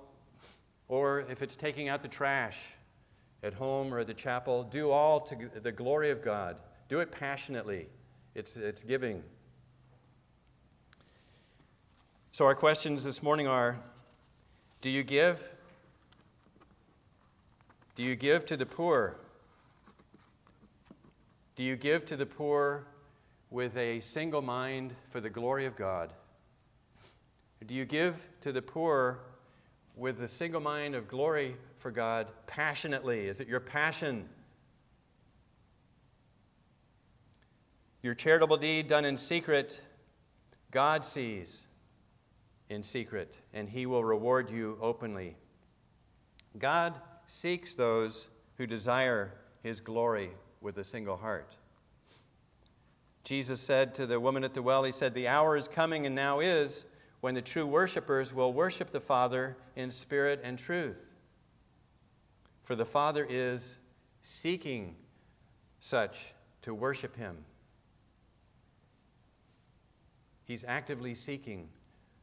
or 0.88 1.20
if 1.30 1.40
it's 1.40 1.56
taking 1.56 1.88
out 1.88 2.02
the 2.02 2.08
trash 2.08 2.58
at 3.46 3.54
home 3.54 3.94
or 3.94 4.00
at 4.00 4.08
the 4.08 4.14
chapel, 4.14 4.64
do 4.64 4.90
all 4.90 5.20
to 5.20 5.48
the 5.62 5.72
glory 5.72 6.10
of 6.10 6.20
God. 6.20 6.56
Do 6.88 6.98
it 6.98 7.12
passionately. 7.12 7.86
It's, 8.34 8.56
it's 8.56 8.82
giving. 8.82 9.22
So, 12.32 12.44
our 12.44 12.54
questions 12.54 13.04
this 13.04 13.22
morning 13.22 13.46
are 13.46 13.78
Do 14.82 14.90
you 14.90 15.04
give? 15.04 15.48
Do 17.94 18.02
you 18.02 18.16
give 18.16 18.44
to 18.46 18.56
the 18.56 18.66
poor? 18.66 19.16
Do 21.54 21.62
you 21.62 21.76
give 21.76 22.04
to 22.06 22.16
the 22.16 22.26
poor 22.26 22.86
with 23.50 23.76
a 23.76 24.00
single 24.00 24.42
mind 24.42 24.94
for 25.08 25.20
the 25.20 25.30
glory 25.30 25.64
of 25.64 25.76
God? 25.76 26.12
Do 27.64 27.74
you 27.74 27.86
give 27.86 28.28
to 28.42 28.52
the 28.52 28.60
poor 28.60 29.20
with 29.94 30.20
a 30.20 30.28
single 30.28 30.60
mind 30.60 30.94
of 30.94 31.08
glory 31.08 31.56
for 31.78 31.90
God 31.90 32.30
passionately? 32.46 33.26
Is 33.26 33.40
it 33.40 33.48
your 33.48 33.60
passion? 33.60 34.28
Your 38.02 38.14
charitable 38.14 38.58
deed 38.58 38.88
done 38.88 39.04
in 39.04 39.18
secret, 39.18 39.80
God 40.70 41.04
sees 41.04 41.66
in 42.68 42.82
secret, 42.82 43.36
and 43.52 43.68
He 43.68 43.86
will 43.86 44.04
reward 44.04 44.50
you 44.50 44.78
openly. 44.80 45.36
God 46.58 46.94
seeks 47.26 47.74
those 47.74 48.28
who 48.58 48.66
desire 48.66 49.32
His 49.62 49.80
glory 49.80 50.30
with 50.60 50.78
a 50.78 50.84
single 50.84 51.16
heart. 51.16 51.56
Jesus 53.24 53.60
said 53.60 53.94
to 53.96 54.06
the 54.06 54.20
woman 54.20 54.44
at 54.44 54.54
the 54.54 54.62
well, 54.62 54.84
He 54.84 54.92
said, 54.92 55.14
The 55.14 55.28
hour 55.28 55.56
is 55.56 55.66
coming 55.66 56.06
and 56.06 56.14
now 56.14 56.38
is 56.38 56.84
when 57.20 57.34
the 57.34 57.42
true 57.42 57.66
worshipers 57.66 58.32
will 58.32 58.52
worship 58.52 58.92
the 58.92 59.00
Father 59.00 59.56
in 59.74 59.90
spirit 59.90 60.40
and 60.44 60.56
truth. 60.56 61.15
For 62.66 62.74
the 62.74 62.84
Father 62.84 63.24
is 63.30 63.78
seeking 64.22 64.96
such 65.78 66.34
to 66.62 66.74
worship 66.74 67.16
Him. 67.16 67.36
He's 70.42 70.64
actively 70.66 71.14
seeking 71.14 71.68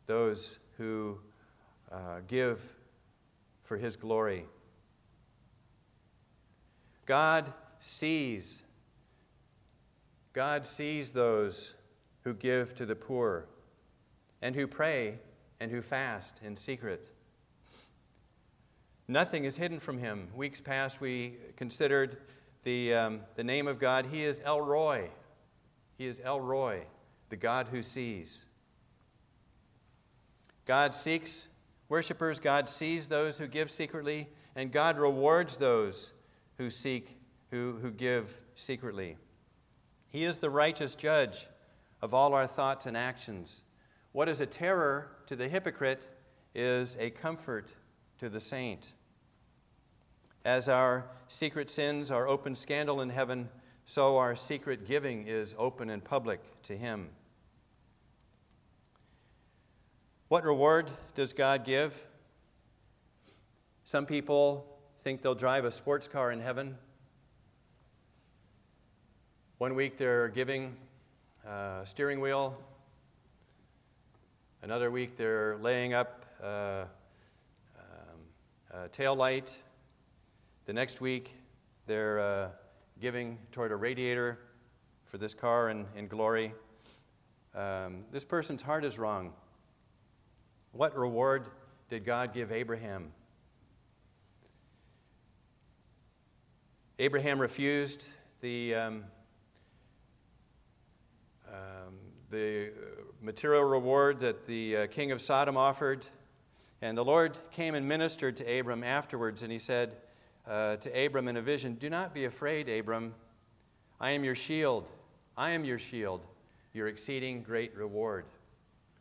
those 0.05 0.59
who 0.77 1.19
uh, 1.89 2.19
give 2.27 2.61
for 3.63 3.77
His 3.77 3.95
glory. 3.95 4.45
God 7.05 7.53
sees. 7.79 8.63
God 10.33 10.67
sees 10.67 11.11
those 11.11 11.73
who 12.25 12.33
give 12.33 12.75
to 12.75 12.85
the 12.85 12.95
poor 12.95 13.45
and 14.41 14.57
who 14.57 14.67
pray 14.67 15.19
and 15.61 15.71
who 15.71 15.81
fast 15.81 16.41
in 16.43 16.57
secret. 16.57 17.12
Nothing 19.07 19.43
is 19.43 19.57
hidden 19.57 19.79
from 19.79 19.97
him. 19.97 20.29
Weeks 20.33 20.61
past, 20.61 21.01
we 21.01 21.35
considered 21.57 22.17
the, 22.63 22.93
um, 22.93 23.19
the 23.35 23.43
name 23.43 23.67
of 23.67 23.77
God. 23.77 24.07
He 24.11 24.23
is 24.23 24.41
El 24.45 24.61
Roi. 24.61 25.09
He 25.97 26.07
is 26.07 26.21
El 26.23 26.39
Roi, 26.39 26.85
the 27.29 27.35
God 27.35 27.67
who 27.69 27.83
sees. 27.83 28.45
God 30.65 30.95
seeks 30.95 31.47
worshipers, 31.89 32.39
God 32.39 32.69
sees 32.69 33.09
those 33.09 33.37
who 33.37 33.47
give 33.47 33.69
secretly, 33.69 34.29
and 34.55 34.71
God 34.71 34.97
rewards 34.97 35.57
those 35.57 36.13
who 36.57 36.69
seek, 36.69 37.19
who, 37.51 37.77
who 37.81 37.91
give 37.91 38.41
secretly. 38.55 39.17
He 40.09 40.23
is 40.23 40.37
the 40.37 40.49
righteous 40.49 40.95
judge 40.95 41.47
of 42.01 42.13
all 42.13 42.33
our 42.33 42.47
thoughts 42.47 42.85
and 42.85 42.95
actions. 42.95 43.61
What 44.13 44.29
is 44.29 44.39
a 44.39 44.45
terror 44.45 45.11
to 45.27 45.35
the 45.35 45.49
hypocrite 45.49 46.07
is 46.55 46.95
a 46.99 47.09
comfort 47.09 47.71
to 48.19 48.29
the 48.29 48.39
saint. 48.39 48.93
As 50.45 50.67
our 50.67 51.05
secret 51.27 51.69
sins 51.69 52.11
are 52.11 52.27
open 52.27 52.55
scandal 52.55 53.01
in 53.01 53.09
heaven, 53.09 53.49
so 53.85 54.17
our 54.17 54.35
secret 54.35 54.87
giving 54.87 55.27
is 55.27 55.55
open 55.57 55.89
and 55.89 56.03
public 56.03 56.39
to 56.63 56.77
Him. 56.77 57.09
What 60.27 60.43
reward 60.43 60.89
does 61.15 61.33
God 61.33 61.65
give? 61.65 62.01
Some 63.83 64.05
people 64.05 64.65
think 65.01 65.21
they'll 65.21 65.35
drive 65.35 65.65
a 65.65 65.71
sports 65.71 66.07
car 66.07 66.31
in 66.31 66.39
heaven. 66.39 66.77
One 69.57 69.75
week 69.75 69.97
they're 69.97 70.29
giving 70.29 70.75
a 71.45 71.81
steering 71.85 72.19
wheel 72.19 72.57
Another 74.63 74.89
week, 74.89 75.17
they're 75.17 75.57
laying 75.57 75.93
up 75.93 76.25
uh, 76.41 76.85
uh, 78.73 78.87
tail 78.91 79.15
light. 79.15 79.51
The 80.65 80.73
next 80.73 80.99
week, 80.99 81.35
they're 81.85 82.19
uh, 82.19 82.49
giving 82.99 83.37
toward 83.51 83.71
a 83.71 83.75
radiator 83.75 84.39
for 85.05 85.17
this 85.17 85.33
car 85.33 85.69
in, 85.69 85.85
in 85.95 86.07
glory. 86.07 86.53
Um, 87.53 88.05
this 88.11 88.23
person's 88.23 88.63
heart 88.63 88.83
is 88.83 88.97
wrong. 88.97 89.33
What 90.71 90.97
reward 90.97 91.45
did 91.89 92.03
God 92.03 92.33
give 92.33 92.51
Abraham? 92.51 93.11
Abraham 96.97 97.39
refused 97.39 98.07
the, 98.41 98.73
um, 98.73 99.03
um, 101.47 101.93
the 102.31 102.71
material 103.21 103.63
reward 103.63 104.19
that 104.21 104.47
the 104.47 104.77
uh, 104.77 104.87
king 104.87 105.11
of 105.11 105.21
Sodom 105.21 105.57
offered. 105.57 106.05
And 106.83 106.97
the 106.97 107.05
Lord 107.05 107.37
came 107.51 107.75
and 107.75 107.87
ministered 107.87 108.35
to 108.35 108.59
Abram 108.59 108.83
afterwards, 108.83 109.41
and 109.41 109.49
he 109.49 109.57
said 109.57 109.95
uh, 110.45 110.75
to 110.75 111.05
Abram 111.05 111.29
in 111.29 111.37
a 111.37 111.41
vision, 111.41 111.75
Do 111.75 111.89
not 111.89 112.13
be 112.13 112.25
afraid, 112.25 112.67
Abram. 112.67 113.15
I 114.01 114.09
am 114.09 114.25
your 114.25 114.35
shield. 114.35 114.89
I 115.37 115.51
am 115.51 115.63
your 115.63 115.79
shield, 115.79 116.25
your 116.73 116.89
exceeding 116.89 117.41
great 117.41 117.73
reward. 117.73 118.25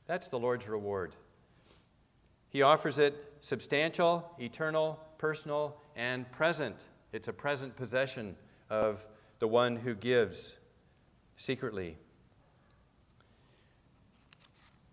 That's 0.07 0.29
the 0.29 0.39
Lord's 0.39 0.69
reward. 0.69 1.17
He 2.51 2.63
offers 2.63 3.01
it 3.01 3.17
substantial, 3.41 4.31
eternal, 4.39 5.01
personal, 5.19 5.77
and 5.97 6.31
present. 6.31 6.77
It's 7.13 7.27
a 7.27 7.33
present 7.33 7.75
possession 7.75 8.37
of 8.71 9.05
the 9.41 9.49
one 9.49 9.75
who 9.75 9.97
gives 9.97 10.57
secretly. 11.37 11.97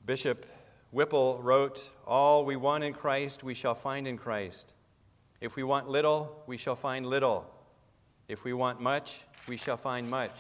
Bishop 0.07 0.47
Whipple 0.91 1.39
wrote, 1.41 1.91
All 2.07 2.45
we 2.45 2.55
want 2.55 2.83
in 2.83 2.93
Christ, 2.93 3.43
we 3.43 3.53
shall 3.53 3.75
find 3.75 4.07
in 4.07 4.17
Christ. 4.17 4.73
If 5.39 5.55
we 5.55 5.63
want 5.63 5.87
little, 5.87 6.43
we 6.47 6.57
shall 6.57 6.75
find 6.75 7.05
little. 7.05 7.49
If 8.27 8.43
we 8.43 8.53
want 8.53 8.81
much, 8.81 9.21
we 9.47 9.57
shall 9.57 9.77
find 9.77 10.09
much. 10.09 10.35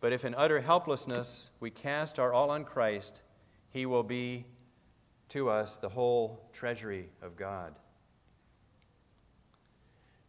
But 0.00 0.12
if 0.12 0.24
in 0.24 0.34
utter 0.34 0.60
helplessness 0.60 1.50
we 1.60 1.70
cast 1.70 2.18
our 2.18 2.32
all 2.32 2.50
on 2.50 2.64
Christ, 2.64 3.22
he 3.70 3.86
will 3.86 4.02
be 4.02 4.46
to 5.30 5.48
us 5.48 5.76
the 5.76 5.90
whole 5.90 6.48
treasury 6.52 7.08
of 7.22 7.36
God. 7.36 7.74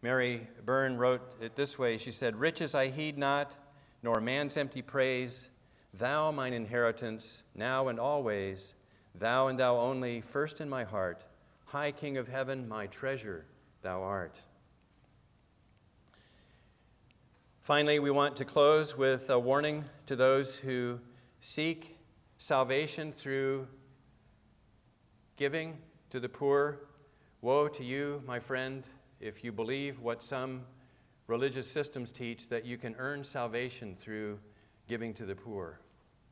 Mary 0.02 0.48
Byrne 0.66 0.98
wrote 0.98 1.22
it 1.42 1.56
this 1.56 1.80
way 1.80 1.98
She 1.98 2.12
said, 2.12 2.36
Riches 2.36 2.76
I 2.76 2.90
heed 2.90 3.18
not, 3.18 3.58
nor 4.02 4.20
man's 4.20 4.58
empty 4.58 4.82
praise. 4.82 5.48
Thou, 5.94 6.32
mine 6.32 6.54
inheritance, 6.54 7.44
now 7.56 7.88
and 7.88 8.00
always, 8.00 8.74
thou 9.16 9.48
and 9.48 9.60
thou 9.60 9.78
only, 9.78 10.22
first 10.22 10.62
in 10.62 10.70
my 10.70 10.84
heart, 10.84 11.24
high 11.66 11.92
King 11.92 12.18
of 12.18 12.28
heaven, 12.28 12.68
my 12.68 12.88
treasure 12.88 13.46
thou 13.82 14.02
art. 14.02 14.38
Finally, 17.62 18.00
we 18.00 18.12
want 18.12 18.36
to 18.36 18.46
close 18.46 18.98
with 18.98 19.30
a 19.30 19.40
warning 19.40 19.86
to 20.06 20.16
those 20.16 20.58
who 20.58 21.00
seek 21.40 21.98
salvation 22.38 23.14
through 23.14 23.68
giving 25.38 25.78
to 26.10 26.20
the 26.20 26.28
poor. 26.28 26.80
Woe 27.42 27.68
to 27.70 27.84
you, 27.84 28.22
my 28.28 28.40
friend, 28.40 28.84
if 29.20 29.44
you 29.44 29.52
believe 29.52 30.00
what 30.00 30.24
some 30.24 30.64
religious 31.28 31.70
systems 31.70 32.12
teach 32.12 32.50
that 32.50 32.66
you 32.66 32.78
can 32.78 32.96
earn 32.98 33.24
salvation 33.24 33.96
through 33.96 34.40
giving 34.88 35.14
to 35.14 35.26
the 35.26 35.36
poor. 35.36 35.80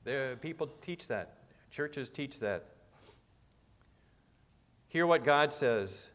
There, 0.03 0.35
people 0.35 0.67
teach 0.81 1.07
that, 1.07 1.37
churches 1.71 2.09
teach 2.09 2.39
that. 2.39 2.65
Hear 4.87 5.07
what 5.07 5.23
God 5.23 5.53
says 5.53 6.09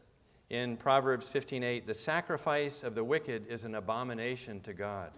in 0.49 0.77
Proverbs 0.77 1.27
15:8, 1.27 1.87
"The 1.87 1.95
sacrifice 1.95 2.83
of 2.83 2.95
the 2.95 3.03
wicked 3.03 3.47
is 3.47 3.63
an 3.63 3.75
abomination 3.75 4.61
to 4.61 4.73
God." 4.73 5.11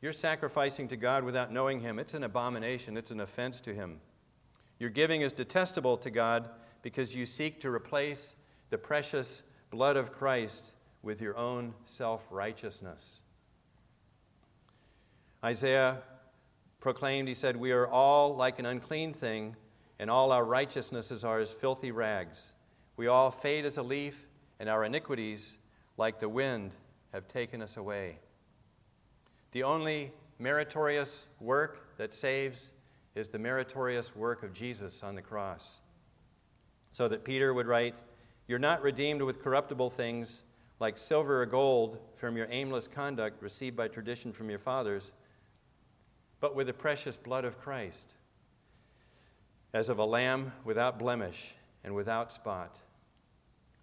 You're 0.00 0.12
sacrificing 0.12 0.86
to 0.88 0.96
God 0.96 1.24
without 1.24 1.50
knowing 1.50 1.80
him. 1.80 1.98
It's 1.98 2.14
an 2.14 2.22
abomination, 2.22 2.96
it's 2.96 3.10
an 3.10 3.20
offense 3.20 3.60
to 3.62 3.74
him. 3.74 4.00
Your 4.78 4.90
giving 4.90 5.22
is 5.22 5.32
detestable 5.32 5.96
to 5.98 6.10
God 6.10 6.48
because 6.82 7.16
you 7.16 7.26
seek 7.26 7.60
to 7.60 7.70
replace 7.70 8.36
the 8.70 8.78
precious 8.78 9.42
blood 9.70 9.96
of 9.96 10.12
Christ 10.12 10.72
with 11.02 11.20
your 11.20 11.36
own 11.36 11.74
self 11.84 12.28
righteousness. 12.30 13.22
Isaiah 15.42 16.02
proclaimed, 16.80 17.28
he 17.28 17.34
said, 17.34 17.56
We 17.56 17.72
are 17.72 17.86
all 17.86 18.34
like 18.34 18.58
an 18.58 18.66
unclean 18.66 19.12
thing, 19.12 19.56
and 19.98 20.10
all 20.10 20.32
our 20.32 20.44
righteousnesses 20.44 21.24
are 21.24 21.40
as 21.40 21.50
filthy 21.50 21.90
rags. 21.90 22.52
We 22.96 23.06
all 23.06 23.30
fade 23.30 23.64
as 23.64 23.76
a 23.76 23.82
leaf, 23.82 24.26
and 24.60 24.68
our 24.68 24.84
iniquities, 24.84 25.56
like 25.96 26.20
the 26.20 26.28
wind, 26.28 26.72
have 27.12 27.28
taken 27.28 27.62
us 27.62 27.76
away. 27.76 28.18
The 29.52 29.62
only 29.62 30.12
meritorious 30.38 31.26
work 31.40 31.96
that 31.96 32.14
saves 32.14 32.70
is 33.14 33.28
the 33.28 33.38
meritorious 33.38 34.14
work 34.14 34.42
of 34.42 34.52
Jesus 34.52 35.02
on 35.02 35.14
the 35.14 35.22
cross. 35.22 35.80
So 36.92 37.08
that 37.08 37.24
Peter 37.24 37.52
would 37.54 37.66
write, 37.66 37.94
you're 38.46 38.58
not 38.58 38.82
redeemed 38.82 39.22
with 39.22 39.42
corruptible 39.42 39.90
things 39.90 40.42
like 40.80 40.96
silver 40.96 41.42
or 41.42 41.46
gold 41.46 41.98
from 42.16 42.36
your 42.36 42.46
aimless 42.50 42.86
conduct 42.86 43.42
received 43.42 43.76
by 43.76 43.88
tradition 43.88 44.32
from 44.32 44.48
your 44.48 44.58
fathers, 44.58 45.12
but 46.40 46.54
with 46.54 46.66
the 46.66 46.72
precious 46.72 47.16
blood 47.16 47.44
of 47.44 47.58
Christ, 47.58 48.14
as 49.72 49.88
of 49.88 49.98
a 49.98 50.04
lamb 50.04 50.52
without 50.64 50.98
blemish 50.98 51.54
and 51.84 51.94
without 51.94 52.32
spot. 52.32 52.78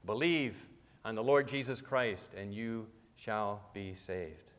Believe 0.05 0.55
on 1.03 1.15
the 1.15 1.23
Lord 1.23 1.47
Jesus 1.47 1.81
Christ, 1.81 2.31
and 2.35 2.53
you 2.53 2.87
shall 3.15 3.61
be 3.73 3.93
saved. 3.93 4.51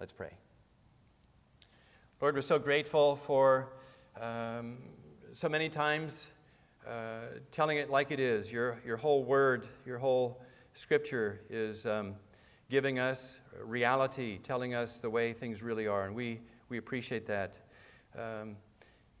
Let's 0.00 0.12
pray. 0.12 0.32
Lord, 2.20 2.34
we're 2.34 2.42
so 2.42 2.58
grateful 2.58 3.16
for 3.16 3.68
um, 4.20 4.78
so 5.32 5.48
many 5.48 5.68
times 5.68 6.28
uh, 6.86 7.38
telling 7.50 7.78
it 7.78 7.90
like 7.90 8.10
it 8.10 8.20
is. 8.20 8.52
Your, 8.52 8.78
your 8.84 8.96
whole 8.96 9.24
word, 9.24 9.66
your 9.86 9.98
whole 9.98 10.42
scripture 10.74 11.40
is 11.48 11.86
um, 11.86 12.14
giving 12.70 12.98
us 12.98 13.40
reality, 13.62 14.38
telling 14.38 14.74
us 14.74 15.00
the 15.00 15.10
way 15.10 15.32
things 15.32 15.62
really 15.62 15.86
are, 15.86 16.04
and 16.04 16.14
we, 16.14 16.40
we 16.74 16.78
appreciate 16.78 17.24
that. 17.26 17.54
Um, 18.18 18.56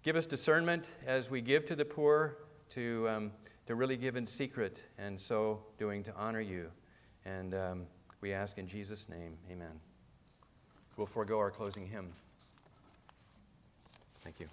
give 0.02 0.16
us 0.16 0.26
discernment 0.26 0.90
as 1.06 1.30
we 1.30 1.40
give 1.40 1.64
to 1.66 1.76
the 1.76 1.84
poor 1.84 2.38
to, 2.70 3.08
um, 3.08 3.30
to 3.66 3.76
really 3.76 3.96
give 3.96 4.16
in 4.16 4.26
secret, 4.26 4.80
and 4.98 5.20
so 5.20 5.62
doing 5.78 6.02
to 6.02 6.14
honor 6.16 6.40
you. 6.40 6.68
And 7.24 7.54
um, 7.54 7.86
we 8.20 8.32
ask 8.32 8.58
in 8.58 8.66
Jesus' 8.66 9.08
name, 9.08 9.36
amen. 9.48 9.78
We'll 10.96 11.06
forego 11.06 11.38
our 11.38 11.52
closing 11.52 11.86
hymn. 11.86 12.08
Thank 14.24 14.40
you. 14.40 14.48